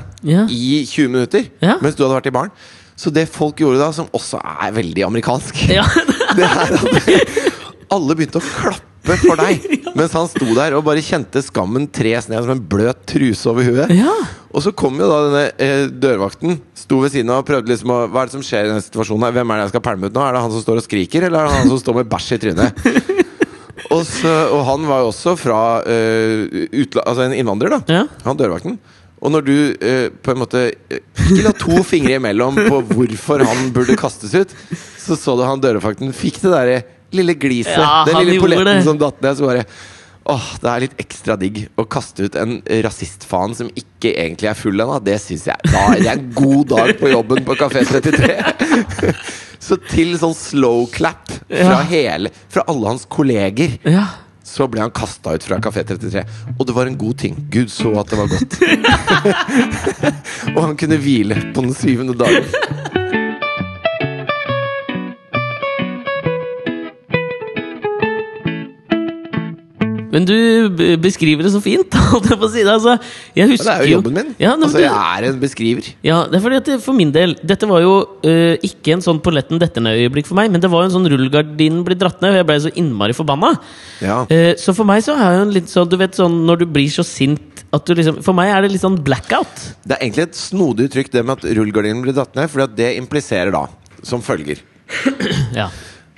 i 0.50 0.86
20 0.89 1.08
minutter, 1.13 1.46
mens 1.82 1.96
du 1.96 2.04
hadde 2.04 2.18
vært 2.18 2.28
i 2.28 2.36
baren. 2.41 2.52
Så 2.95 3.12
det 3.12 3.27
folk 3.31 3.60
gjorde 3.60 3.81
da, 3.81 3.91
som 3.95 4.08
også 4.15 4.39
er 4.39 4.75
veldig 4.75 5.03
amerikansk 5.10 5.65
Ja, 5.67 5.84
det 6.38 6.47
er 6.47 6.75
at 6.79 6.86
alle 7.93 8.15
begynte 8.17 8.39
å 8.39 8.45
klappe 8.45 9.17
for 9.21 9.38
deg 9.38 9.65
mens 9.97 10.15
han 10.17 10.27
sto 10.31 10.47
der 10.58 10.73
og 10.75 10.86
bare 10.88 11.03
kjente 11.05 11.43
skammen 11.45 11.86
tres 11.93 12.29
ned 12.31 12.41
som 12.43 12.55
en 12.55 12.63
bløt 12.71 13.05
truse 13.08 13.47
over 13.47 13.67
huet. 13.67 13.91
Ja. 13.95 14.12
Og 14.51 14.63
så 14.65 14.73
kom 14.75 14.97
jo 14.99 15.08
da 15.08 15.19
denne 15.27 15.43
eh, 15.62 15.86
dørvakten, 15.91 16.58
sto 16.75 16.99
ved 17.03 17.13
siden 17.13 17.31
av 17.31 17.43
og 17.43 17.47
prøvde 17.47 17.71
liksom 17.71 17.93
å 17.93 17.99
Hva 18.10 18.23
er 18.23 18.31
det 18.31 18.36
som 18.36 18.43
skjer 18.43 18.67
i 18.67 18.71
denne 18.73 18.84
situasjonen? 18.84 19.29
Hvem 19.36 19.53
er 19.53 19.62
det 19.62 19.67
jeg 19.67 19.73
skal 19.75 19.86
pælme 19.86 20.10
ut 20.10 20.17
nå? 20.17 20.25
Er 20.25 20.36
det 20.36 20.43
han 20.43 20.55
som 20.55 20.65
står 20.65 20.81
og 20.81 20.88
skriker, 20.88 21.27
eller 21.27 21.45
er 21.45 21.51
det 21.51 21.62
han 21.62 21.71
som 21.71 21.81
står 21.84 21.99
med 22.01 22.12
bæsj 22.12 22.27
i 22.36 22.41
trynet? 22.43 22.84
og, 23.93 24.01
så, 24.10 24.34
og 24.55 24.65
han 24.71 24.89
var 24.89 25.03
jo 25.03 25.13
også 25.13 25.38
fra 25.39 25.62
eh, 25.91 26.60
utla 26.84 27.05
Altså 27.05 27.27
en 27.27 27.38
innvandrer, 27.38 27.77
da. 27.77 27.99
Ja. 28.01 28.03
Han 28.27 28.41
dørvakten. 28.41 28.79
Og 29.25 29.33
når 29.33 29.45
du 29.47 29.55
eh, 29.81 30.07
på 30.13 30.35
en 30.35 30.41
måte 30.43 30.67
eh, 30.69 31.01
ikke 31.25 31.41
la 31.47 31.55
to 31.57 31.81
fingre 31.93 32.19
imellom 32.19 32.59
på 32.67 32.83
hvorfor 32.93 33.43
han 33.47 33.71
burde 33.75 33.97
kastes 33.99 34.35
ut, 34.38 34.53
så 35.01 35.17
så 35.17 35.35
du 35.38 35.43
han 35.47 35.63
dørvakten 35.63 36.13
fikk 36.15 36.43
det 36.43 36.53
derre 36.53 36.79
lille 37.15 37.35
gliset, 37.39 37.77
Ja, 37.79 38.03
den 38.07 38.21
lille 38.25 38.41
polletten 38.43 38.83
som 38.85 38.99
datt 39.01 39.21
ned. 39.23 39.38
Så 39.39 39.47
bare 39.47 39.65
Åh, 40.25 40.45
det 40.57 40.69
er 40.71 40.81
litt 40.81 40.93
ekstra 41.03 41.35
digg 41.38 41.59
å 41.77 41.83
kaste 41.85 42.25
ut 42.25 42.38
en 42.41 42.55
rasistfaen 42.81 43.51
som 43.53 43.67
ikke 43.77 44.09
egentlig 44.09 44.49
er 44.49 44.57
full 44.57 44.73
ennå. 44.73 44.97
Det 45.05 45.19
syns 45.21 45.43
jeg 45.51 45.69
da 45.69 45.83
er 45.91 46.01
det 46.01 46.13
en 46.15 46.23
god 46.33 46.63
dag 46.71 46.93
på 46.97 47.11
jobben 47.11 47.43
på 47.45 47.57
Kafé 47.59 47.83
33. 47.85 48.31
Så 49.65 49.77
til 49.85 50.15
sånn 50.17 50.33
slow 50.38 50.88
clap 50.93 51.29
fra, 51.45 51.77
hele, 51.89 52.33
fra 52.53 52.65
alle 52.69 52.89
hans 52.89 53.05
kolleger 53.09 53.77
ja. 53.85 54.07
Så 54.56 54.70
ble 54.72 54.86
han 54.86 54.94
kasta 54.96 55.36
ut 55.36 55.44
fra 55.44 55.60
Kafé 55.63 55.84
33. 55.84 56.24
Og 56.56 56.63
det 56.68 56.76
var 56.78 56.88
en 56.88 56.98
god 57.00 57.18
ting. 57.20 57.36
Gud 57.52 57.72
så 57.74 57.91
at 58.00 58.12
det 58.12 58.20
var 58.22 58.32
godt. 58.32 58.56
og 60.56 60.62
han 60.63 60.78
kunne 60.80 61.02
hvile 61.04 61.41
på 61.52 61.65
den 61.65 61.76
syvende 61.76 62.15
dagen. 62.15 62.48
Men 70.15 70.28
du 70.28 70.36
beskriver 71.04 71.43
det 71.43 71.51
så 71.51 71.60
fint. 71.63 71.91
jeg 72.30 72.39
på 72.39 72.47
å 72.47 72.51
si 72.51 72.63
det. 72.63 72.71
Altså, 72.71 72.95
jeg 73.36 73.43
Ja, 73.43 73.49
husker 73.51 73.67
det 73.67 73.75
er 73.75 73.89
jo 73.89 73.97
jobben 73.97 74.15
min. 74.15 74.30
Ja, 74.39 74.54
det, 74.56 74.69
altså, 74.69 74.82
jeg 74.84 74.93
er 74.95 75.28
en 75.30 75.41
beskriver. 75.41 75.89
Ja, 76.06 76.19
det 76.32 76.39
er 76.39 76.45
fordi 76.45 76.60
at 76.62 76.69
For 76.86 76.97
min 76.97 77.12
del 77.15 77.36
Dette 77.43 77.67
var 77.69 77.84
jo 77.84 77.95
uh, 78.23 78.56
ikke 78.65 78.95
en 78.95 79.04
sånn 79.04 79.19
polletten 79.23 79.60
dette 79.62 79.84
ned-øyeblikk 79.84 80.30
for 80.30 80.39
meg, 80.39 80.54
men 80.54 80.63
det 80.63 80.71
var 80.71 80.86
jo 80.86 80.89
en 80.89 80.95
sånn 80.95 81.10
rullegardinen 81.12 81.84
blir 81.88 81.99
dratt 81.99 82.23
ned, 82.23 82.34
og 82.34 82.39
jeg 82.39 82.47
ble 82.49 82.60
så 82.63 82.71
innmari 82.80 83.17
forbanna. 83.17 83.51
Ja. 84.04 84.21
Uh, 84.32 84.54
så 84.62 84.75
for 84.78 84.88
meg 84.88 85.04
så 85.06 85.17
er 85.19 85.39
jo 85.39 85.47
en 85.49 85.56
litt 85.56 85.71
sånn 85.71 85.91
Du 85.91 85.97
vet 85.99 86.17
sånn 86.17 86.41
når 86.47 86.63
du 86.63 86.67
blir 86.78 86.91
så 86.91 87.06
sint 87.06 87.65
at 87.75 87.88
du 87.88 87.95
liksom 87.97 88.21
For 88.23 88.38
meg 88.38 88.54
er 88.54 88.63
det 88.63 88.71
litt 88.71 88.84
sånn 88.86 89.01
blackout. 89.04 89.65
Det 89.84 89.97
er 89.97 90.06
egentlig 90.06 90.30
et 90.30 90.39
snodig 90.39 90.89
uttrykk, 90.89 91.12
det 91.12 91.25
med 91.25 91.39
at 91.39 91.49
rullegardinen 91.58 92.06
blir 92.06 92.15
dratt 92.15 92.38
ned, 92.38 92.47
for 92.51 92.63
det 92.71 92.93
impliserer 93.01 93.51
da 93.56 93.65
som 94.06 94.23
følger. 94.23 94.62
Ja. 95.56 95.69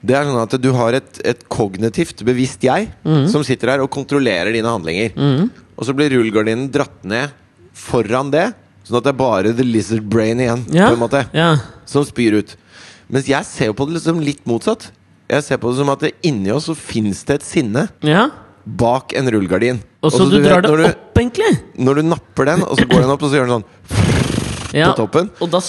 Det 0.02 0.14
er 0.14 0.28
sånn 0.28 0.40
at 0.40 0.54
du 0.62 0.70
har 0.78 0.98
et, 0.98 1.20
et 1.26 1.40
kognitivt 1.50 2.22
bevisst 2.28 2.64
jeg 2.66 2.92
mm. 3.02 3.26
som 3.32 3.44
sitter 3.46 3.74
her 3.74 3.84
og 3.84 3.92
kontrollerer 3.94 4.54
dine 4.54 4.70
handlinger. 4.70 5.16
Og 5.78 5.88
så 5.88 5.96
blir 5.98 6.14
rullegardinen 6.14 6.70
dratt 6.74 7.02
ned 7.08 7.34
foran 7.78 8.32
det, 8.34 8.52
sånn 8.88 9.00
at 9.00 9.08
det 9.08 9.14
er 9.14 9.20
bare 9.20 9.54
the 9.58 9.66
lizard 9.66 10.06
brain 10.10 10.42
igjen. 10.42 10.64
Ja. 10.74 10.90
På 10.90 10.98
en 10.98 11.04
måte 11.04 11.26
ja. 11.36 11.52
Som 11.90 12.06
spyr 12.08 12.40
ut. 12.42 12.56
Mens 13.14 13.30
jeg 13.30 13.48
ser 13.48 13.74
på 13.78 13.88
det 13.88 13.98
liksom 13.98 14.22
litt 14.24 14.44
motsatt. 14.50 14.90
Jeg 15.28 15.44
ser 15.44 15.60
på 15.62 15.72
det 15.72 15.80
som 15.82 15.92
at 15.92 16.04
det 16.04 16.14
inni 16.28 16.52
oss 16.56 16.70
så 16.70 16.76
fins 16.78 17.24
det 17.28 17.42
et 17.42 17.48
sinne 17.48 17.88
ja. 18.06 18.28
bak 18.64 19.16
en 19.18 19.30
rullegardin. 19.34 19.82
Og 20.06 20.14
så 20.14 20.26
du, 20.28 20.38
du, 20.38 20.42
vet, 20.42 20.50
drar 20.50 20.64
det 20.64 20.72
når 20.72 20.82
du, 20.82 20.88
opp, 20.92 21.20
egentlig? 21.20 21.54
Når 21.84 22.00
du 22.00 22.10
napper 22.14 22.48
den, 22.52 22.64
og 22.64 22.80
så 22.80 22.88
går 22.88 23.04
den 23.04 23.14
opp, 23.16 23.24
og 23.26 23.32
så 23.32 23.40
gjør 23.40 23.50
den 23.50 23.58
sånn 23.58 23.72
Ja. 24.76 24.92
på 24.92 24.98
toppen. 25.00 25.32
Og 25.42 25.50
da 25.52 25.62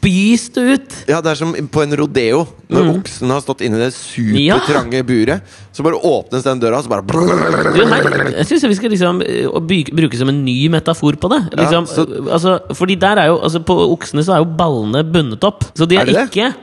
spys 0.00 0.46
det 0.54 0.62
ut. 0.74 0.94
Ja, 1.10 1.20
det 1.20 1.32
er 1.34 1.36
som 1.36 1.52
på 1.52 1.82
en 1.84 1.92
rodeo. 2.00 2.46
Når 2.70 2.84
Mm. 2.86 2.90
oksen 3.02 3.30
har 3.30 3.40
stått 3.42 3.60
inni 3.66 3.76
det 3.78 3.90
supertrange 3.92 5.02
buret, 5.04 5.42
så 5.74 5.82
bare 5.84 5.98
åpnes 6.00 6.42
den 6.46 6.60
døra, 6.60 6.78
og 6.78 6.84
så 6.84 6.88
bare 6.88 7.02
Du, 7.74 7.84
nei, 7.84 8.00
jeg 8.38 8.46
syns 8.46 8.64
vi 8.64 8.74
skal 8.78 8.90
liksom 8.94 9.20
eh, 9.22 9.90
bruke 9.92 10.16
som 10.16 10.28
en 10.30 10.44
ny 10.44 10.68
metafor 10.70 11.16
på 11.20 11.28
det. 11.28 11.42
Liksom, 11.58 11.86
så- 11.86 12.06
eh, 12.08 12.32
altså, 12.32 12.60
fordi 12.74 12.96
der 12.98 13.18
er 13.18 13.26
jo 13.26 13.38
altså, 13.42 13.60
På 13.64 13.76
oksene 13.92 14.22
så 14.24 14.34
er 14.34 14.38
jo 14.44 14.48
ballene 14.56 15.04
bundet 15.12 15.44
opp. 15.44 15.64
Så 15.76 15.86
de 15.86 15.96
er, 15.96 16.00
Er 16.02 16.04
det? 16.06 16.30
ikke 16.30 16.54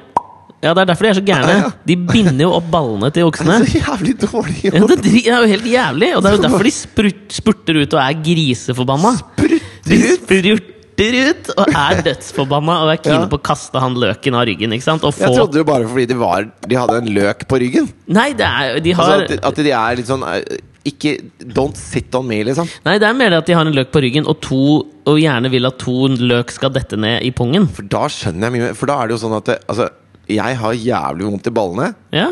Ja, 0.63 0.73
det 0.73 0.81
er 0.81 0.85
derfor 0.89 1.03
de 1.03 1.09
er 1.09 1.13
så 1.13 1.25
gærne. 1.25 1.47
Ja, 1.53 1.57
ja. 1.67 1.71
De 1.85 1.95
binder 1.95 2.41
jo 2.47 2.51
opp 2.57 2.71
ballene 2.71 3.11
til 3.13 3.23
oksene. 3.29 3.59
Så 3.61 3.77
jævlig 3.77 4.15
dårlig 4.17 4.63
Ja, 4.63 4.87
det 4.87 5.27
er 5.27 5.43
jo 5.43 5.51
helt 5.51 5.67
jævlig, 5.69 6.15
og 6.17 6.23
det 6.23 6.31
er 6.31 6.35
jo 6.37 6.41
derfor 6.47 6.63
de 6.63 6.71
sprut, 6.71 7.27
spurter 7.29 7.77
ut 7.83 7.93
og 7.93 7.99
er 8.01 8.13
griseforbanna. 8.25 9.11
Sprutter 9.37 10.53
ut! 10.55 10.73
Spurter 10.97 11.29
ut 11.29 11.49
og 11.57 11.67
er 11.77 12.01
dødsforbanna 12.07 12.75
og 12.83 12.89
er 12.93 12.97
keen 13.03 13.21
Ja. 13.21 13.27
på 13.29 13.37
å 13.37 13.43
kaste 13.45 13.79
han 13.79 13.93
løken 13.95 14.33
av 14.35 14.45
ryggen. 14.47 14.73
ikke 14.73 14.83
sant? 14.83 15.03
Og 15.03 15.13
Jeg 15.13 15.29
trodde 15.35 15.57
jo 15.61 15.63
bare 15.63 15.85
fordi 15.87 16.05
de, 16.07 16.15
var, 16.17 16.47
de 16.67 16.75
hadde 16.75 16.97
en 16.97 17.11
løk 17.13 17.45
på 17.47 17.59
ryggen. 17.61 17.89
Nei, 18.07 18.31
det 18.33 18.45
er, 18.47 18.79
de 18.79 18.91
har 18.97 19.03
Altså 19.03 19.21
at, 19.23 19.29
de- 19.29 19.47
at 19.47 19.55
de 19.55 19.71
er 19.71 19.95
litt 19.95 20.07
sånn 20.09 20.23
eh, 20.25 20.57
Ikke 20.87 21.17
Don't 21.43 21.75
sit 21.77 22.13
on 22.15 22.25
me, 22.27 22.41
liksom. 22.43 22.67
Nei, 22.85 22.97
det 22.97 23.07
er 23.07 23.13
mer 23.13 23.29
det 23.29 23.37
at 23.43 23.45
de 23.45 23.53
har 23.53 23.65
en 23.67 23.73
løk 23.75 23.91
på 23.91 24.01
ryggen, 24.01 24.25
og, 24.27 24.39
to, 24.41 24.87
og 25.05 25.17
gjerne 25.19 25.49
vil 25.51 25.65
at 25.67 25.77
to 25.79 26.07
løk 26.07 26.49
skal 26.51 26.69
dette 26.71 26.95
ned 26.97 27.21
i 27.27 27.31
pungen. 27.31 27.67
For 27.75 27.83
da 27.83 28.05
skjønner 28.07 28.47
jeg 28.47 28.55
mye. 28.55 28.73
For 28.73 28.87
da 28.87 29.01
er 29.03 29.07
det 29.11 29.17
jo 29.19 29.27
sånn 29.27 29.35
at 29.37 29.45
det, 29.51 29.57
Altså, 29.67 29.89
jeg 30.31 30.55
har 30.57 30.73
jævlig 30.73 31.27
vondt 31.27 31.47
i 31.47 31.51
ballene. 31.51 31.93
Ja, 32.15 32.29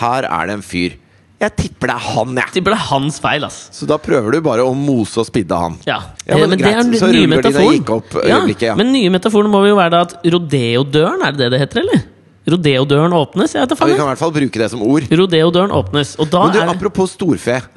Her 0.00 0.22
er 0.24 0.46
det 0.46 0.54
en 0.56 0.62
fyr. 0.62 0.94
Jeg 1.36 1.52
tipper 1.52 1.90
det 1.90 1.94
er 1.98 2.04
han, 2.16 2.30
jeg. 2.40 2.48
Tipper 2.54 2.72
det 2.72 2.78
er 2.78 2.86
hans 2.88 3.18
feil, 3.20 3.44
ass. 3.44 3.56
Så 3.76 3.84
da 3.88 3.98
prøver 4.00 4.32
du 4.32 4.40
bare 4.40 4.64
å 4.64 4.70
mose 4.72 5.18
og 5.20 5.26
spidde 5.28 5.52
han. 5.60 5.74
Ja, 5.84 5.98
Ja, 6.24 6.38
men 6.40 6.54
Eh, 6.56 6.56
det 6.56 6.70
er 6.72 6.82
Så 6.96 7.10
nye 7.12 7.26
metaforen. 7.28 7.74
gikk 7.76 7.90
opp 7.92 8.16
ja. 8.24 8.74
Men 8.74 8.92
nye 8.94 9.10
metaforen 9.12 9.50
må 9.52 9.60
jo 9.68 9.76
være 9.76 9.90
da 9.90 10.00
at 10.06 10.14
rodeodøren, 10.24 11.20
er 11.26 11.32
det 11.36 11.38
det 11.44 11.50
det 11.52 11.60
heter, 11.66 11.80
eller? 11.84 12.04
Rodeodøren 12.46 13.12
åpnes? 13.12 13.52
Jeg 13.52 13.66
vet 13.68 13.78
Ja, 13.78 13.86
vi 13.86 13.96
kan 13.98 14.06
i 14.06 14.08
hvert 14.14 14.18
fall 14.22 14.32
bruke 14.32 14.58
det 14.62 14.70
som 14.70 14.82
ord. 14.86 15.02
Rodeodøren 15.10 15.72
åpnes, 15.74 16.14
og 16.18 16.30
da 16.30 16.44
Men 16.44 16.52
du, 16.54 16.58
er 16.60 16.68
apropos 16.72 17.10
storfe. 17.12 17.60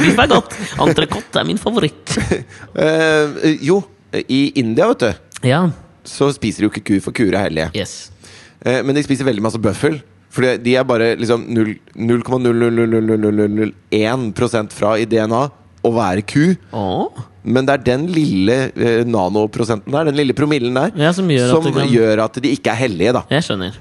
Biff 0.00 0.18
er 0.18 0.30
godt. 0.30 0.54
Entrecôte 0.80 1.38
er 1.40 1.44
min 1.46 1.58
favoritt. 1.60 2.16
uh, 2.74 3.36
jo, 3.68 3.82
i 4.28 4.52
India, 4.58 4.88
vet 4.88 4.98
du, 5.06 5.12
Ja. 5.48 5.68
så 6.04 6.32
spiser 6.34 6.62
de 6.64 6.68
jo 6.68 6.72
ikke 6.72 6.84
ku, 6.88 7.00
for 7.04 7.12
kuer 7.12 7.34
er 7.36 7.46
hellige. 7.48 7.70
Yes. 7.76 8.10
Uh, 8.64 8.80
men 8.82 8.94
de 8.96 9.02
spiser 9.04 9.28
veldig 9.28 9.42
masse 9.44 9.60
bøffel. 9.62 10.00
For 10.32 10.40
de 10.64 10.72
er 10.80 10.84
bare 10.88 11.10
liksom 11.20 11.42
null- 11.52 11.78
0,0000001% 13.12 14.72
fra 14.72 14.94
i 14.98 15.04
DNA 15.08 15.42
å 15.84 15.90
være 15.92 16.22
ku. 16.26 16.54
Åh. 16.72 17.22
Men 17.44 17.66
det 17.66 17.74
er 17.74 17.82
den 17.88 18.04
lille 18.14 18.56
eh, 18.70 19.02
nanoprosenten 19.08 19.90
der, 19.92 20.04
den 20.08 20.16
lille 20.20 20.34
promillen 20.38 20.74
der, 20.78 20.92
Ja, 20.96 21.10
som 21.12 21.26
gjør 21.28 21.48
som 21.56 21.66
at 21.66 21.74
kan- 21.80 21.88
gjør 21.90 22.22
at 22.24 22.34
de 22.42 22.52
ikke 22.54 22.70
er 22.70 22.78
hellige. 22.84 23.12
da 23.12 23.22
Jeg 23.30 23.42
skjønner. 23.48 23.72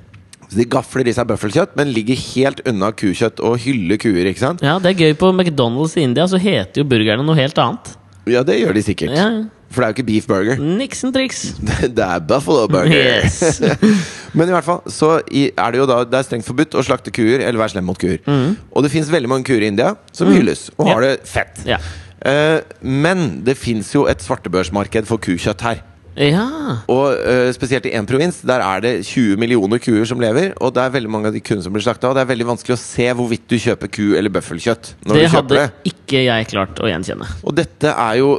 Så 0.49 0.57
De 0.57 0.65
gafler 0.65 1.07
i 1.07 1.13
seg 1.13 1.27
bøffelkjøtt, 1.29 1.75
men 1.77 1.93
ligger 1.93 2.15
helt 2.33 2.59
unna 2.67 2.91
kukjøtt 2.91 3.39
og 3.39 3.57
hyller 3.59 3.97
kuer. 3.97 4.25
ikke 4.27 4.39
sant? 4.39 4.61
Ja, 4.61 4.79
det 4.79 4.89
er 4.91 5.05
gøy. 5.05 5.13
På 5.15 5.31
McDonald's 5.31 5.95
i 5.95 6.01
India 6.03 6.25
så 6.27 6.37
heter 6.37 6.81
jo 6.81 6.83
burgerne 6.83 7.23
noe 7.23 7.35
helt 7.35 7.55
annet. 7.57 7.95
Ja, 8.27 8.43
det 8.43 8.59
gjør 8.59 8.73
de 8.73 8.81
sikkert. 8.81 9.15
Ja, 9.15 9.29
ja. 9.29 9.43
For 9.71 9.81
det 9.81 9.85
er 9.87 9.91
jo 9.91 9.95
ikke 9.95 10.07
beef 10.09 10.25
burger. 10.27 10.59
Nixon 10.59 11.13
triks. 11.15 11.41
Det 11.97 12.03
er 12.03 12.19
buffalo 12.27 12.67
burger. 12.67 13.23
Yes. 13.23 13.61
Men 14.37 14.49
i 14.49 14.55
hvert 14.55 14.67
fall 14.67 14.81
så 14.91 15.13
er 15.31 15.71
det 15.71 15.79
jo 15.79 15.85
da 15.89 16.01
Det 16.07 16.17
er 16.19 16.27
strengt 16.27 16.47
forbudt 16.47 16.75
å 16.75 16.83
slakte 16.83 17.11
kuer 17.15 17.39
eller 17.39 17.59
være 17.61 17.73
slem 17.77 17.87
mot 17.87 17.99
kuer. 17.99 18.19
Og 18.27 18.83
det 18.85 18.91
fins 18.93 19.09
veldig 19.11 19.31
mange 19.31 19.47
kuer 19.47 19.63
i 19.63 19.69
India 19.71 19.93
som 20.15 20.31
hylles 20.31 20.69
og 20.77 20.87
har 20.91 21.01
Ja. 21.01 21.07
det 21.07 21.29
fett. 21.31 21.63
Ja. 21.67 21.79
Uh, 22.21 22.59
men 22.85 23.41
det 23.47 23.55
fins 23.57 23.89
jo 23.95 24.03
et 24.11 24.21
svartebørsmarked 24.21 25.07
for 25.09 25.17
kukjøtt 25.23 25.63
her. 25.65 25.79
Ja. 26.19 26.43
Og 26.91 27.13
uh, 27.23 27.47
spesielt 27.55 27.85
i 27.87 27.93
én 27.95 28.05
provins. 28.09 28.41
Der 28.47 28.59
er 28.65 28.81
det 28.83 28.91
20 29.07 29.37
millioner 29.39 29.79
kuer 29.79 30.03
som 30.09 30.19
lever. 30.19 30.51
Og 30.59 30.73
det 30.75 30.83
er 30.83 30.91
veldig 30.97 31.11
mange 31.13 31.29
av 31.31 31.35
de 31.35 31.39
kuene 31.39 31.63
som 31.63 31.71
blir 31.73 31.83
slakta. 31.85 32.09
Og 32.11 32.17
det 32.17 32.25
er 32.25 32.29
veldig 32.33 32.47
vanskelig 32.49 32.75
å 32.75 32.79
se 32.81 33.07
hvorvidt 33.15 33.45
du 33.51 33.55
kjøper 33.61 33.91
ku- 33.95 34.15
eller 34.19 34.33
bøffelkjøtt. 34.35 34.91
Når 35.07 35.13
Det 35.15 35.23
du 35.23 35.35
hadde 35.37 35.55
det 35.61 35.91
ikke 35.93 36.23
jeg 36.25 36.47
klart 36.51 36.81
å 36.83 36.89
gjenkjenne. 36.91 37.27
og 37.47 37.55
dette 37.55 37.93
er 37.95 38.15
jo, 38.19 38.33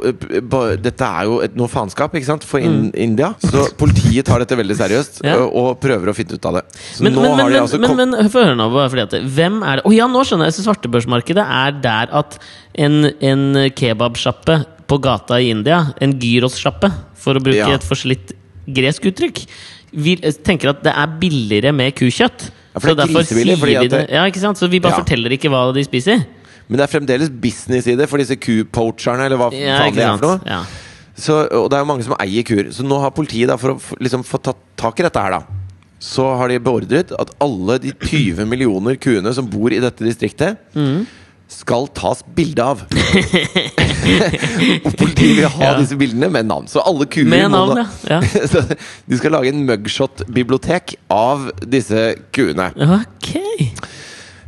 ba- 0.45 0.75
dette 0.77 1.07
er 1.07 1.25
jo 1.25 1.39
et, 1.41 1.55
noe 1.57 1.67
faenskap 1.71 2.13
ikke 2.13 2.29
sant? 2.29 2.43
for 2.45 2.59
in 2.61 2.91
India. 2.93 3.31
Så 3.41 3.65
politiet 3.81 4.25
tar 4.29 4.43
dette 4.45 4.57
veldig 4.59 4.77
seriøst 4.77 5.21
Mm. 5.23 5.27
Ja. 5.29 5.35
og, 5.41 5.55
og 5.55 5.79
prøver 5.81 6.09
å 6.11 6.13
finne 6.15 6.35
ut 6.37 6.45
av 6.45 6.59
det. 6.59 6.63
Så 6.93 7.03
Men, 7.03 7.13
nå 7.15 7.21
men, 7.23 7.31
men, 7.31 7.39
har 7.45 7.49
de 7.53 7.59
altså 7.63 7.79
men, 7.81 7.95
men 8.13 8.29
få 8.29 8.43
høre 8.43 8.55
nå, 8.59 8.67
fordi 8.89 9.03
at 9.07 9.13
Hvem 9.33 9.57
er 9.63 9.79
det 9.79 9.83
Å 9.89 9.93
ja, 9.95 10.07
nå 10.11 10.21
skjønner 10.27 10.49
jeg! 10.49 10.55
Svartebørsmarkedet 10.63 11.43
er 11.43 11.75
der 11.83 12.13
at 12.21 12.37
en, 12.75 13.05
en 13.23 13.43
kebabsjappe 13.77 14.57
på 14.89 14.97
gata 15.01 15.37
i 15.41 15.47
India, 15.53 15.93
en 16.03 16.13
gyrossjappe, 16.19 16.89
for 17.23 17.39
å 17.39 17.43
bruke 17.43 17.59
Ja. 17.61 17.71
et 17.77 17.85
forslitt 17.87 18.33
gresk 18.67 19.07
uttrykk, 19.11 19.43
vi 19.93 20.15
tenker 20.45 20.71
at 20.73 20.83
det 20.85 20.93
er 20.93 21.07
billigere 21.21 21.73
med 21.75 21.95
kukjøtt. 21.95 22.49
Ja, 22.73 22.79
for 22.79 22.95
det 22.95 23.05
er 23.05 23.13
grisebillig, 23.13 23.57
vi 23.61 23.87
det. 23.91 24.05
Ja, 24.09 24.23
ikke 24.25 24.41
sant? 24.41 24.57
Så 24.57 24.69
vi 24.69 24.79
bare 24.79 24.97
Ja. 24.97 25.03
forteller 25.03 25.31
ikke 25.35 25.51
hva 25.53 25.73
de 25.73 25.83
spiser. 25.85 26.25
Men 26.67 26.79
det 26.79 26.85
er 26.87 26.99
fremdeles 26.99 27.29
business 27.29 27.87
i 27.87 27.95
det 27.95 28.07
for 28.09 28.17
disse 28.17 28.35
kupoacherne, 28.39 29.25
eller 29.27 29.37
hva 29.37 29.51
Ja, 29.53 29.79
faen 29.83 29.93
det 29.93 30.03
er 30.03 30.17
for 30.17 30.25
noe. 30.25 30.41
Ja. 30.47 30.63
Så, 31.15 31.33
og 31.51 31.69
det 31.69 31.77
er 31.77 31.83
jo 31.83 31.91
mange 31.91 32.03
som 32.03 32.15
eier 32.19 32.43
kuer. 32.43 32.71
Så 32.73 32.81
nå 32.83 32.99
har 32.99 33.11
politiet, 33.11 33.47
da, 33.47 33.57
for 33.57 33.75
å 33.75 33.81
liksom 34.01 34.23
få 34.25 34.41
tatt 34.41 34.57
tak 34.75 34.99
i 34.99 35.03
dette 35.03 35.21
her, 35.21 35.31
da 35.31 35.43
så 36.03 36.25
har 36.35 36.49
de 36.51 36.59
beordret 36.59 37.13
at 37.17 37.29
alle 37.39 37.77
de 37.79 37.93
20 37.93 38.43
millioner 38.49 38.97
kuene 38.99 39.31
som 39.33 39.45
bor 39.47 39.71
i 39.71 39.79
dette 39.79 40.03
distriktet, 40.03 40.57
Mm. 40.75 41.05
Skal 41.51 41.87
tas 41.93 42.23
bilde 42.35 42.63
av. 42.65 42.81
og 44.83 44.91
politiet 44.97 45.35
vil 45.37 45.49
ha 45.49 45.63
Ja. 45.69 45.73
disse 45.79 45.95
bildene 45.99 46.29
med 46.31 46.47
navn. 46.49 46.67
Så 46.67 46.81
alle 46.85 47.05
kuer 47.05 47.25
Med 47.29 47.45
må 47.51 47.57
navn, 47.57 47.75
da- 47.75 47.87
ja. 48.09 48.21
ja. 48.21 48.61
De 49.09 49.17
skal 49.19 49.31
lage 49.35 49.51
en 49.53 49.65
mugshot-bibliotek 49.67 50.95
av 51.13 51.51
disse 51.65 52.15
kuene. 52.35 52.71
Ok. 52.99 53.35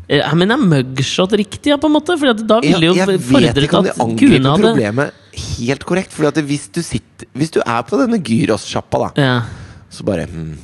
Eh, 0.08 0.34
men 0.38 0.52
er 0.54 0.58
mugshot 0.62 1.32
riktig, 1.34 1.72
ja, 1.74 1.78
på 1.82 1.88
en 1.90 1.96
måte? 1.98 2.18
For 2.22 2.34
da 2.34 2.60
ville 2.62 2.92
jo 2.92 2.94
jeg 2.98 3.08
vet 3.26 3.58
ikke 3.64 3.80
om 3.80 3.88
de 3.88 3.96
angriper 4.00 4.50
hadde 4.50 4.68
problemet 4.70 5.24
helt 5.58 5.86
korrekt. 5.88 6.14
Fordi 6.14 6.44
hvis 6.46 6.68
du, 6.74 6.82
sitter, 6.86 7.30
hvis 7.34 7.54
du 7.56 7.62
er 7.66 7.82
på 7.88 7.98
denne 8.02 8.20
gyrossjappa, 8.22 9.08
da, 9.08 9.10
ja. 9.22 9.42
så 9.90 10.06
bare 10.08 10.28
hm, 10.30 10.56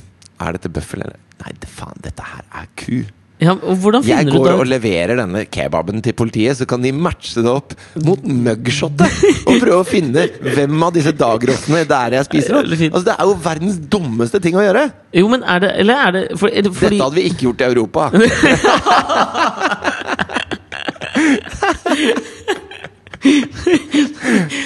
Er 0.42 0.56
dette 0.56 0.70
bøffel, 0.74 1.04
eller? 1.06 1.18
Nei, 1.42 1.52
det, 1.62 1.68
faen, 1.70 1.98
dette 2.02 2.22
her 2.26 2.42
er 2.62 2.66
ku. 2.78 3.02
Ja, 3.42 3.54
hvordan 3.58 4.04
Jeg 4.06 4.22
finner 4.22 4.32
du 4.32 4.38
går 4.38 4.60
og 4.62 4.68
leverer 4.70 5.18
denne 5.18 5.44
kebaben 5.50 6.02
til 6.04 6.14
politiet, 6.16 6.56
så 6.60 6.66
kan 6.68 6.82
de 6.84 6.92
matche 6.94 7.42
det 7.42 7.50
opp 7.50 7.74
mot 8.06 8.22
mugshotet! 8.22 9.10
Og 9.42 9.58
prøve 9.58 9.80
å 9.80 9.86
finne 9.88 10.28
hvem 10.42 10.84
av 10.86 10.92
disse 10.94 11.12
dagrottene 11.16 11.82
det 11.88 11.98
er 11.98 12.10
jeg 12.20 12.28
spiser 12.30 12.60
opp. 12.60 12.70
Altså, 12.70 13.06
det 13.10 13.14
er 13.16 13.24
jo 13.26 13.34
verdens 13.44 13.78
dummeste 13.92 14.38
ting 14.44 14.54
å 14.58 14.62
gjøre! 14.64 14.84
Jo, 15.18 15.26
men 15.32 15.40
er 15.44 15.58
det 15.64 15.70
Eller 15.82 15.96
er 16.06 16.10
det 16.16 16.22
for, 16.40 16.48
er 16.48 16.62
det 16.64 16.72
fordi, 16.76 16.96
Dette 16.96 17.04
hadde 17.04 17.18
vi 17.18 17.24
ikke 17.28 17.42
gjort 17.48 17.60
i 17.60 17.64
Europa. 17.72 18.02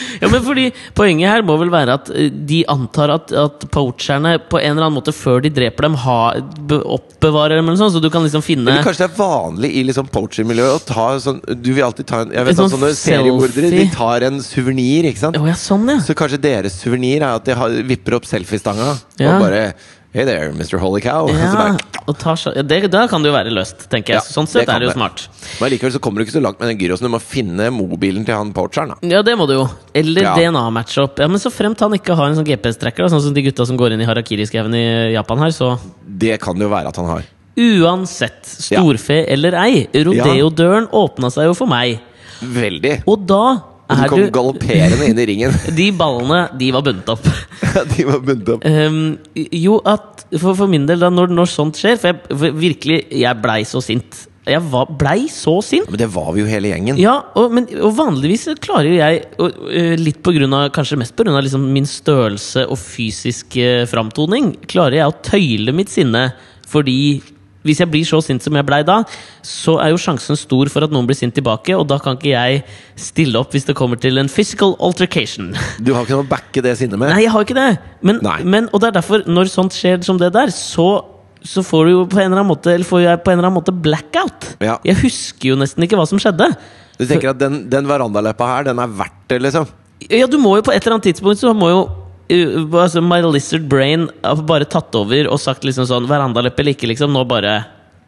Ja, 0.23 0.29
men 0.33 0.43
fordi 0.47 0.69
Poenget 0.97 1.29
her 1.31 1.43
må 1.47 1.57
vel 1.61 1.71
være 1.73 1.97
at 2.01 2.11
eh, 2.15 2.31
de 2.31 2.63
antar 2.73 3.13
at, 3.15 3.33
at 3.37 3.67
poacherne 3.75 4.37
på 4.51 4.61
en 4.61 4.73
eller 4.77 4.87
annen 4.89 4.97
måte 4.99 5.15
før 5.17 5.43
de 5.45 5.51
dreper 5.55 5.89
dem, 5.89 5.97
ha, 6.05 6.19
oppbevarer 6.97 7.59
dem, 7.61 7.69
eller 7.69 7.81
sånn, 7.81 7.93
så 7.97 8.03
du 8.03 8.09
kan 8.13 8.25
liksom 8.27 8.45
finne 8.45 8.71
Eller 8.71 8.85
kanskje 8.87 9.07
det 9.07 9.11
er 9.13 9.19
vanlig 9.21 9.71
i 9.81 9.85
liksom 9.89 10.09
poacher-miljøet 10.15 10.79
å 10.79 10.85
ta 10.89 11.07
sånn 11.23 11.41
Du 11.63 11.73
vil 11.73 11.85
alltid 11.87 12.09
ta 12.09 12.23
en 12.25 12.35
Jeg 12.37 12.49
vet 12.49 12.59
sånn 12.59 12.69
at 12.71 12.75
sånn 12.77 12.85
sånne 12.87 12.95
seriemordere 13.01 13.73
De 13.75 13.85
tar 13.95 14.27
en 14.31 14.41
suvenir, 14.45 15.11
ikke 15.11 15.25
sant? 15.27 15.39
Oh, 15.41 15.49
ja, 15.49 15.57
sånn, 15.59 15.87
ja. 15.91 15.99
Så 16.07 16.17
kanskje 16.19 16.41
deres 16.47 16.79
suvenir 16.83 17.21
er 17.23 17.31
at 17.37 17.47
de 17.49 17.57
har, 17.59 17.77
vipper 17.87 18.19
opp 18.21 18.29
selfiestanga 18.29 18.95
Ja. 19.21 19.35
og 19.37 19.47
bare 19.47 19.63
Hey 20.17 20.25
there, 20.25 20.49
Mr. 20.57 20.79
Holy 20.81 21.03
Cow. 21.05 21.29
Ja, 21.37 21.77
og 22.09 22.17
tar, 22.17 22.39
ja 22.57 22.63
det, 22.65 22.77
Da 22.89 23.03
kan 23.11 23.21
det 23.21 23.29
jo 23.29 23.35
være 23.35 23.51
løst, 23.53 23.83
tenker 23.93 24.15
jeg. 24.15 24.23
Ja, 24.23 24.33
sånn 24.33 24.47
sett 24.49 24.71
er 24.73 24.81
det 24.81 24.87
jo 24.89 24.95
smart. 24.95 25.27
men 25.61 25.73
likevel 25.75 25.93
så 25.93 26.01
kommer 26.01 26.23
du 26.23 26.25
ikke 26.25 26.37
så 26.39 26.41
langt 26.41 26.61
med 26.63 26.71
den 26.71 26.79
gyrosen. 26.81 27.05
Du 27.05 27.13
må 27.13 27.21
finne 27.21 27.67
mobilen 27.75 28.25
til 28.25 28.33
han 28.39 28.55
poacheren. 28.57 28.95
da 28.95 29.11
Ja, 29.13 29.21
det 29.27 29.35
må 29.37 29.45
du 29.51 29.53
jo. 29.59 29.67
Eller. 29.93 30.31
DNA-match-up. 30.39 31.21
Ja, 31.21 31.29
Men 31.29 31.43
så 31.43 31.53
fremt 31.53 31.83
han 31.85 31.93
ikke 31.99 32.17
har 32.17 32.31
en 32.31 32.39
sånn 32.39 32.49
GPS-tracker, 32.49 33.11
sånn 33.13 33.25
som 33.27 33.37
de 33.37 33.45
gutta 33.45 33.67
som 33.69 33.77
går 33.77 33.93
inn 33.93 34.07
i 34.07 34.09
harakiri-skauen 34.09 34.79
i 34.79 34.85
Japan 35.19 35.45
her, 35.45 35.53
så 35.53 35.75
Det 36.07 36.41
kan 36.41 36.57
det 36.57 36.65
jo 36.65 36.73
være 36.73 36.95
at 36.95 36.97
han 37.03 37.11
har. 37.13 37.29
Uansett, 37.61 38.41
storfe 38.47 39.21
eller 39.33 39.53
ei, 39.67 39.85
rodeodøren 39.93 40.89
åpna 40.97 41.29
seg 41.35 41.51
jo 41.51 41.59
for 41.61 41.69
meg. 41.69 42.01
Veldig. 42.41 43.03
Og 43.05 43.27
da 43.29 43.43
Og 43.87 44.01
du 44.01 44.11
kom 44.11 44.23
galopperende 44.35 45.07
inn 45.07 45.19
i 45.23 45.27
ringen. 45.31 45.59
De 45.79 45.91
ballene, 45.95 46.47
de 46.59 46.71
var 46.75 46.83
bundet 46.87 47.11
opp. 47.13 47.27
De 47.93 48.07
var 48.09 48.23
bundet 48.25 48.49
opp. 48.57 48.65
Um, 48.67 49.19
jo, 49.55 49.79
at 49.87 50.25
for, 50.41 50.57
for 50.59 50.71
min 50.71 50.89
del, 50.89 51.03
da, 51.03 51.11
når, 51.13 51.31
når 51.35 51.51
sånt 51.53 51.79
skjer 51.79 52.01
For 52.01 52.11
jeg 52.11 52.39
for 52.41 52.57
virkelig, 52.59 53.05
jeg 53.15 53.43
blei 53.43 53.61
så 53.69 53.83
sint. 53.85 54.25
Jeg 54.47 54.63
var, 54.71 54.91
blei 54.99 55.27
så 55.31 55.57
sint. 55.65 55.89
Men 55.91 56.01
det 56.03 56.09
var 56.15 56.33
vi 56.35 56.43
jo 56.45 56.51
hele 56.51 56.71
gjengen. 56.71 56.99
Ja, 57.03 57.17
og, 57.39 57.55
men, 57.55 57.67
og 57.83 57.95
vanligvis 57.99 58.47
klarer 58.63 58.91
jo 58.91 58.99
jeg, 58.99 59.23
og, 59.43 59.63
øh, 59.71 59.95
litt 59.99 60.21
på 60.23 60.35
grunn 60.37 60.55
av, 60.55 60.69
kanskje 60.75 60.99
mest 61.01 61.17
pga. 61.19 61.35
Liksom 61.43 61.65
min 61.75 61.89
størrelse 61.91 62.67
og 62.67 62.79
fysiske 62.79 63.87
framtoning, 63.91 64.53
klarer 64.71 65.01
jeg 65.01 65.11
å 65.11 65.17
tøyle 65.27 65.75
mitt 65.75 65.91
sinne. 65.95 66.29
Fordi 66.67 66.99
hvis 67.67 67.83
jeg 67.83 67.91
blir 67.93 68.07
så 68.09 68.21
sint 68.25 68.45
som 68.45 68.57
jeg 68.57 68.67
blei 68.67 68.83
da, 68.87 69.01
så 69.45 69.77
er 69.83 69.93
jo 69.93 70.01
sjansen 70.01 70.39
stor 70.39 70.71
for 70.73 70.87
at 70.87 70.95
noen 70.95 71.09
blir 71.09 71.19
sint 71.19 71.35
tilbake, 71.37 71.75
og 71.77 71.87
da 71.91 71.99
kan 72.03 72.19
ikke 72.19 72.33
jeg 72.33 72.63
stille 73.09 73.41
opp 73.41 73.55
hvis 73.55 73.69
det 73.69 73.77
kommer 73.79 74.01
til 74.01 74.23
en 74.23 74.31
physical 74.33 74.77
altercation. 74.83 75.53
Du 75.87 75.93
har 75.95 76.07
ikke 76.07 76.17
noe 76.17 76.27
å 76.27 76.31
backe 76.31 76.63
det 76.65 76.77
sinnet 76.81 76.99
med. 76.99 77.13
Nei, 77.13 77.27
jeg 77.27 77.35
har 77.35 77.45
ikke 77.45 77.59
det. 77.59 77.69
Men, 78.07 78.23
men, 78.47 78.71
og 78.73 78.83
det 78.83 78.91
er 78.91 78.97
derfor, 78.99 79.27
når 79.29 79.53
sånt 79.53 79.77
skjer 79.77 80.01
som 80.07 80.19
det 80.21 80.33
der, 80.35 80.53
så, 80.55 80.89
så 81.47 81.63
får 81.67 81.87
du 81.87 81.93
jo 81.93 82.07
på 82.11 82.21
en 82.21 82.31
eller 82.31 82.41
annen 82.41 82.51
måte 82.51 82.73
Eller 82.75 82.89
får 82.89 83.03
jeg 83.05 83.21
på 83.25 83.33
en 83.33 83.39
eller 83.39 83.51
annen 83.51 83.59
måte 83.59 83.75
blackout. 83.75 84.53
Ja. 84.65 84.79
Jeg 84.87 84.99
husker 85.05 85.53
jo 85.53 85.61
nesten 85.61 85.87
ikke 85.87 85.99
hva 85.99 86.07
som 86.09 86.21
skjedde. 86.23 86.51
Du 86.97 87.05
tenker 87.05 87.35
at 87.35 87.41
den, 87.41 87.67
den 87.71 87.89
verandaleppa 87.89 88.49
her, 88.55 88.71
den 88.71 88.81
er 88.81 88.93
verdt 89.03 89.23
det, 89.31 89.43
liksom? 89.45 89.69
Ja, 90.09 90.27
du 90.31 90.39
må 90.41 90.57
jo 90.59 90.65
på 90.65 90.73
et 90.75 90.83
eller 90.83 90.99
annet 90.99 91.07
tidspunkt 91.09 91.41
Så 91.41 91.55
må 91.57 91.71
jo 91.73 91.79
altså, 92.31 93.03
My 93.05 93.21
lizard 93.25 93.69
brain 93.71 94.09
har 94.25 94.43
bare 94.49 94.67
tatt 94.69 94.95
over 94.99 95.29
og 95.31 95.41
sagt 95.43 95.67
liksom 95.67 95.87
sånn 95.89 96.09
Verandaleppe 96.11 96.67
like, 96.67 96.87
liksom. 96.89 97.13
Nå 97.15 97.25
bare 97.29 97.59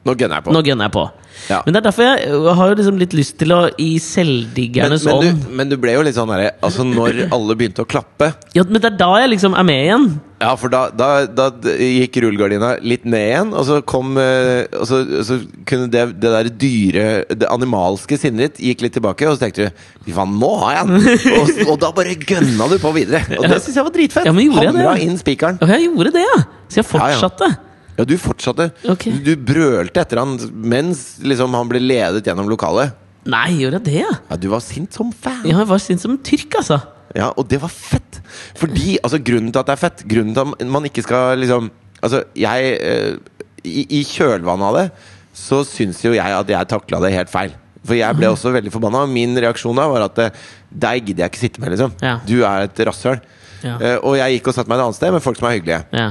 Nå 0.07 0.15
gunner 0.15 0.39
jeg 0.39 0.47
på. 0.47 0.53
Nå 0.55 0.63
gunner 0.65 0.89
jeg 0.89 0.95
på. 0.95 1.05
Ja. 1.51 1.59
Men 1.67 1.75
det 1.75 1.81
er 1.81 1.87
derfor 1.89 2.07
jeg 2.07 2.31
uh, 2.33 2.49
har 2.57 2.71
jo 2.71 2.77
liksom 2.79 3.01
litt 3.01 3.15
lyst 3.17 3.37
til 3.41 3.53
å 3.55 3.61
i 3.77 3.91
Men, 3.97 4.05
selvdiggernes 4.05 5.05
men, 5.07 5.15
ånd 5.15 5.43
du, 5.45 5.51
men 5.61 5.71
du 5.71 5.77
ble 5.81 5.95
jo 5.95 6.05
litt 6.07 6.17
sånn 6.17 6.31
herre 6.33 6.53
Altså, 6.65 6.87
når 6.87 7.27
alle 7.35 7.57
begynte 7.59 7.85
å 7.85 7.89
klappe 7.89 8.33
Ja, 8.57 8.65
men 8.67 8.81
det 8.83 8.93
er 8.93 8.99
da 9.01 9.11
jeg 9.23 9.35
liksom 9.35 9.55
er 9.59 9.67
med 9.69 9.83
igjen. 9.85 10.09
Ja, 10.39 10.53
for 10.55 10.71
da, 10.71 10.85
da, 10.95 11.09
da 11.27 11.49
gikk 11.83 12.21
rullegardina 12.23 12.77
litt 12.87 13.03
ned 13.09 13.25
igjen, 13.27 13.49
og 13.59 13.65
så 13.67 13.81
kom 13.83 14.13
eh, 14.23 14.69
Og 14.79 14.85
så, 14.87 15.01
så 15.27 15.41
kunne 15.67 15.89
det, 15.91 16.05
det 16.23 16.31
der 16.31 16.51
dyre 16.63 17.07
Det 17.41 17.49
animalske 17.51 18.15
sinnet 18.23 18.55
ditt 18.55 18.61
gikk 18.69 18.85
litt 18.87 18.95
tilbake, 18.95 19.27
og 19.27 19.35
så 19.35 19.43
tenkte 19.43 19.67
du 19.67 19.81
Fy 20.07 20.15
faen, 20.15 20.37
nå 20.39 20.51
har 20.63 20.77
jeg 20.77 20.93
den! 20.93 21.09
og, 21.41 21.51
og 21.73 21.81
da 21.83 21.91
bare 21.97 22.15
gønna 22.15 22.69
du 22.71 22.77
på 22.83 22.93
videre. 22.95 23.25
Og 23.35 23.49
det 23.51 23.59
syns 23.65 23.81
jeg 23.81 23.87
var 23.89 23.95
dritfett! 23.97 24.29
Ja, 24.31 24.35
Hamra 24.61 24.93
inn 25.03 25.19
spikeren. 25.19 25.59
Og 25.65 25.73
jeg 25.75 25.89
gjorde 25.89 26.15
det, 26.15 26.23
ja. 26.29 26.39
Så 26.71 26.81
jeg 26.81 26.87
Ja, 26.87 26.87
ja. 26.87 27.17
fortsatte. 27.19 27.49
Ja, 27.99 28.07
du 28.07 28.15
fortsatte. 28.23 28.69
Okay. 28.95 29.19
Du 29.27 29.33
brølte 29.43 30.05
etter 30.05 30.21
han 30.23 30.37
mens 30.55 31.17
liksom, 31.19 31.57
han 31.59 31.69
ble 31.71 31.83
ledet 31.83 32.23
gjennom 32.31 32.47
lokalet. 32.51 32.95
Nei, 33.29 33.49
gjorde 33.59 33.81
jeg 33.83 33.87
det, 33.91 33.97
ja? 34.05 34.15
Ja, 34.31 34.39
du 34.39 34.47
var 34.55 34.63
sint 34.65 34.95
som 34.95 35.11
faen. 35.11 35.43
Ja, 35.51 35.59
jeg 35.65 35.69
var 35.75 35.83
sint 35.83 36.05
som 36.05 36.15
en 36.15 36.23
tyrk, 36.25 36.55
altså. 36.63 36.79
Ja, 37.17 37.31
og 37.37 37.49
det 37.49 37.61
var 37.63 37.73
fett! 37.73 38.21
Fordi, 38.59 38.99
altså 39.03 39.21
Grunnen 39.25 39.53
til 39.53 39.63
at 39.63 39.71
det 39.71 39.77
er 39.77 39.81
fett, 39.81 40.03
grunnen 40.09 40.35
til 40.37 40.53
at 40.53 40.69
man 40.69 40.89
ikke 40.89 41.05
skal 41.07 41.39
liksom 41.41 41.71
Altså, 41.99 42.21
jeg 42.39 42.75
eh, 42.79 43.15
i, 43.67 43.83
I 43.99 44.05
kjølvannet 44.07 44.69
av 44.69 44.77
det 44.77 44.85
så 45.35 45.65
syns 45.67 45.99
jo 46.05 46.13
jeg 46.15 46.35
at 46.35 46.51
jeg 46.51 46.69
takla 46.71 47.01
det 47.03 47.11
helt 47.15 47.31
feil. 47.31 47.57
For 47.87 47.99
jeg 47.99 48.19
ble 48.19 48.29
også 48.31 48.53
veldig 48.55 48.71
forbanna. 48.75 49.05
Min 49.11 49.35
reaksjon 49.39 49.79
da 49.79 49.87
var 49.91 50.05
at 50.07 50.21
eh, 50.23 50.39
deg 50.71 51.09
gidder 51.09 51.25
jeg 51.25 51.33
ikke 51.33 51.41
sitte 51.41 51.63
med, 51.63 51.73
liksom. 51.75 51.95
Ja. 52.03 52.17
Du 52.27 52.37
er 52.47 52.69
et 52.69 52.81
rasshøl. 52.87 53.19
Ja. 53.65 53.75
Eh, 53.77 53.97
og 53.99 54.15
jeg 54.19 54.37
gikk 54.39 54.51
og 54.51 54.57
satte 54.57 54.71
meg 54.71 54.79
et 54.79 54.87
annet 54.87 54.99
sted 54.99 55.15
med 55.15 55.25
folk 55.25 55.39
som 55.41 55.49
er 55.51 55.57
hyggelige. 55.59 55.81
Ja. 55.99 56.09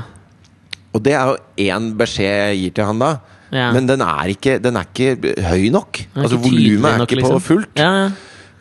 Og 0.95 1.03
det 1.07 1.15
er 1.15 1.31
jo 1.31 1.67
én 1.69 1.91
beskjed 1.99 2.31
jeg 2.31 2.61
gir 2.61 2.77
til 2.79 2.89
han 2.89 3.03
da. 3.03 3.11
Men 3.51 3.87
den 3.87 4.03
er, 4.03 4.31
ikke, 4.33 4.57
den 4.59 4.79
er 4.79 4.87
ikke 4.89 5.35
høy 5.47 5.69
nok. 5.71 6.01
Er 6.03 6.25
altså 6.25 6.39
ikke 6.39 6.49
Volumet 6.49 6.89
er 6.89 7.03
ikke 7.05 7.19
liksom. 7.21 7.37
på 7.37 7.45
fullt. 7.45 7.79
Ja, 7.79 7.91
ja. 8.03 8.09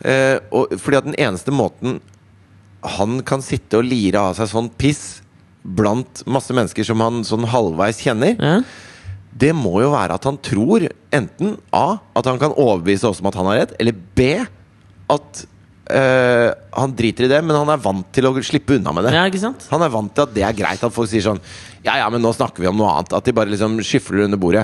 Eh, 0.07 0.37
og, 0.53 0.77
fordi 0.79 0.99
at 0.99 1.07
den 1.09 1.17
eneste 1.17 1.51
måten 1.51 1.97
han 2.85 3.21
kan 3.25 3.41
sitte 3.41 3.79
og 3.79 3.87
lire 3.87 4.21
av 4.21 4.37
seg 4.37 4.49
sånn 4.51 4.69
piss 4.77 5.21
blant 5.67 6.21
masse 6.29 6.53
mennesker 6.55 6.85
som 6.87 7.01
han 7.03 7.23
sånn 7.27 7.47
halvveis 7.49 7.99
kjenner, 7.99 8.37
ja. 8.39 8.61
det 9.35 9.51
må 9.57 9.81
jo 9.83 9.91
være 9.91 10.15
at 10.15 10.27
han 10.29 10.37
tror 10.39 10.85
enten 11.11 11.57
A. 11.75 11.99
At 12.15 12.29
han 12.29 12.39
kan 12.39 12.55
overbevise 12.55 13.09
oss 13.09 13.19
om 13.21 13.27
at 13.31 13.37
han 13.39 13.49
har 13.49 13.63
rett, 13.63 13.73
eller 13.81 13.97
B. 14.15 14.29
At 15.11 15.41
eh, 15.91 16.49
han 16.77 16.95
driter 16.95 17.27
i 17.27 17.31
det, 17.31 17.41
men 17.43 17.57
han 17.57 17.71
er 17.73 17.81
vant 17.83 18.07
til 18.15 18.29
å 18.29 18.33
slippe 18.39 18.77
unna 18.77 18.93
med 18.95 19.07
det. 19.07 19.15
ja? 19.17 19.25
Han 19.73 19.83
er 19.83 19.91
vant 19.91 20.13
til 20.15 20.23
at 20.27 20.35
det 20.35 20.45
er 20.47 20.55
greit 20.55 20.83
at 20.83 20.95
folk 20.95 21.09
sier 21.11 21.25
sånn 21.25 21.41
Ja, 21.83 21.97
ja, 22.01 22.07
men 22.11 22.23
nå 22.23 22.31
snakker 22.35 22.63
vi 22.63 22.69
om 22.71 22.79
noe 22.79 22.93
annet. 22.93 23.17
At 23.17 23.27
de 23.27 23.35
bare 23.35 23.51
liksom 23.51 23.77
skyfler 23.85 24.25
under 24.27 24.39
bordet. 24.39 24.63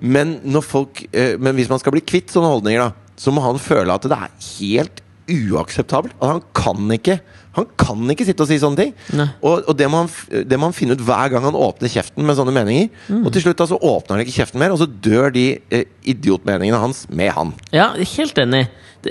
Men, 0.00 0.38
når 0.44 0.64
folk, 0.64 1.06
eh, 1.12 1.38
men 1.40 1.56
hvis 1.56 1.72
man 1.72 1.80
skal 1.80 1.96
bli 1.96 2.04
kvitt 2.04 2.32
sånne 2.32 2.52
holdninger, 2.52 2.84
da, 2.84 3.16
så 3.20 3.32
må 3.32 3.44
han 3.44 3.60
føle 3.62 3.94
at 3.94 4.04
det 4.08 4.16
er 4.16 4.36
helt 4.58 5.02
uakseptabelt. 5.30 6.16
At 6.20 6.36
han 6.36 6.44
kan 6.56 6.92
ikke 6.96 7.18
Han 7.54 7.68
kan 7.78 8.10
ikke 8.10 8.26
sitte 8.26 8.42
og 8.44 8.50
si 8.50 8.58
sånne 8.62 8.80
ting. 8.80 8.94
Og, 9.40 9.64
og 9.70 9.74
det, 9.78 9.86
må 9.90 10.02
han, 10.02 10.10
det 10.50 10.58
må 10.58 10.70
han 10.70 10.76
finne 10.76 10.96
ut 10.96 11.04
hver 11.06 11.30
gang 11.32 11.46
han 11.46 11.58
åpner 11.58 11.92
kjeften 11.92 12.26
med 12.26 12.38
sånne 12.38 12.54
meninger. 12.54 12.88
Og 13.22 13.30
til 13.34 13.44
slutt 13.46 13.62
så 13.70 13.78
åpner 13.78 14.16
han 14.16 14.24
ikke 14.24 14.38
kjeften 14.40 14.62
mer, 14.62 14.74
og 14.74 14.80
så 14.82 14.88
dør 14.90 15.30
de 15.34 15.44
eh, 15.70 15.86
idiotmeningene 16.14 16.80
hans 16.82 17.04
med 17.10 17.30
han. 17.36 17.54
Ja, 17.74 17.92
helt 18.16 18.40
enig. 18.42 18.66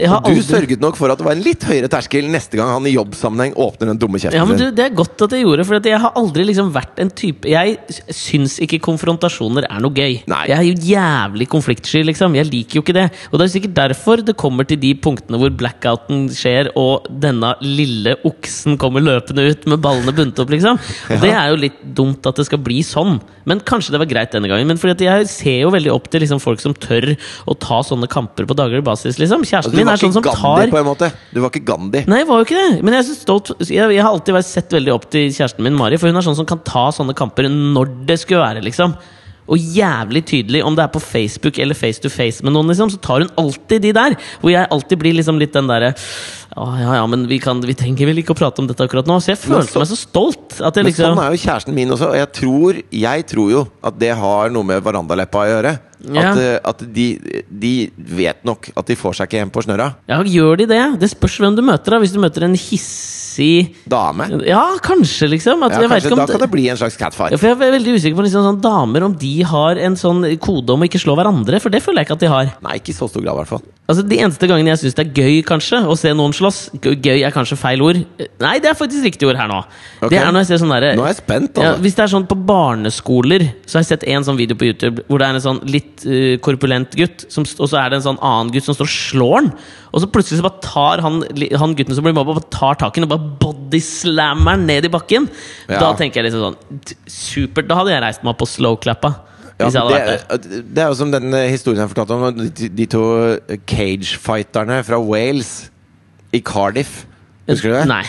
Har 0.10 0.22
du 0.26 0.32
aldri- 0.32 0.44
sørget 0.48 0.82
nok 0.82 0.98
for 0.98 1.12
at 1.14 1.18
det 1.22 1.26
var 1.28 1.36
en 1.38 1.44
litt 1.46 1.64
høyere 1.64 1.90
terskel 1.92 2.26
neste 2.32 2.58
gang 2.58 2.72
han 2.74 2.88
i 2.90 2.94
jobbsammenheng 2.96 3.54
åpner 3.56 3.92
den 3.94 4.00
dumme 4.02 4.18
kjeften 4.22 4.38
Ja, 4.40 4.46
men 4.46 4.58
du. 4.58 4.72
Det 4.72 4.86
er 4.88 4.96
godt 4.96 5.22
at 5.22 5.32
jeg 5.36 5.46
gjorde, 5.46 5.66
for 5.70 5.80
jeg 5.84 6.00
har 6.02 6.14
aldri 6.20 6.46
liksom 6.50 6.72
vært 6.74 7.00
en 7.04 7.12
type 7.14 7.46
Jeg 7.50 7.78
syns 8.10 8.58
ikke 8.64 8.80
konfrontasjoner 8.84 9.68
er 9.70 9.84
noe 9.84 9.94
gøy. 9.94 10.24
Nei. 10.32 10.42
Jeg 10.50 10.58
er 10.58 10.68
jo 10.68 10.76
jævlig 10.94 11.48
konfliktsky, 11.52 12.04
liksom. 12.08 12.36
Jeg 12.40 12.50
liker 12.50 12.80
jo 12.80 12.84
ikke 12.86 12.96
det. 12.98 13.06
Og 13.32 13.40
det 13.40 13.46
er 13.48 13.54
sikkert 13.54 13.76
derfor 13.78 14.24
det 14.26 14.36
kommer 14.40 14.66
til 14.68 14.80
de 14.82 14.94
punktene 14.96 15.38
hvor 15.42 15.54
blackouten 15.60 16.26
skjer, 16.34 16.72
og 16.80 17.08
denne 17.24 17.54
lille 17.62 18.16
oksen 18.26 18.78
kommer 18.82 19.04
løpende 19.04 19.46
ut 19.52 19.68
med 19.70 19.82
ballene 19.84 20.14
bundet 20.16 20.40
opp, 20.44 20.50
liksom. 20.54 20.80
Og 21.12 21.22
det 21.24 21.34
er 21.34 21.52
jo 21.54 21.60
litt 21.62 21.80
dumt 21.96 22.26
at 22.30 22.40
det 22.40 22.48
skal 22.50 22.62
bli 22.64 22.82
sånn. 22.86 23.20
Men 23.46 23.60
kanskje 23.60 23.92
det 23.92 24.00
var 24.00 24.08
greit 24.08 24.32
denne 24.32 24.48
gangen. 24.48 24.68
Men 24.68 24.78
fordi 24.80 25.04
jeg 25.08 25.28
ser 25.28 25.58
jo 25.66 25.72
veldig 25.74 25.92
opp 25.94 26.10
til 26.10 26.24
liksom 26.24 26.40
folk 26.44 26.62
som 26.64 26.74
tør 26.74 27.12
å 27.50 27.58
ta 27.60 27.82
sånne 27.84 28.08
kamper 28.12 28.48
på 28.48 28.56
daglig 28.56 28.84
basis, 28.88 29.20
liksom. 29.20 29.44
Kjæresten 29.44 29.76
du 29.76 29.83
min 29.84 29.92
var 29.92 29.98
er 30.00 30.02
sånn 30.02 30.14
ikke 30.14 30.20
som 30.20 30.28
Gandhi 30.28 30.66
tar 30.66 30.72
på 30.74 30.80
en 30.80 30.88
måte. 30.88 31.10
Du 31.34 31.42
var 31.44 31.52
ikke 31.52 31.66
Gandhi. 31.68 32.04
Nei, 32.10 32.22
jeg 32.24 32.30
var 32.30 32.40
jo 32.42 32.48
ikke 32.48 32.60
det. 32.60 32.78
Men 32.82 32.96
jeg, 32.96 33.04
er 33.04 33.10
så 33.10 33.18
stolt, 33.20 33.52
jeg, 33.64 33.80
jeg 33.80 34.04
har 34.04 34.12
alltid 34.12 34.38
vært 34.38 34.50
sett 34.50 34.78
veldig 34.78 34.94
opp 34.96 35.10
til 35.14 35.28
kjæresten 35.28 35.66
min, 35.66 35.76
Mari. 35.80 36.00
For 36.02 36.12
hun 36.12 36.20
er 36.20 36.26
sånn 36.26 36.40
som 36.40 36.48
kan 36.50 36.64
ta 36.68 36.88
sånne 36.96 37.16
kamper 37.18 37.50
når 37.52 37.92
det 38.10 38.20
skulle 38.24 38.44
være, 38.44 38.64
liksom. 38.66 38.96
og 39.44 39.60
jævlig 39.60 40.24
tydelig, 40.30 40.64
om 40.64 40.76
det 40.76 40.86
er 40.86 40.92
på 40.94 41.02
Facebook 41.04 41.60
eller 41.60 41.76
face 41.76 42.00
to 42.02 42.12
face 42.12 42.46
med 42.46 42.56
noen, 42.56 42.70
liksom, 42.72 42.94
så 42.94 43.00
tar 43.04 43.26
hun 43.26 43.34
alltid 43.42 43.84
de 43.84 43.92
der. 43.96 44.16
Hvor 44.42 44.54
jeg 44.54 44.72
alltid 44.72 45.02
blir 45.02 45.18
liksom 45.18 45.42
litt 45.42 45.54
den 45.56 45.68
derre 45.68 45.94
ja, 46.56 46.66
ja, 46.80 46.96
ja, 47.00 47.06
men 47.08 47.28
vi, 47.28 47.40
kan, 47.40 47.62
vi 47.62 47.74
trenger 47.78 48.06
vel 48.10 48.22
ikke 48.22 48.34
å 48.36 48.38
prate 48.38 48.60
om 48.62 48.68
dette 48.70 48.86
akkurat 48.86 49.08
nå. 49.10 49.18
Så 49.22 49.34
jeg 49.34 49.40
Men 49.50 49.60
følte 49.62 49.72
så- 49.74 49.80
meg 49.80 49.88
så 49.88 49.98
stolt. 49.98 50.62
At 50.62 50.76
jeg 50.76 50.84
Men 50.84 50.92
liksom 50.92 51.16
sånn 51.18 51.24
er 51.26 51.32
jo 51.36 51.42
kjæresten 51.44 51.74
min 51.74 51.90
også, 51.90 52.10
og 52.10 52.16
jeg 52.16 52.32
tror, 52.34 52.84
jeg 52.92 53.26
tror 53.28 53.50
jo 53.52 53.68
at 53.84 53.98
det 54.00 54.16
har 54.16 54.50
noe 54.50 54.64
med 54.64 54.84
verandaleppa 54.84 55.40
å 55.44 55.50
gjøre. 55.50 55.80
Ja. 56.04 56.34
At, 56.34 56.38
eh, 56.38 56.60
at 56.68 56.94
de, 56.94 57.06
de 57.48 57.90
vet 57.96 58.44
nok 58.44 58.70
at 58.76 58.86
de 58.86 58.96
får 59.00 59.16
seg 59.16 59.30
ikke 59.30 59.40
hjem 59.40 59.52
på 59.56 59.64
snørra. 59.64 59.96
Ja, 60.10 60.18
gjør 60.22 60.58
de 60.60 60.66
det? 60.68 60.82
Det 61.00 61.10
spørs 61.14 61.38
hvem 61.40 61.56
du 61.56 61.62
møter. 61.64 61.96
da 61.96 62.00
Hvis 62.04 62.12
du 62.12 62.20
møter 62.20 62.44
en 62.44 62.58
hissig 62.60 63.74
Dame. 63.90 64.28
Ja, 64.46 64.76
kanskje, 64.84 65.30
liksom. 65.32 65.64
At 65.64 65.72
Ja, 65.80 65.88
kanskje, 65.88 66.12
om 66.12 66.20
da 66.20 66.28
kan 66.28 66.40
det 66.44 66.52
bli 66.52 66.68
en 66.70 66.78
slags 66.78 66.98
catfight. 67.00 67.32
Ja, 67.32 67.38
for 67.38 67.48
Jeg 67.48 67.58
er 67.58 67.80
veldig 67.80 67.96
usikker 67.96 68.18
på 68.20 68.26
liksom, 68.28 68.44
sånn, 68.44 68.62
damer 68.62 69.04
om 69.08 69.14
de 69.18 69.42
har 69.44 69.78
en 69.78 69.96
sånn 69.96 70.22
kode 70.44 70.70
om 70.76 70.82
å 70.84 70.90
ikke 70.90 71.00
slå 71.02 71.16
hverandre. 71.18 71.62
For 71.62 71.70
det 71.70 71.82
føler 71.82 72.04
jeg 72.04 72.08
ikke 72.10 72.18
at 72.20 72.20
de 72.20 72.28
har. 72.28 72.52
Nei, 72.62 72.76
ikke 72.80 72.90
i 72.92 73.00
så 73.00 73.10
stor 73.10 73.22
grad, 73.24 73.34
i 73.34 73.40
hvert 73.42 73.48
fall. 73.56 73.64
Altså 73.90 74.08
De 74.08 74.18
eneste 74.18 74.48
gangene 74.48 74.72
jeg 74.76 74.80
syns 74.84 74.96
det 74.96 75.08
er 75.08 75.24
gøy 75.24 75.42
kanskje 75.44 75.82
å 75.88 75.98
se 75.98 76.14
noen 76.16 76.32
slåss 76.44 76.60
Gøy 76.84 77.24
er 77.24 77.34
kanskje 77.34 77.58
feil 77.60 77.82
ord. 77.86 78.00
Nei, 78.44 78.54
det 78.64 78.70
er 78.72 78.78
faktisk 78.78 79.06
riktig 79.08 79.28
ord 79.30 79.40
her 79.40 79.50
nå. 79.50 79.60
Okay. 80.00 80.14
Det 80.14 80.20
er 80.22 80.32
når 80.32 80.44
jeg 80.44 80.50
ser 80.52 80.62
sånn 80.64 80.74
Nå 80.74 80.80
er 80.84 81.12
jeg 81.12 81.20
spent, 81.20 81.58
ja, 81.58 81.72
altså. 81.72 81.84
Hvis 81.86 81.98
det 81.98 82.04
er 82.06 82.12
sånn 82.14 82.28
på 82.30 82.38
barneskoler, 82.50 83.46
så 83.66 83.80
har 83.80 83.86
jeg 83.86 83.92
sett 83.94 84.06
en 84.14 84.28
sånn 84.28 84.40
video 84.40 84.60
på 84.60 84.68
YouTube 84.70 85.06
hvor 85.08 85.22
det 85.22 85.30
er 85.30 85.40
en 85.40 85.46
sånn 85.46 85.62
litt 85.70 86.06
uh, 86.06 86.36
korpulent 86.44 86.96
gutt, 87.00 87.26
som, 87.32 87.48
og 87.48 87.72
så 87.72 87.80
er 87.82 87.92
det 87.92 88.02
en 88.02 88.08
sånn 88.12 88.22
annen 88.22 88.54
gutt 88.54 88.68
som 88.68 88.78
står 88.78 88.90
og 88.90 88.94
slår 88.94 89.36
han. 89.40 89.52
Og 89.94 90.02
så 90.02 90.10
plutselig 90.10 90.42
så 90.42 90.48
bare 90.48 90.64
tar 90.66 91.04
han, 91.06 91.20
han 91.62 91.76
gutten 91.78 91.98
som 91.98 92.06
blir 92.06 92.16
mobba, 92.18 92.42
tar 92.54 92.80
tak 92.82 92.98
i 92.98 93.04
og 93.06 93.12
bare 93.12 93.36
bodyslammer 93.44 94.58
han 94.58 94.66
ned 94.70 94.88
i 94.90 94.94
bakken. 94.94 95.30
Ja. 95.68 95.82
Da 95.84 95.94
tenker 96.00 96.22
jeg 96.22 96.32
liksom 96.32 96.50
sånn 96.50 96.98
Supert. 97.10 97.70
Da 97.70 97.78
hadde 97.80 97.94
jeg 97.94 98.02
reist 98.04 98.26
meg 98.26 98.34
opp 98.34 98.44
og 98.46 98.50
slowclappa. 98.50 99.14
Ja, 99.62 99.70
det, 99.70 100.64
det 100.74 100.82
er 100.82 100.90
jo 100.90 100.96
som 100.98 101.12
den 101.14 101.30
eh, 101.38 101.52
historien 101.54 101.84
jeg 101.84 101.92
fortalte 101.92 102.16
om 102.18 102.40
de, 102.42 102.70
de 102.74 102.88
to 102.90 103.04
cage-fighterne 103.70 104.80
fra 104.88 104.98
Wales 105.00 105.54
i 106.34 106.42
Cardiff. 106.42 107.06
Husker 107.48 107.70
du 107.70 107.76
det? 107.78 107.88
Nei. 107.92 108.04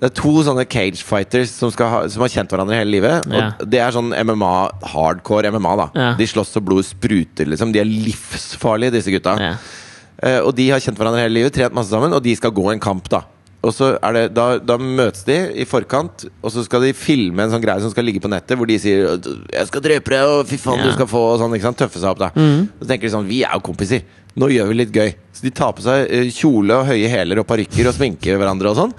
Det 0.00 0.08
er 0.08 0.14
to 0.16 0.30
sånne 0.46 0.64
cage-fighters 0.64 1.50
som, 1.52 1.68
skal 1.74 1.90
ha, 1.92 1.98
som 2.08 2.22
har 2.24 2.30
kjent 2.32 2.48
hverandre 2.54 2.78
hele 2.78 2.94
livet. 2.94 3.26
Ja. 3.28 3.50
Og 3.60 3.66
Det 3.68 3.80
er 3.84 3.92
sånn 3.92 4.14
MMA, 4.16 4.52
hardcore 4.94 5.50
MMA. 5.52 5.74
da 5.76 5.88
Ja. 5.94 6.14
De 6.16 6.24
slåss 6.26 6.54
så 6.56 6.62
blodet 6.64 6.88
spruter. 6.88 7.44
liksom 7.46 7.72
De 7.74 7.80
er 7.82 7.84
livsfarlige, 7.84 8.94
disse 8.96 9.12
gutta. 9.12 9.36
Ja. 9.38 9.52
Uh, 10.20 10.40
og 10.46 10.54
de 10.56 10.70
har 10.70 10.80
kjent 10.80 10.96
hverandre 11.00 11.20
hele 11.20 11.34
livet, 11.38 11.52
trent 11.56 11.76
masse 11.76 11.92
sammen, 11.92 12.12
og 12.16 12.22
de 12.24 12.34
skal 12.36 12.50
gå 12.50 12.72
en 12.72 12.80
kamp. 12.80 13.08
da 13.08 13.22
Og 13.62 13.74
så 13.76 13.98
er 14.02 14.12
det, 14.16 14.24
da, 14.34 14.58
da 14.58 14.78
møtes 14.78 15.24
de 15.24 15.36
i 15.60 15.64
forkant, 15.68 16.24
og 16.42 16.50
så 16.52 16.64
skal 16.64 16.80
de 16.80 16.94
filme 16.96 17.40
en 17.44 17.50
sånn 17.52 17.60
greie 17.62 17.80
som 17.80 17.90
skal 17.92 18.04
ligge 18.04 18.20
på 18.24 18.28
nettet, 18.32 18.56
hvor 18.56 18.66
de 18.66 18.78
sier 18.78 19.18
'Jeg 19.20 19.66
skal 19.68 19.80
drepe 19.82 20.08
deg, 20.08 20.24
og 20.24 20.46
fy 20.46 20.56
faen, 20.56 20.78
Ja. 20.78 20.84
du 20.84 20.92
skal 20.92 21.06
få' 21.06 21.34
og 21.36 21.40
sånn. 21.40 21.74
Tøffe 21.76 22.00
seg 22.00 22.08
opp, 22.08 22.18
da. 22.18 22.30
Så 22.30 22.86
tenker 22.88 23.02
de 23.02 23.10
sånn 23.10 23.28
Vi 23.28 23.42
er 23.44 23.52
jo 23.52 23.60
kompiser. 23.60 24.02
Nå 24.36 24.48
gjør 24.48 24.68
vi 24.68 24.74
litt 24.74 24.92
gøy. 24.92 25.14
Så 25.40 25.46
de 25.46 25.50
tar 25.56 25.72
på 25.72 25.80
seg 25.80 26.10
eh, 26.12 26.26
kjole 26.36 26.74
og 26.76 26.84
høye 26.90 27.08
hæler 27.08 27.38
og 27.40 27.46
parykker 27.48 27.86
og 27.88 27.94
sminker 27.96 28.36
hverandre 28.36 28.68
og 28.68 28.76
sånn. 28.76 28.90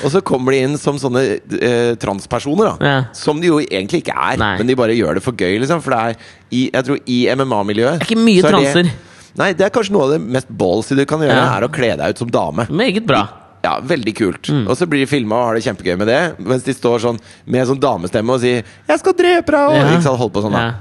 Og 0.00 0.08
så 0.14 0.22
kommer 0.24 0.54
de 0.56 0.62
inn 0.64 0.78
som 0.80 0.96
sånne 0.96 1.20
eh, 1.60 1.92
transpersoner, 2.00 2.70
da. 2.80 2.88
Ja. 2.88 2.94
Som 3.12 3.42
de 3.42 3.50
jo 3.50 3.58
egentlig 3.60 4.00
ikke 4.00 4.14
er, 4.16 4.38
Nei. 4.40 4.54
men 4.56 4.70
de 4.70 4.76
bare 4.80 4.96
gjør 4.96 5.18
det 5.20 5.22
for 5.26 5.36
gøy, 5.36 5.58
liksom. 5.60 5.82
For 5.84 5.92
det 5.92 6.00
er 6.00 6.16
i, 6.48 6.62
jeg 6.72 6.86
tror 6.88 7.02
i 7.04 7.18
MMA-miljøet 7.36 8.00
Det 8.00 8.06
er 8.06 8.08
ikke 8.08 8.24
mye 8.24 8.40
er 8.40 8.48
det- 8.48 8.54
transer. 8.56 8.90
Nei, 9.36 9.50
det 9.56 9.64
er 9.68 9.70
kanskje 9.76 9.92
noe 9.92 10.04
av 10.08 10.10
det 10.16 10.20
mest 10.38 10.48
ballsy 10.48 10.96
du 10.96 11.04
kan 11.08 11.20
gjøre, 11.20 11.36
Ja. 11.36 11.56
er 11.58 11.68
å 11.68 11.72
kle 11.72 11.92
deg 11.96 12.16
ut 12.16 12.18
som 12.24 12.32
dame. 12.32 12.66
Meget 12.72 13.04
bra. 13.06 13.22
Ja, 13.62 13.76
Veldig 13.80 14.14
kult. 14.18 14.48
Mm. 14.50 14.64
Og 14.68 14.76
så 14.76 14.88
blir 14.90 15.04
de 15.04 15.06
filma 15.06 15.36
og 15.38 15.46
har 15.50 15.54
det 15.60 15.62
kjempegøy 15.68 15.96
med 16.00 16.08
det, 16.08 16.18
mens 16.40 16.64
de 16.64 16.72
står 16.74 16.98
sånn 17.04 17.20
med 17.46 17.68
sånn 17.68 17.78
damestemme 17.80 18.32
og 18.34 18.40
sier 18.40 18.64
'Jeg 18.88 18.98
skal 18.98 19.12
drepe 19.12 19.52
deg!' 19.52 19.68
og 19.68 19.76
Ja. 19.76 19.84
ikke 19.92 20.02
sant, 20.02 20.18
holder 20.18 20.34
på 20.40 20.42
sånn 20.42 20.52
da 20.52 20.58
Ja. 20.64 20.72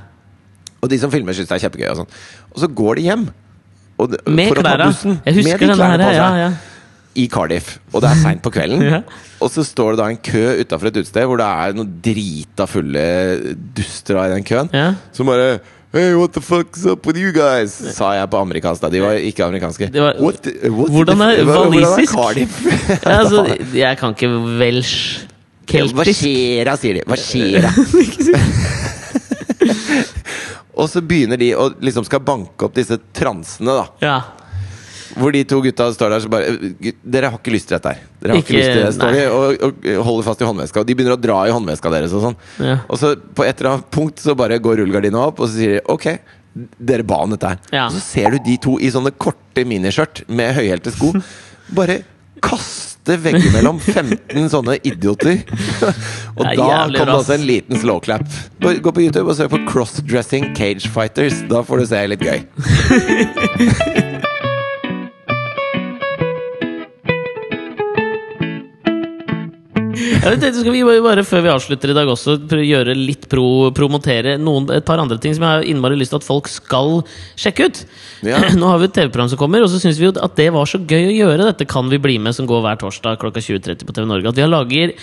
Og 0.81 0.89
de 0.89 0.97
som 0.97 1.11
filmer, 1.11 1.31
syns 1.33 1.47
det 1.47 1.61
er 1.63 1.69
kjempegøy. 1.69 1.91
Og 1.91 1.97
sånn 1.97 2.07
Og 2.55 2.57
så 2.63 2.67
går 2.73 2.95
de 2.95 3.01
hjem. 3.03 3.29
Og 4.01 4.15
Med 4.27 4.51
bussen, 4.55 5.19
Jeg 5.25 5.35
med 5.35 5.43
de 5.43 5.57
den 5.67 5.75
klærne 5.77 6.03
her. 6.09 6.17
Ja, 6.17 6.29
ja. 6.45 6.51
I 7.15 7.25
Cardiff. 7.27 7.73
Og 7.93 8.01
det 8.01 8.09
er 8.09 8.19
seint 8.21 8.41
på 8.45 8.49
kvelden. 8.55 8.81
Ja. 8.91 9.01
Og 9.41 9.49
så 9.51 9.63
står 9.65 9.95
det 9.95 9.99
da 9.99 10.05
en 10.13 10.17
kø 10.23 10.41
utafor 10.61 10.87
et 10.91 10.97
utested 11.01 11.25
hvor 11.27 11.39
det 11.41 11.45
er 11.49 11.73
noen 11.75 11.89
drita 12.05 12.67
fulle 12.69 13.03
duster 13.77 14.19
i 14.21 14.27
den 14.35 14.45
køen. 14.47 14.69
Ja. 14.73 14.91
Som 15.13 15.31
bare 15.31 15.59
Hey, 15.91 16.13
what 16.15 16.31
the 16.31 16.39
fuck's 16.39 16.85
up 16.87 17.03
with 17.05 17.19
you 17.19 17.33
guys? 17.35 17.73
Sa 17.97 18.13
jeg 18.15 18.29
på 18.31 18.39
amerikansk, 18.39 18.79
da. 18.85 18.87
De 18.93 19.01
var 19.03 19.17
ikke 19.19 19.43
amerikanske. 19.43 19.89
Det 19.91 19.99
var- 20.01 20.15
What 20.23 20.47
what 20.69 20.89
Hvordan 20.95 21.21
er 21.21 21.43
walisisk? 21.43 22.15
Ja, 23.05 23.17
altså, 23.17 23.43
jeg 23.75 23.97
kan 23.99 24.09
ikke 24.15 24.29
welsh. 24.61 25.25
Hva 25.67 25.79
Keltisk. 25.79 26.21
skjer 26.23 26.63
da, 26.67 26.77
sier 26.79 26.93
de. 26.93 27.03
Hva 27.07 27.15
skjer 27.19 27.67
da? 27.67 27.71
Og 30.81 30.89
så 30.89 31.01
begynner 31.05 31.37
de 31.41 31.51
å 31.55 31.69
liksom 31.79 32.05
skal 32.07 32.23
banke 32.25 32.65
opp 32.67 32.73
disse 32.77 32.97
transene, 33.15 33.75
da. 33.77 33.85
Ja. 34.01 34.15
Hvor 35.11 35.33
de 35.35 35.41
to 35.43 35.57
gutta 35.61 35.89
står 35.91 36.13
der 36.13 36.21
så 36.23 36.29
bare 36.31 36.53
Dere 37.03 37.29
har 37.33 37.39
ikke 37.41 37.51
lyst 37.51 37.67
til 37.67 37.75
dette 37.75 37.91
her. 37.91 38.03
Dere 38.21 38.31
har 38.31 38.39
ikke, 38.41 38.53
Ikke- 38.53 38.59
lyst 38.61 38.71
til 38.71 38.85
det, 38.85 38.91
står 38.95 39.15
de 39.17 39.23
og, 39.27 39.65
og 39.97 40.05
holder 40.07 40.27
fast 40.29 40.41
i 40.43 40.47
håndveska. 40.47 40.79
Og 40.83 40.87
de 40.87 40.95
begynner 40.95 41.17
å 41.17 41.21
dra 41.21 41.39
i 41.47 41.51
håndveska 41.51 41.91
deres 41.91 42.13
og 42.15 42.23
sånn. 42.29 42.37
Ja. 42.63 42.77
Og 42.87 43.01
så 43.01 43.15
på 43.19 43.43
et 43.45 43.59
eller 43.59 43.73
annet 43.75 43.89
punkt 43.91 44.23
så 44.23 44.35
bare 44.39 44.59
går 44.63 44.79
rullegardina 44.81 45.25
opp, 45.27 45.41
og 45.43 45.49
så 45.51 45.59
sier 45.59 45.75
de 45.77 45.81
ok. 45.91 46.07
Dere 46.79 47.03
ba 47.07 47.21
om 47.23 47.31
dette 47.35 47.47
her. 47.47 47.59
Ja. 47.71 47.85
Og 47.87 47.93
så 47.95 48.01
ser 48.03 48.31
du 48.33 48.39
de 48.43 48.57
to 48.59 48.77
i 48.79 48.89
sånne 48.91 49.11
korte 49.15 49.63
miniskjørt 49.67 50.23
med 50.31 50.55
høyhælte 50.57 50.91
sko 50.95 51.13
bare 51.79 52.01
kaste 52.41 53.17
veggimellom 53.21 53.79
15 53.79 54.49
sånne 54.53 54.77
idioter. 54.87 55.41
og 56.37 56.45
da 56.45 56.69
kom 56.91 56.93
det 56.95 57.15
også 57.15 57.37
en 57.37 57.47
liten 57.47 57.81
slowclap. 57.81 58.25
Gå 58.61 58.77
gå 58.83 58.95
på 58.95 59.07
YouTube 59.07 59.29
og 59.29 59.37
søk 59.39 59.51
på 59.55 59.63
'crossdressing 59.65 60.53
cage 60.57 60.89
fighters'. 60.89 61.43
Da 61.49 61.63
får 61.65 61.83
du 61.83 61.85
se 61.93 62.07
litt 62.13 62.25
gøy. 62.25 64.07
Jeg 70.01 70.37
vet, 70.41 70.57
skal 70.57 70.73
vi 70.73 70.81
bare, 71.03 71.23
før 71.27 71.43
vi 71.45 71.51
avslutter 71.53 71.93
i 71.93 71.97
dag 71.97 72.09
også 72.11 72.37
gjøre 72.57 72.95
litt 72.97 73.27
pro, 73.31 73.69
promotere 73.75 74.37
noen, 74.41 74.69
et 74.75 74.87
par 74.87 75.01
andre 75.03 75.19
ting 75.21 75.35
som 75.37 75.45
jeg 75.45 75.59
har 75.59 75.67
innmari 75.67 75.99
lyst 75.99 76.15
til 76.15 76.21
at 76.21 76.27
folk 76.27 76.49
skal 76.51 77.01
sjekke 77.39 77.69
ut. 77.69 77.83
Ja. 78.27 78.41
Nå 78.59 78.71
har 78.71 78.81
vi 78.81 78.89
et 78.89 78.97
TV-program 78.97 79.31
som 79.33 79.41
kommer, 79.41 79.63
og 79.65 79.71
så 79.71 79.81
syns 79.81 80.01
vi 80.01 80.09
jo 80.09 80.15
at 80.17 80.35
det 80.39 80.49
var 80.55 80.69
så 80.69 80.81
gøy 80.81 81.11
å 81.11 81.15
gjøre. 81.19 81.51
Dette 81.51 81.69
kan 81.69 81.91
vi 81.91 82.01
bli 82.01 82.17
med, 82.23 82.35
som 82.37 82.49
går 82.49 82.65
hver 82.65 82.81
torsdag 82.81 83.21
klokka 83.21 83.43
20.30 83.43 83.87
på 83.87 83.95
TV 83.97 84.09
Norge. 84.09 84.33
At 84.33 84.41
vi 84.41 84.45
har 84.45 84.51
lager 84.51 84.97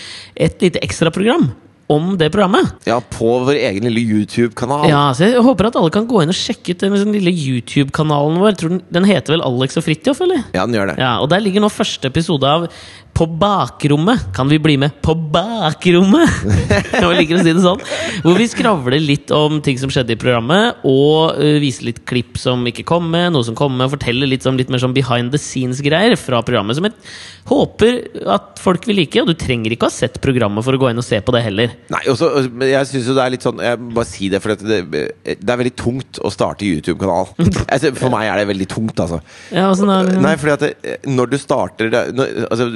et 0.48 0.62
lite 0.66 0.82
ekstraprogram 0.84 1.50
om 1.88 2.12
det 2.20 2.28
programmet. 2.32 2.68
Ja, 2.84 2.98
på 3.00 3.30
vår 3.46 3.56
egen 3.70 3.86
lille 3.88 4.02
YouTube-kanal. 4.18 4.84
Ja, 4.90 5.06
så 5.16 5.24
Jeg 5.30 5.40
håper 5.44 5.70
at 5.70 5.78
alle 5.80 5.92
kan 5.92 6.06
gå 6.08 6.20
inn 6.22 6.32
og 6.32 6.36
sjekke 6.36 6.74
ut 6.74 6.82
den 6.84 6.96
den 6.98 7.14
lille 7.16 7.32
YouTube-kanalen 7.32 8.36
vår. 8.42 8.58
Tror 8.60 8.74
den, 8.74 8.82
den 8.92 9.08
heter 9.08 9.34
vel 9.34 9.44
Alex 9.46 9.80
og 9.80 9.86
Fridtjof, 9.86 10.20
eller? 10.26 10.44
Ja, 10.52 10.66
den 10.66 10.76
gjør 10.76 10.92
det. 10.92 10.98
Ja, 11.00 11.14
og 11.22 11.30
Der 11.32 11.40
ligger 11.40 11.64
nå 11.64 11.72
første 11.72 12.12
episode 12.12 12.44
av 12.44 12.68
På 13.16 13.26
bakrommet. 13.26 14.28
Kan 14.36 14.48
vi 14.48 14.58
bli 14.62 14.76
med 14.78 15.00
på 15.02 15.14
bakrommet? 15.14 16.30
Jeg 16.92 17.16
liker 17.18 17.38
å 17.38 17.42
si 17.42 17.54
det 17.54 17.64
sånn. 17.64 17.82
Hvor 18.22 18.38
vi 18.38 18.46
skravler 18.50 19.02
litt 19.02 19.32
om 19.34 19.58
ting 19.64 19.78
som 19.80 19.90
skjedde 19.90 20.14
i 20.14 20.20
programmet, 20.20 20.84
og 20.86 21.38
uh, 21.40 21.56
viser 21.62 21.88
litt 21.88 22.04
klipp 22.08 22.38
som 22.38 22.62
ikke 22.70 22.86
kom 22.86 23.08
med, 23.10 23.32
noe 23.34 23.46
som 23.46 23.58
kom 23.58 23.74
med, 23.74 23.88
og 23.88 23.96
forteller 23.96 24.30
litt, 24.30 24.46
sånn, 24.46 24.58
litt 24.60 24.70
mer 24.70 24.82
sånn 24.82 24.94
behind 24.96 25.34
the 25.34 25.40
scenes-greier 25.42 26.14
fra 26.20 26.44
programmet. 26.46 26.78
Som 26.78 26.86
jeg 26.86 26.94
håper 27.48 27.98
at 28.28 28.60
folk 28.62 28.86
vil 28.88 29.00
like. 29.02 29.18
Og 29.22 29.32
du 29.32 29.34
trenger 29.38 29.74
ikke 29.74 29.88
å 29.88 29.90
ha 29.90 29.98
sett 29.98 30.20
programmet 30.22 30.66
for 30.66 30.76
å 30.76 30.80
gå 30.80 30.92
inn 30.92 31.02
og 31.02 31.06
se 31.06 31.20
på 31.24 31.34
det 31.34 31.42
heller. 31.46 31.74
Nei, 31.92 32.02
også, 32.12 32.30
jeg 32.62 32.90
synes 32.92 33.10
jo 33.10 33.16
det 33.16 33.24
er 33.24 33.34
litt 33.34 33.44
sånn 33.44 33.60
Jeg 33.64 33.80
må 33.80 33.94
bare 33.98 34.08
si 34.08 34.28
det, 34.30 34.40
for 34.44 34.54
det, 34.54 34.80
det 35.26 35.34
er 35.34 35.60
veldig 35.60 35.74
tungt 35.78 36.20
å 36.22 36.32
starte 36.34 36.68
YouTube-kanal. 36.68 37.32
Altså, 37.68 37.90
for 37.96 38.10
meg 38.12 38.28
er 38.30 38.40
det 38.40 38.46
veldig 38.48 38.66
tungt, 38.70 39.00
altså. 39.02 39.18
Ja, 39.54 39.68
nå, 39.76 39.96
Nei, 40.22 40.32
fordi 40.40 40.52
at 40.54 40.62
det, 40.62 40.94
når 41.10 41.30
du 41.32 41.36
starter 41.40 41.90
det, 41.92 42.00
når, 42.16 42.30
altså, 42.48 42.66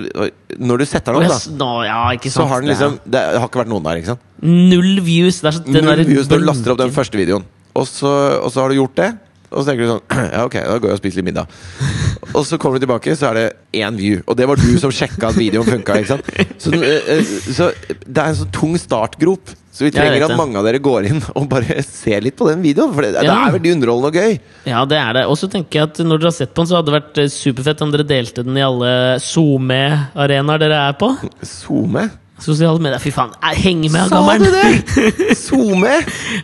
når 0.58 0.82
du 0.82 0.84
setter 0.88 1.16
den 1.16 1.26
opp, 1.28 1.34
s- 1.36 1.48
nå, 1.50 1.68
ja, 1.86 1.98
da, 2.14 2.30
så 2.34 2.46
har 2.50 2.60
den 2.64 2.70
liksom 2.72 2.98
Det 3.04 3.20
har 3.38 3.48
ikke 3.48 3.60
vært 3.64 3.70
noen 3.72 3.84
der, 3.86 4.00
ikke 4.02 4.12
sant? 4.14 4.22
Null 4.42 5.00
views. 5.06 5.40
Det 5.42 5.48
er 5.52 5.58
så, 5.58 5.64
den 5.66 5.78
Null 5.78 5.90
der 5.96 6.04
views 6.08 6.28
når 6.30 6.42
du 6.42 6.48
laster 6.48 6.72
opp 6.74 6.80
den 6.82 6.94
første 6.94 7.18
videoen. 7.20 7.44
Og 7.74 7.86
så, 7.88 8.10
og 8.42 8.50
så 8.52 8.60
har 8.64 8.68
du 8.74 8.76
gjort 8.80 8.96
det. 9.00 9.10
Og 9.52 9.60
så 9.60 9.68
tenker 9.68 9.84
du 9.84 9.90
sånn 9.92 10.04
Ja, 10.36 10.44
ok, 10.48 10.54
da 10.64 10.76
går 10.80 10.88
jeg 10.92 10.96
og 10.96 11.00
spiser 11.02 11.20
litt 11.22 11.28
middag. 11.32 11.46
Og 12.38 12.46
så 12.48 12.56
kommer 12.56 12.78
du 12.80 12.86
tilbake, 12.86 13.12
så 13.18 13.26
er 13.28 13.34
det 13.36 13.46
én 13.76 13.96
view. 13.98 14.22
Og 14.30 14.36
det 14.38 14.46
var 14.48 14.56
du 14.56 14.70
som 14.80 14.92
sjekka 14.94 15.28
at 15.32 15.36
videoen 15.36 15.66
funka. 15.68 15.98
Sant? 16.08 16.28
Så, 16.62 16.70
eh, 16.78 17.10
eh, 17.18 17.32
så 17.52 17.66
det 18.06 18.16
er 18.22 18.30
en 18.30 18.38
sånn 18.38 18.52
tung 18.54 18.76
startgrop. 18.80 19.50
Så 19.72 19.86
vi 19.86 19.90
trenger 19.94 20.26
at 20.26 20.34
mange 20.36 20.58
av 20.60 20.66
dere 20.68 20.78
går 20.84 21.06
inn 21.08 21.20
og 21.32 21.46
bare 21.48 21.78
ser 21.86 22.20
litt 22.20 22.36
på 22.36 22.44
den 22.50 22.60
videoen. 22.60 22.92
For 22.92 23.00
det, 23.06 23.14
det 23.16 23.22
Ja. 23.24 23.38
er 23.48 23.54
veldig 23.56 23.70
underholdende 23.78 24.10
og 24.10 24.18
gøy. 24.20 24.34
Ja, 24.68 24.82
det 24.84 24.98
er 25.00 25.12
det. 25.16 25.22
Og 25.32 25.38
så 25.40 25.48
tenker 25.48 25.78
jeg 25.80 25.88
at 25.88 26.00
når 26.04 26.20
dere 26.20 26.28
har 26.28 26.36
sett 26.36 26.52
på 26.52 26.60
den, 26.62 26.68
så 26.68 26.76
hadde 26.76 26.92
det 26.92 26.98
vært 26.98 27.20
eh, 27.24 27.30
superfett 27.32 27.80
om 27.86 27.94
dere 27.94 28.04
delte 28.10 28.44
den 28.44 28.58
i 28.60 28.64
alle 28.66 28.90
SoMe-arenaer 29.24 30.60
dere 30.60 30.80
er 30.90 30.98
på. 31.00 31.08
SoMe? 31.46 32.04
Sosiale 32.42 32.80
medier. 32.82 32.98
Fy 33.00 33.12
faen, 33.14 33.32
eh, 33.38 33.54
heng 33.62 33.84
med, 33.86 34.08
Sa 34.10 34.20
du 34.36 34.48
det?! 34.50 35.36
SoMe? 35.46 35.94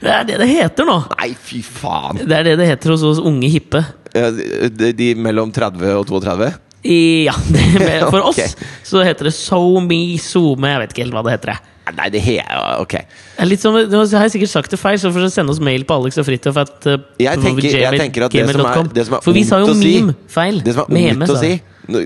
Det 0.01 0.12
er 0.14 0.24
det 0.29 0.37
det 0.41 0.49
heter 0.53 0.87
nå! 0.89 0.99
Nei, 1.18 1.33
fy 1.35 1.61
faen! 1.66 2.20
Det 2.22 2.37
er 2.39 2.47
det 2.53 2.57
det 2.61 2.68
heter 2.70 2.95
hos 2.95 3.03
oss 3.09 3.20
unge 3.20 3.51
hippe. 3.51 3.83
Ja, 4.14 4.31
De, 4.33 4.93
de 4.97 5.09
mellom 5.18 5.51
30 5.53 5.97
og 5.99 6.07
32? 6.09 6.53
Ja, 6.89 7.35
det, 7.53 7.99
For 8.09 8.31
oss 8.31 8.55
så 8.87 9.03
heter 9.05 9.29
det 9.29 9.35
SoMe, 9.35 9.99
SoMe 10.22 10.70
Jeg 10.70 10.81
vet 10.85 10.95
ikke 10.95 11.05
helt 11.09 11.16
hva 11.18 11.24
det 11.26 11.35
heter. 11.35 11.57
jeg. 11.57 11.74
Nei, 11.97 12.11
det 12.12 12.20
he... 12.24 12.36
Ok. 12.82 12.95
Er 13.39 13.49
litt 13.49 13.62
som, 13.62 13.76
nå 13.76 14.03
har 14.05 14.26
jeg 14.26 14.36
sikkert 14.36 14.53
sagt 14.53 14.74
det 14.74 14.80
feil, 14.80 14.99
så 15.01 15.12
får 15.14 15.26
dere 15.26 15.34
sende 15.34 15.55
oss 15.55 15.62
mail 15.62 15.86
på 15.89 15.97
Alex 16.01 16.20
og 16.20 16.28
Fridtjof 16.28 16.61
at 16.64 16.91
uh, 16.91 17.01
Jeg 17.22 17.41
tenker, 17.43 17.70
jeg 17.70 18.05
tenker 18.05 18.28
at 18.28 18.36
det 18.36 18.47
som 18.53 18.66
er, 18.66 18.93
det 18.95 19.09
som 19.09 19.18
er 19.18 19.24
For 19.24 19.36
vi 19.36 19.45
sa 19.49 19.62
jo 19.62 19.74
meme-feil. 19.78 20.62
Det 20.66 20.76
som 20.76 20.84
er 20.84 20.93
ondt 20.93 21.05
hjemme, 21.07 21.32
å 21.32 21.43
si 21.43 21.57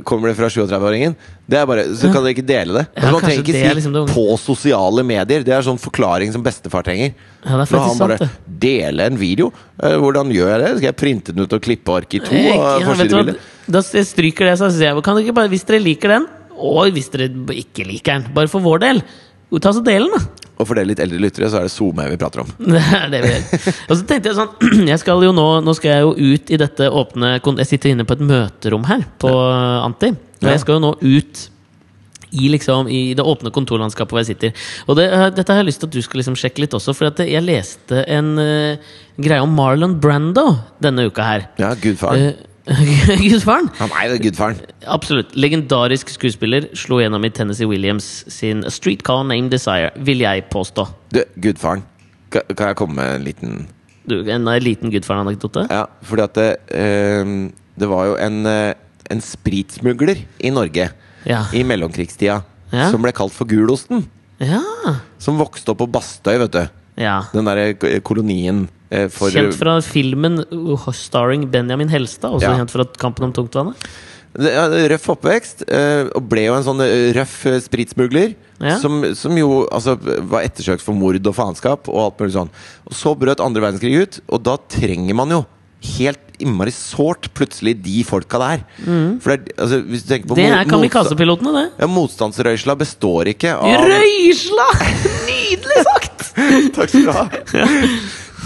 Kommer 0.06 0.30
det 0.30 0.36
fra 0.38 0.46
37-åringen? 0.46 1.14
Det 1.50 1.58
er 1.58 1.64
bare, 1.66 1.84
Så 1.98 2.06
kan 2.12 2.22
dere 2.22 2.36
ikke 2.36 2.44
dele 2.46 2.76
det. 2.76 2.84
Ja, 2.94 3.10
man 3.10 3.24
trenger 3.24 3.40
ikke 3.42 3.56
er 3.58 3.72
si 3.72 3.78
liksom 3.80 3.96
'på 4.12 4.26
sosiale 4.38 5.02
medier'. 5.02 5.42
Det 5.42 5.54
er 5.56 5.64
sånn 5.66 5.80
forklaring 5.82 6.30
som 6.32 6.42
bestefar 6.42 6.86
trenger. 6.86 7.16
Ja, 7.42 7.56
det 7.58 7.66
er 7.66 7.74
Når 7.74 7.88
han 7.88 7.98
bare 7.98 8.18
sant, 8.18 8.38
'dele 8.46 9.06
en 9.10 9.18
video'. 9.18 9.50
Eh, 9.82 9.96
hvordan 9.98 10.30
gjør 10.30 10.52
jeg 10.54 10.60
det? 10.62 10.70
Skal 10.76 10.86
jeg 10.86 10.96
printe 10.96 11.34
den 11.34 11.42
ut 11.42 11.52
og 11.52 11.60
klippe 11.60 11.96
ark 11.96 12.14
i 12.14 12.20
to? 12.20 12.30
Jeg, 12.30 12.58
og 12.58 13.26
ja? 13.26 13.34
Da 13.66 13.82
stryker 13.82 14.46
det, 14.46 14.58
så 14.58 14.70
sier 14.70 14.94
jeg 14.94 15.02
kan 15.02 15.16
dere 15.16 15.26
ikke 15.26 15.34
bare, 15.34 15.50
hvis 15.50 15.66
dere 15.66 15.82
liker 15.82 16.08
den, 16.14 16.26
og 16.56 16.92
hvis 16.94 17.10
dere 17.10 17.28
ikke 17.50 17.82
liker 17.86 18.20
den, 18.20 18.30
bare 18.34 18.46
for 18.46 18.60
vår 18.60 18.78
del, 18.86 19.02
ta 19.60 19.72
så 19.74 19.82
del 19.84 20.08
den, 20.08 20.16
da. 20.16 20.48
Og 20.62 20.68
for 20.68 20.78
dere 20.78 20.86
litt 20.86 21.00
eldre 21.02 21.18
lyttere, 21.20 21.48
så 21.50 21.58
er 21.58 21.66
det 21.66 21.74
SoMe 21.74 22.06
vi 22.12 22.18
prater 22.20 22.44
om. 22.44 22.50
Det 22.72 22.82
er 22.82 23.08
det 23.12 23.22
vi 23.24 23.30
gjør. 23.32 23.78
Og 23.88 23.96
så 23.98 24.04
tenkte 24.08 24.30
jeg 24.30 24.38
sånn 24.38 24.86
jeg 24.92 25.00
skal 25.02 25.24
jo 25.26 25.32
nå, 25.36 25.46
nå 25.66 25.74
skal 25.78 25.94
jeg 25.94 26.04
jo 26.06 26.12
ut 26.32 26.52
i 26.52 26.60
dette 26.60 26.90
åpne 27.02 27.32
Jeg 27.40 27.70
sitter 27.70 27.92
inne 27.92 28.06
på 28.08 28.16
et 28.18 28.26
møterom 28.28 28.86
her 28.88 29.06
på 29.22 29.32
Anti. 29.32 30.12
Og 30.42 30.50
jeg 30.50 30.62
skal 30.62 30.78
jo 30.78 30.84
nå 30.86 30.92
ut 31.00 31.48
i, 32.32 32.48
liksom, 32.48 32.88
i 32.88 33.12
det 33.16 33.24
åpne 33.28 33.52
kontorlandskapet 33.52 34.14
hvor 34.14 34.22
jeg 34.22 34.32
sitter. 34.32 34.68
Og 34.88 34.96
det, 34.96 35.08
eh, 35.12 35.26
dette 35.36 35.52
har 35.52 35.60
jeg 35.60 35.68
lyst 35.68 35.82
til 35.82 35.90
at 35.90 35.96
du 35.96 36.04
skal 36.04 36.22
liksom 36.22 36.38
sjekke 36.38 36.64
litt 36.64 36.76
også, 36.76 36.94
for 36.96 37.10
at 37.10 37.20
jeg 37.20 37.44
leste 37.44 38.06
en 38.08 38.32
uh, 38.40 38.94
greie 39.20 39.44
om 39.44 39.52
Marlon 39.52 39.98
Brando 40.00 40.46
denne 40.82 41.04
uka 41.10 41.26
her. 41.26 41.44
Ja, 41.60 41.74
gudfaren. 41.76 42.32
Uh, 42.32 42.51
Gudfaren! 43.22 43.68
Han 43.80 43.90
er 43.98 44.12
jo 44.12 44.18
gudfaren. 44.22 44.58
Absolutt. 44.86 45.32
Legendarisk 45.34 46.08
skuespiller. 46.14 46.68
Slo 46.78 47.00
gjennom 47.02 47.24
i 47.26 47.30
Tennessee 47.34 47.66
Williams 47.66 48.24
sin 48.30 48.62
Streetcar 48.70 49.24
Named 49.26 49.50
Desire, 49.50 49.90
vil 50.06 50.22
jeg 50.22 50.44
påstå. 50.52 50.86
Du, 51.14 51.22
gudfaren. 51.42 51.82
Kan 52.32 52.46
kan 52.56 52.70
jeg 52.70 52.76
komme 52.78 52.94
med 52.96 53.16
en 53.18 53.24
liten 53.26 53.66
Du, 54.08 54.16
en 54.30 54.46
liten 54.62 54.90
Gudfaren-anekdote? 54.90 55.66
Ja, 55.70 55.84
fordi 56.02 56.22
at 56.22 56.34
det, 56.34 56.46
eh, 56.74 57.24
det 57.78 57.88
var 57.88 58.06
jo 58.08 58.14
en, 58.18 58.46
eh, 58.46 58.74
en 59.10 59.20
spritsmugler 59.20 60.16
i 60.40 60.50
Norge 60.50 60.88
Ja. 61.26 61.44
i 61.54 61.62
mellomkrigstida 61.62 62.42
Ja. 62.72 62.90
som 62.90 63.02
ble 63.02 63.12
kalt 63.12 63.32
for 63.32 63.44
Gulosten. 63.46 64.06
ja. 64.40 64.60
Som 65.18 65.38
vokste 65.38 65.70
opp 65.70 65.78
på 65.78 65.86
Bastøy, 65.92 66.38
vet 66.38 66.50
du. 66.50 66.68
ja. 66.96 67.22
Den 67.32 67.44
derre 67.44 67.74
kolonien 68.02 68.64
eh, 68.64 68.81
for 69.12 69.32
Kjent 69.32 69.56
fra 69.58 69.78
filmen 69.86 70.42
uh, 70.52 70.88
starring 70.96 71.46
Benjamin 71.52 71.88
Helstad, 71.92 72.34
også 72.36 72.50
Ja. 72.50 72.56
kjent 72.60 72.74
fra 72.74 72.84
Kampen 73.00 73.30
om 73.30 73.36
tungtvannet. 73.36 73.86
Ja, 74.40 74.64
Røff 74.88 75.10
oppvekst, 75.12 75.66
eh, 75.68 76.08
og 76.16 76.24
ble 76.30 76.46
jo 76.46 76.54
en 76.56 76.64
sånn 76.64 76.80
eh, 76.80 77.10
røff 77.12 77.34
eh, 77.50 77.58
spritsmugler. 77.60 78.32
Ja. 78.62 78.78
Som, 78.80 79.02
som 79.18 79.36
jo 79.36 79.66
altså, 79.68 79.98
var 80.00 80.46
ettersøkt 80.46 80.84
for 80.84 80.96
mord 80.96 81.18
og 81.20 81.36
faenskap 81.36 81.90
og 81.92 81.98
alt 82.06 82.22
mulig 82.22 82.36
sånn. 82.38 82.52
Og 82.88 82.96
så 82.96 83.12
brøt 83.18 83.42
andre 83.44 83.64
verdenskrig 83.66 84.06
ut, 84.06 84.20
og 84.32 84.44
da 84.46 84.56
trenger 84.72 85.18
man 85.18 85.34
jo 85.36 85.42
helt 85.98 86.22
innmari 86.42 86.72
sårt 86.72 87.28
plutselig 87.36 87.74
de 87.82 88.00
folka 88.06 88.38
der. 88.40 88.64
For 89.20 89.34
det 89.34 89.52
altså, 89.58 89.82
hvis 89.90 90.06
du 90.06 90.14
på 90.14 90.32
Mm. 90.32 90.40
Det 90.40 90.48
er 90.48 90.70
kamikazepilotene, 90.70 91.52
det. 91.58 91.66
Ja, 91.82 91.90
Motstandsrøysla 91.90 92.78
består 92.78 93.34
ikke 93.34 93.52
av 93.58 93.84
Røysla! 93.90 94.68
Nydelig 95.28 95.84
sagt! 95.90 96.28
Takk 96.78 96.88
skal 96.88 97.04
du 97.04 97.12
ha. 97.12 97.26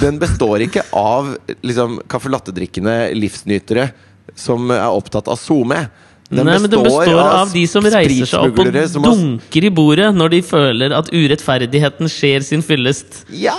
Den 0.01 0.18
består 0.20 0.64
ikke 0.66 0.84
av 0.97 1.34
liksom, 1.62 2.01
caffè 2.11 2.32
latte-drikkende 2.32 2.97
livsnytere 3.16 3.90
som 4.36 4.70
er 4.74 4.88
opptatt 4.90 5.30
av 5.32 5.38
SoMe. 5.40 5.86
Den 6.26 6.42
Nei, 6.42 6.57
men 6.59 6.70
Den 6.70 6.82
består 6.82 7.20
av 7.22 7.53
de 7.55 7.62
som 7.70 7.84
reiser 7.86 8.26
seg 8.26 8.49
opp 8.49 8.59
og 8.59 9.05
dunker 9.05 9.66
i 9.68 9.70
bordet 9.70 10.09
når 10.16 10.32
de 10.34 10.40
føler 10.42 10.94
at 10.97 11.12
urettferdigheten 11.14 12.11
skjer 12.11 12.42
sin 12.42 12.64
fyllest. 12.66 13.20
Ja, 13.30 13.55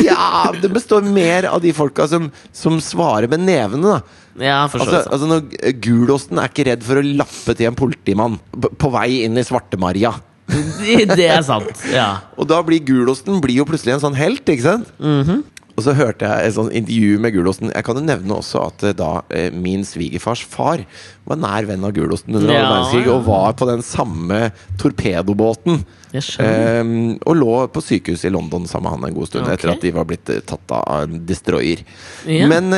ja! 0.00 0.48
Det 0.62 0.70
består 0.72 1.04
mer 1.04 1.50
av 1.50 1.60
de 1.60 1.74
folka 1.76 2.08
som, 2.08 2.30
som 2.56 2.80
svarer 2.80 3.28
med 3.28 3.44
nevene, 3.44 3.98
da. 3.98 4.18
Ja, 4.40 4.62
Altså, 4.64 5.02
altså 5.12 5.42
Gulosten 5.84 6.40
er 6.40 6.48
ikke 6.48 6.64
redd 6.70 6.86
for 6.86 7.02
å 7.02 7.04
lappe 7.04 7.52
til 7.52 7.68
en 7.68 7.76
politimann 7.76 8.38
på, 8.48 8.70
på 8.72 8.92
vei 8.94 9.26
inn 9.26 9.36
i 9.36 9.44
Svartemaria. 9.44 10.14
Det, 11.16 11.26
er 11.26 11.42
sant. 11.46 11.86
Ja. 11.92 12.10
Og 12.36 12.48
da 12.50 12.60
blir 12.66 12.82
Gulosten 12.84 13.40
blir 13.42 13.62
jo 13.62 13.68
plutselig 13.68 13.96
en 13.96 14.04
sånn 14.06 14.18
helt, 14.18 14.44
ikke 14.48 14.68
sant? 14.68 14.92
Mhm. 15.02 15.42
Og 15.72 15.86
så 15.86 15.94
hørte 15.96 16.28
jeg 16.28 16.50
et 16.50 16.52
sånt 16.52 16.74
intervju 16.76 17.20
med 17.22 17.32
Gulosten. 17.32 17.70
Jeg 17.72 17.84
kan 17.86 17.96
jo 17.96 18.04
nevne 18.04 18.36
også 18.36 18.60
at 18.66 18.82
eh, 18.84 18.94
da 18.96 19.22
eh, 19.32 19.48
min 19.56 19.86
svigerfars 19.88 20.42
far 20.44 20.82
var 21.24 21.38
nær 21.40 21.64
venn 21.70 21.86
av 21.88 21.94
Gulosten 21.96 22.36
under 22.36 22.52
Ja, 22.52 22.66
verdenskrig 22.66 23.08
og 23.08 23.24
var 23.24 23.54
på 23.56 23.68
den 23.70 23.80
samme 23.86 24.50
torpedobåten. 24.80 25.80
Um. 26.12 26.90
Og 27.24 27.38
lå 27.38 27.54
på 27.72 27.80
sykehus 27.80 28.26
i 28.28 28.32
London 28.34 28.66
sammen 28.68 28.90
med 28.90 28.98
han 28.98 29.08
en 29.08 29.16
god 29.16 29.30
stund 29.30 29.46
okay. 29.46 29.56
etter 29.56 29.72
at 29.72 29.86
de 29.86 29.94
var 29.96 30.04
blitt 30.10 30.28
tatt 30.50 30.74
av 30.76 31.06
en 31.06 31.22
destroyer. 31.24 31.80
Ja. 32.28 32.50
Men 32.52 32.68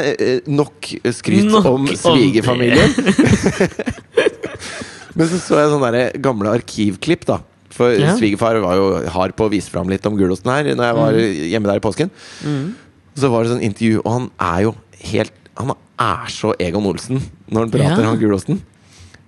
nok 0.47 0.93
skryt 1.19 1.51
Nok 1.51 1.67
om 1.73 1.91
svigerfamilien. 1.91 2.95
Men 5.19 5.31
så 5.31 5.41
så 5.43 5.59
jeg 5.59 5.75
sånne 5.75 6.05
gamle 6.23 6.55
arkivklipp, 6.61 7.27
da. 7.27 7.41
For 7.75 7.91
Ja. 7.99 8.13
svigerfar 8.15 8.61
var 8.63 8.77
jo 8.79 8.87
hard 9.11 9.35
på 9.37 9.49
å 9.49 9.51
vise 9.51 9.69
fram 9.73 9.89
litt 9.91 10.05
om 10.07 10.15
Gulosten 10.17 10.51
her 10.53 10.69
Når 10.79 10.85
jeg 10.87 10.95
var 11.01 11.13
Mm. 11.13 11.51
hjemme 11.51 11.67
der 11.73 11.81
i 11.81 11.85
påsken. 11.85 12.11
Så 13.17 13.31
var 13.31 13.43
det 13.45 13.51
sånn 13.53 13.63
intervju, 13.63 14.01
og 14.05 14.13
han 14.13 14.31
er 14.41 14.63
jo 14.69 14.75
helt 15.11 15.33
Han 15.57 15.71
er 15.99 16.27
så 16.29 16.53
Egon 16.59 16.85
Olsen 16.87 17.21
når 17.51 17.61
han 17.61 17.71
prater, 17.71 18.03
Ja. 18.03 18.11
om 18.11 18.19
Gulosten. 18.19 18.61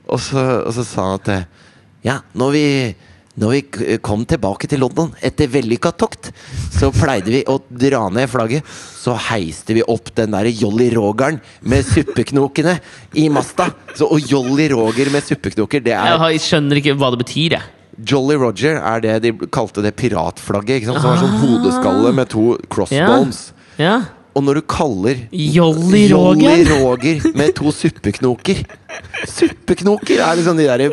Og 0.08 0.18
så, 0.18 0.64
og 0.66 0.72
så 0.74 0.84
sa 0.84 1.02
han 1.10 1.20
at 1.20 1.46
Ja, 2.04 2.20
når 2.34 2.52
vi 2.52 2.94
når 3.38 3.50
vi 3.52 3.96
kom 3.98 4.24
tilbake 4.24 4.66
til 4.66 4.80
London 4.80 5.12
etter 5.22 5.46
vellykka 5.46 5.92
tokt, 5.94 6.30
så 6.72 6.90
pleide 6.90 7.26
vi 7.26 7.42
å 7.44 7.60
dra 7.70 8.08
ned 8.08 8.30
flagget. 8.30 8.62
Så 8.64 9.14
heiste 9.14 9.74
vi 9.74 9.82
opp 9.86 10.08
den 10.14 10.30
derre 10.30 10.48
Jolly 10.50 10.88
Rogeren 10.94 11.38
med 11.62 11.84
suppeknokene 11.84 12.80
i 13.14 13.28
masta. 13.28 13.74
Så, 13.94 14.10
og 14.10 14.20
Jolly 14.24 14.70
Roger 14.72 15.10
med 15.12 15.22
suppeknoker, 15.22 15.84
det 15.84 15.92
er 15.92 16.16
jeg 16.30 16.40
skjønner 16.40 16.80
ikke 16.80 16.96
hva 16.96 17.10
det 17.12 17.26
betyr, 17.26 17.50
jeg. 17.58 17.62
Jolly 17.98 18.36
Roger 18.36 18.76
er 18.80 19.00
det 19.00 19.14
de 19.24 19.32
kalte 19.52 19.82
det 19.84 19.94
piratflagget. 19.96 20.82
Ikke 20.82 20.90
sant? 20.90 21.00
Som 21.00 21.14
var 21.14 21.22
sånn 21.22 21.40
hodeskalle 21.40 22.12
med 22.16 22.30
to 22.32 22.46
crossbones. 22.72 23.50
Ja. 23.80 23.98
Og 24.36 24.44
når 24.44 24.60
du 24.60 24.66
kaller 24.68 25.22
Jolly 25.32 26.02
Jolly 26.10 26.58
Roger. 26.68 26.72
Roger 26.82 27.28
med 27.36 27.54
to 27.56 27.72
suppeknoker 27.72 28.60
Suppeknoker 29.32 30.20
er 30.20 30.36
liksom 30.36 30.60
de 30.60 30.66
der 30.68 30.84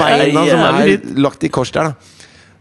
beina 0.00 0.44
er 0.46 0.48
som 0.48 0.62
er 0.64 1.20
lagt 1.20 1.44
i 1.44 1.50
kors 1.52 1.72
der, 1.76 1.92
da. 1.92 2.15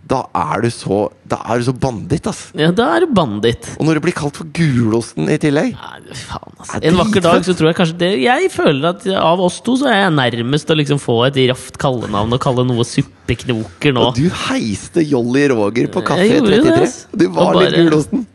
Da 0.05 0.19
er 0.37 0.61
du 0.61 0.67
så 0.69 1.07
Da 1.25 1.39
er 1.49 1.57
du 1.57 1.63
så 1.65 1.73
banditt, 1.73 2.27
ass. 2.29 2.51
ja, 2.53 2.67
da 2.75 2.91
er 2.95 3.05
du 3.07 3.13
banditt. 3.17 3.71
Og 3.79 3.87
når 3.87 3.97
du 3.97 4.01
blir 4.05 4.13
kalt 4.13 4.37
for 4.37 4.45
Gulosten 4.53 5.25
i 5.33 5.37
tillegg 5.41 5.71
Nei, 5.73 6.13
faen. 6.19 6.53
Er 6.75 6.85
En 6.91 6.99
vakker 6.99 7.23
dag 7.25 7.41
så 7.47 7.55
tror 7.57 7.71
jeg 7.71 7.77
kanskje 7.79 7.97
det 8.03 8.11
Jeg 8.21 8.51
føler 8.53 8.91
at 8.91 9.07
av 9.17 9.41
oss 9.41 9.57
to 9.65 9.73
så 9.81 9.89
er 9.89 10.03
jeg 10.03 10.13
nærmest 10.19 10.69
å 10.69 10.77
liksom 10.77 11.01
få 11.01 11.17
et 11.25 11.39
raft 11.49 11.79
kallenavn 11.81 12.37
og 12.37 12.43
kalle 12.45 12.67
noe 12.69 12.85
suppeknoker 12.85 13.95
nå. 13.97 14.05
Og 14.11 14.15
du 14.21 14.29
heiste 14.45 15.01
Jolly 15.01 15.47
Roger 15.49 15.89
på 15.89 16.05
Kafé 16.05 16.29
Jeg 16.29 16.37
gjorde 16.37 16.61
det, 16.61 16.63
33. 16.69 17.17
Du 17.17 17.27
var 17.39 17.57
litt 17.63 17.77
Gulosten. 17.81 18.25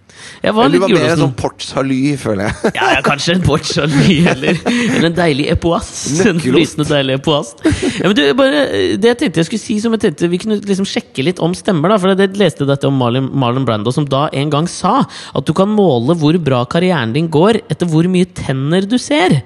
Jeg 0.41 0.55
var 0.57 0.70
Eller 0.70 0.80
du 0.80 0.84
var 0.86 0.93
mer 0.95 1.11
en 1.12 1.20
sånn 1.20 1.34
portsaly, 1.36 1.99
føler 2.20 2.47
jeg. 2.49 2.70
Ja, 2.78 2.86
ja, 2.95 3.01
kanskje 3.05 3.34
en 3.36 3.43
portsaly, 3.45 4.14
eller, 4.30 4.61
eller 4.64 5.09
en 5.11 5.16
deilig 5.18 5.51
epoisse. 5.53 6.14
En 6.30 6.41
lysende 6.41 6.86
deilig 6.88 7.18
epoisse. 7.18 7.59
Ja, 7.99 8.07
men 8.09 8.16
du, 8.16 8.22
bare, 8.38 8.62
det 8.97 9.11
jeg 9.11 9.18
tenkte 9.20 9.43
jeg 9.43 9.51
skulle 9.51 9.64
si, 9.66 9.76
som 9.84 9.93
jeg 9.97 10.05
tenkte 10.07 10.30
vi 10.32 10.41
kunne 10.41 10.57
liksom 10.64 10.88
sjekke 10.88 11.26
litt 11.26 11.43
om 11.45 11.53
stemmer. 11.57 11.93
da 11.93 11.99
For 12.01 12.14
jeg 12.14 12.41
leste 12.41 12.68
dette 12.68 12.88
om 12.88 12.97
Marlon, 12.97 13.28
Marlon 13.36 13.68
Brando, 13.68 13.93
som 13.93 14.09
da 14.09 14.28
en 14.32 14.53
gang 14.55 14.70
sa 14.70 15.03
at 15.05 15.45
du 15.45 15.53
kan 15.57 15.68
måle 15.68 16.16
hvor 16.16 16.41
bra 16.41 16.62
karrieren 16.72 17.12
din 17.16 17.28
går 17.28 17.61
etter 17.68 17.91
hvor 17.91 18.09
mye 18.09 18.32
tenner 18.41 18.88
du 18.88 18.97
ser. 19.01 19.43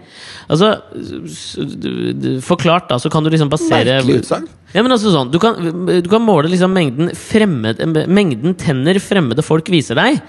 Altså, 0.46 0.76
Forklart, 2.44 2.88
da, 2.92 3.00
så 3.02 3.10
kan 3.10 3.24
du 3.24 3.32
liksom 3.32 3.50
basere 3.52 3.98
Merkelig 3.98 4.22
utsagn. 4.22 4.48
ja, 4.74 4.82
men 4.84 4.92
altså 4.94 5.10
sånn, 5.14 5.30
du 5.32 5.38
kan, 5.42 5.58
du 5.88 6.08
kan 6.10 6.22
måle 6.22 6.50
liksom 6.52 6.74
mengden, 6.76 7.10
fremmed, 7.18 7.80
mengden 8.06 8.54
tenner 8.60 9.00
fremmede 9.02 9.42
folk 9.42 9.70
viser 9.72 9.98
deg 9.98 10.20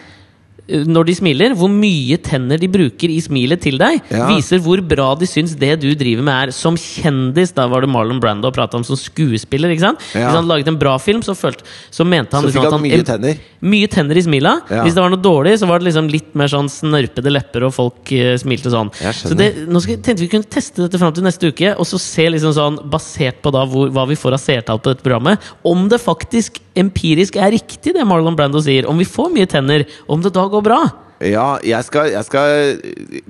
når 0.66 1.06
de 1.10 1.16
smiler. 1.20 1.54
Hvor 1.58 1.70
mye 1.70 2.18
tenner 2.26 2.60
de 2.62 2.70
bruker 2.72 3.12
i 3.12 3.20
smilet 3.22 3.62
til 3.62 3.78
deg, 3.78 4.02
Ja. 4.10 4.28
viser 4.32 4.60
hvor 4.60 4.82
bra 4.82 5.14
de 5.16 5.28
syns 5.30 5.56
det 5.58 5.80
du 5.82 5.94
driver 5.94 6.24
med 6.24 6.48
er. 6.50 6.52
Som 6.52 6.76
kjendis, 6.76 7.54
da 7.54 7.68
var 7.68 7.82
det 7.82 7.90
Marlon 7.90 8.20
Brando 8.20 8.52
prata 8.52 8.78
om 8.78 8.84
som 8.84 8.96
skuespiller. 8.96 9.70
ikke 9.70 9.86
sant? 9.86 10.00
Ja. 10.14 10.30
Hvis 10.30 10.36
han 10.36 10.48
laget 10.48 10.68
en 10.68 10.80
bra 10.80 10.98
film, 10.98 11.22
så, 11.22 11.36
følte, 11.38 11.64
så 11.92 12.06
mente 12.06 12.34
han 12.34 12.44
Så 12.44 12.50
liksom 12.50 12.62
fikk 12.62 12.68
at 12.68 12.74
han 12.74 12.82
han 12.82 12.90
mye 12.90 13.06
tenner. 13.06 13.38
Mye 13.62 13.88
tenner 13.88 14.18
i 14.18 14.22
smila. 14.26 14.62
Ja. 14.70 14.84
Hvis 14.84 14.96
det 14.96 15.02
var 15.04 15.10
noe 15.10 15.22
dårlig, 15.22 15.60
så 15.60 15.68
var 15.68 15.80
det 15.80 15.90
liksom 15.92 16.10
litt 16.10 16.34
mer 16.36 16.48
sånn 16.48 16.70
snørpede 16.70 17.32
lepper, 17.32 17.68
og 17.68 17.74
folk 17.74 18.12
uh, 18.12 18.36
smilte 18.38 18.74
sånn. 18.74 18.92
Så 19.14 19.36
det, 19.38 19.68
nå 19.68 19.82
skal, 19.82 20.02
tenkte 20.02 20.22
vi 20.26 20.32
kunne 20.34 20.50
teste 20.50 20.82
dette 20.86 20.98
fram 21.02 21.14
til 21.14 21.26
neste 21.26 21.50
uke, 21.52 21.76
og 21.78 21.86
så 21.86 22.00
se 22.02 22.28
liksom 22.30 22.54
sånn, 22.58 22.82
basert 22.90 23.42
på 23.42 23.54
da 23.54 23.66
hvor, 23.70 23.90
hva 23.94 24.08
vi 24.10 24.18
får 24.18 24.38
av 24.38 24.42
seertall 24.42 24.82
på 24.82 24.94
dette 24.94 25.06
programmet, 25.06 25.42
om 25.66 25.88
det 25.90 26.02
faktisk 26.02 26.60
empirisk 26.76 27.38
er 27.40 27.54
riktig, 27.56 27.94
det 27.96 28.04
Marlon 28.08 28.36
Brando 28.36 28.60
sier. 28.64 28.88
Om 28.90 28.98
vi 29.00 29.08
får 29.08 29.32
mye 29.34 29.48
tenner, 29.50 29.86
om 30.12 30.22
det 30.22 30.34
da 30.36 30.45
går 30.54 30.64
bra. 30.66 30.84
Ja, 31.24 31.56
jeg 31.64 31.86
skal, 31.88 32.10
jeg 32.12 32.28
skal 32.28 32.80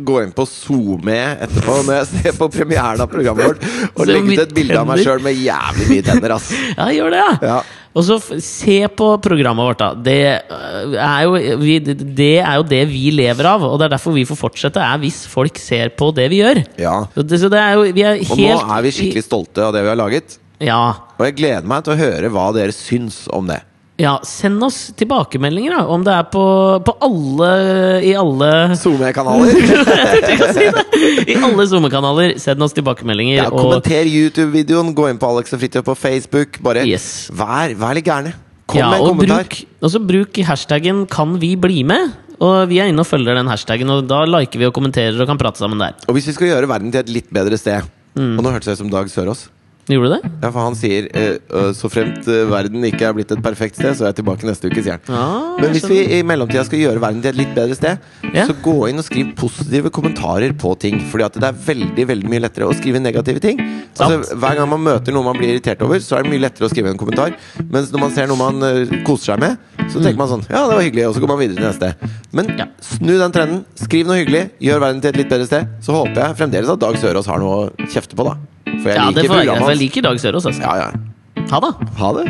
gå 0.08 0.18
inn 0.24 0.32
på 0.34 0.48
SoMe 0.50 1.20
etterpå 1.46 1.78
når 1.86 2.00
jeg 2.00 2.08
ser 2.10 2.38
på 2.40 2.48
premieren 2.50 3.04
av 3.04 3.10
programmet 3.12 3.52
vårt, 3.52 3.66
og 3.94 4.08
legge 4.10 4.34
ut 4.34 4.42
et 4.42 4.56
bilde 4.58 4.80
av 4.80 4.88
meg 4.90 5.04
sjøl 5.06 5.22
med 5.22 5.38
jævlig 5.38 5.90
mye 5.92 6.06
tenner, 6.08 6.34
ass. 6.40 6.50
Ja, 6.80 6.88
gjør 6.96 7.14
det, 7.14 7.20
ja! 7.22 7.36
Ja. 7.54 7.60
Og 7.96 8.04
så 8.04 8.18
se 8.44 8.80
på 8.92 9.06
programmet 9.24 9.70
vårt, 9.70 9.80
da. 9.80 9.94
Det 9.96 10.18
øh, 10.52 10.96
er, 11.00 11.20
jo, 11.24 11.60
vi, 11.62 11.78
det 11.80 12.34
er 12.42 12.58
jo 12.58 12.66
det 12.68 12.82
vi 12.90 13.06
lever 13.16 13.48
av, 13.54 13.64
og 13.64 13.78
det 13.80 13.88
er 13.88 13.94
derfor 13.94 14.18
vi 14.18 14.26
får 14.28 14.40
fortsette, 14.40 14.82
er 14.84 15.00
hvis 15.00 15.22
folk 15.32 15.62
ser 15.62 15.94
på 15.96 16.10
det 16.18 16.26
vi 16.34 16.42
gjør. 16.42 16.60
Ja. 16.82 16.98
Så 17.14 17.24
det, 17.24 17.40
så 17.46 17.52
det 17.54 17.62
er 17.62 17.78
jo 17.78 17.86
Vi 17.96 18.04
er 18.04 18.20
Og 18.26 18.42
nå 18.42 18.58
er 18.66 18.84
vi 18.84 18.92
skikkelig 18.98 19.24
stolte 19.24 19.64
av 19.70 19.78
det 19.78 19.86
vi 19.86 19.94
har 19.94 20.02
laget. 20.02 20.36
Ja. 20.64 20.82
Og 21.16 21.24
jeg 21.30 21.38
gleder 21.40 21.72
meg 21.72 21.86
til 21.86 21.96
å 21.96 22.00
høre 22.02 22.34
hva 22.34 22.50
dere 22.56 22.76
syns 22.76 23.24
om 23.32 23.48
det. 23.48 23.62
Ja. 23.98 24.20
Send 24.28 24.64
oss 24.64 24.92
tilbakemeldinger, 25.00 25.72
da. 25.78 25.86
Om 25.88 26.04
det 26.04 26.14
er 26.14 26.26
på, 26.34 26.44
på 26.86 26.94
alle 27.06 27.50
I 28.04 28.14
alle 28.20 28.50
SoMe-kanaler. 28.76 29.54
Si. 30.56 30.66
I 31.32 31.38
alle 31.40 31.68
SoMe-kanaler. 31.72 32.36
Send 32.42 32.64
oss 32.66 32.76
tilbakemeldinger. 32.76 33.38
Ja, 33.44 33.48
og 33.50 33.62
kommenter 33.66 34.10
YouTube-videoen. 34.10 34.94
Gå 34.98 35.08
inn 35.12 35.22
på 35.22 35.30
Alex 35.32 35.56
og 35.56 35.64
Fridtjof 35.64 35.88
på 35.88 35.96
Facebook. 36.00 36.60
Bare 36.66 36.84
Yes. 36.88 37.30
vær, 37.34 37.74
vær 37.80 37.96
litt 37.98 38.06
gærne. 38.08 38.36
Kom 38.68 38.80
ja, 38.82 38.90
med 38.90 39.00
en 39.00 39.06
og 39.06 39.12
kommentar. 39.16 39.44
bruk, 39.46 39.60
og 39.86 39.92
så 39.94 40.00
bruk 40.02 40.38
hashtaggen 40.48 41.06
'kan 41.08 41.36
vi 41.40 41.56
bli 41.56 41.84
med'. 41.84 42.12
Og 42.42 42.68
vi 42.68 42.80
er 42.82 42.90
inne 42.92 43.00
og 43.00 43.08
følger 43.08 43.36
den 43.38 43.48
hashtaggen, 43.48 43.90
og 43.90 44.08
da 44.10 44.26
liker 44.26 44.60
vi 44.60 44.66
og 44.66 44.74
kommenterer 44.74 45.16
og 45.22 45.28
kan 45.28 45.38
prate 45.38 45.58
sammen 45.62 45.80
der. 45.80 45.94
Og 46.10 46.16
hvis 46.18 46.28
vi 46.28 46.34
skal 46.34 46.48
gjøre 46.48 46.68
verden 46.68 46.92
til 46.92 47.00
et 47.00 47.10
litt 47.10 47.30
bedre 47.32 47.58
sted 47.58 47.82
Mm. 48.16 48.38
Og 48.40 48.44
nå 48.46 48.52
hørtes 48.52 48.66
jeg 48.68 48.74
ut 48.74 48.78
som 48.78 48.90
Dag 48.90 49.08
Sørås. 49.12 49.50
Gjorde 49.86 50.08
du 50.10 50.14
det? 50.16 50.30
Ja, 50.42 50.50
for 50.50 50.60
han 50.66 50.76
sier 50.80 51.06
øh, 51.14 51.68
så 51.78 51.90
fremt 51.94 52.26
uh, 52.26 52.48
verden 52.50 52.82
ikke 52.88 53.06
er 53.06 53.14
blitt 53.14 53.30
et 53.36 53.42
perfekt 53.46 53.78
sted, 53.78 53.92
så 53.94 54.08
er 54.08 54.10
jeg 54.10 54.18
tilbake 54.22 54.48
neste 54.48 54.72
uke, 54.72 54.82
sier 54.82 54.98
han. 54.98 55.12
Ah, 55.14 55.60
Men 55.62 55.76
hvis 55.76 55.86
vi 55.92 56.00
i 56.18 56.22
mellomtida 56.26 56.64
skal 56.66 56.82
gjøre 56.82 57.04
verden 57.04 57.22
til 57.22 57.30
et 57.30 57.38
litt 57.38 57.52
bedre 57.54 57.78
sted, 57.78 58.02
yeah. 58.32 58.48
så 58.50 58.56
gå 58.66 58.74
inn 58.90 58.98
og 58.98 59.06
skriv 59.06 59.36
positive 59.38 59.92
kommentarer 59.94 60.56
på 60.58 60.72
ting. 60.82 60.98
Fordi 61.12 61.28
at 61.28 61.38
det 61.38 61.52
er 61.52 61.60
veldig 61.68 62.08
veldig 62.14 62.32
mye 62.34 62.42
lettere 62.48 62.66
å 62.66 62.74
skrive 62.74 63.04
negative 63.04 63.44
ting. 63.44 63.62
Altså, 64.00 64.34
hver 64.34 64.58
gang 64.58 64.72
man 64.74 64.82
møter 64.88 65.14
noe 65.14 65.28
man 65.30 65.38
blir 65.38 65.54
irritert 65.54 65.86
over, 65.86 66.02
så 66.02 66.18
er 66.18 66.26
det 66.26 66.34
mye 66.34 66.46
lettere 66.48 66.66
å 66.66 66.74
skrive 66.74 66.90
en 66.90 67.00
kommentar. 67.00 67.38
Mens 67.70 67.94
når 67.94 68.06
man 68.08 68.18
ser 68.18 68.32
noe 68.32 68.42
man 68.42 68.66
uh, 68.66 68.98
koser 69.06 69.36
seg 69.36 69.46
med, 69.46 69.62
så 69.86 70.02
tenker 70.02 70.18
man 70.18 70.34
sånn 70.34 70.48
Ja, 70.50 70.66
det 70.66 70.80
var 70.80 70.84
hyggelig, 70.88 71.06
og 71.12 71.14
så 71.14 71.22
går 71.22 71.34
man 71.36 71.42
videre 71.44 71.62
til 71.62 71.70
neste. 71.70 71.94
Men 72.34 72.46
Mm. 72.46 72.60
Ja. 72.60 72.66
snu 72.82 73.18
den 73.18 73.32
trenden. 73.32 73.62
Skriv 73.76 74.08
noe 74.08 74.20
hyggelig. 74.22 74.50
Gjør 74.62 74.82
verden 74.84 75.02
til 75.02 75.10
et 75.10 75.18
litt 75.18 75.30
bedre 75.32 75.48
sted. 75.48 75.68
Så 75.82 75.96
håper 75.96 76.22
jeg 76.22 76.38
fremdeles 76.38 76.70
at 76.70 76.80
Dag 76.80 76.98
Sørås 77.02 77.28
har 77.28 77.40
noe 77.42 77.56
å 77.56 77.90
kjefte 77.90 78.16
på, 78.18 78.26
da. 78.28 78.36
For 78.66 78.90
jeg 78.90 78.96
Ja, 78.98 79.06
det 79.12 79.16
liker 79.16 79.30
får 79.30 79.36
jeg, 79.36 79.46
programmet 79.46 79.62
for 79.62 79.70
jeg 79.70 79.78
hans. 79.78 79.82
liker 79.84 80.02
Dag 80.02 80.20
Sørås, 80.20 80.46
altså. 80.46 80.62
Ja, 80.62 80.76
ja. 80.76 80.90
Ha 81.52 81.60
det! 81.66 81.72
Ha 82.02 82.12
det. 82.18 82.26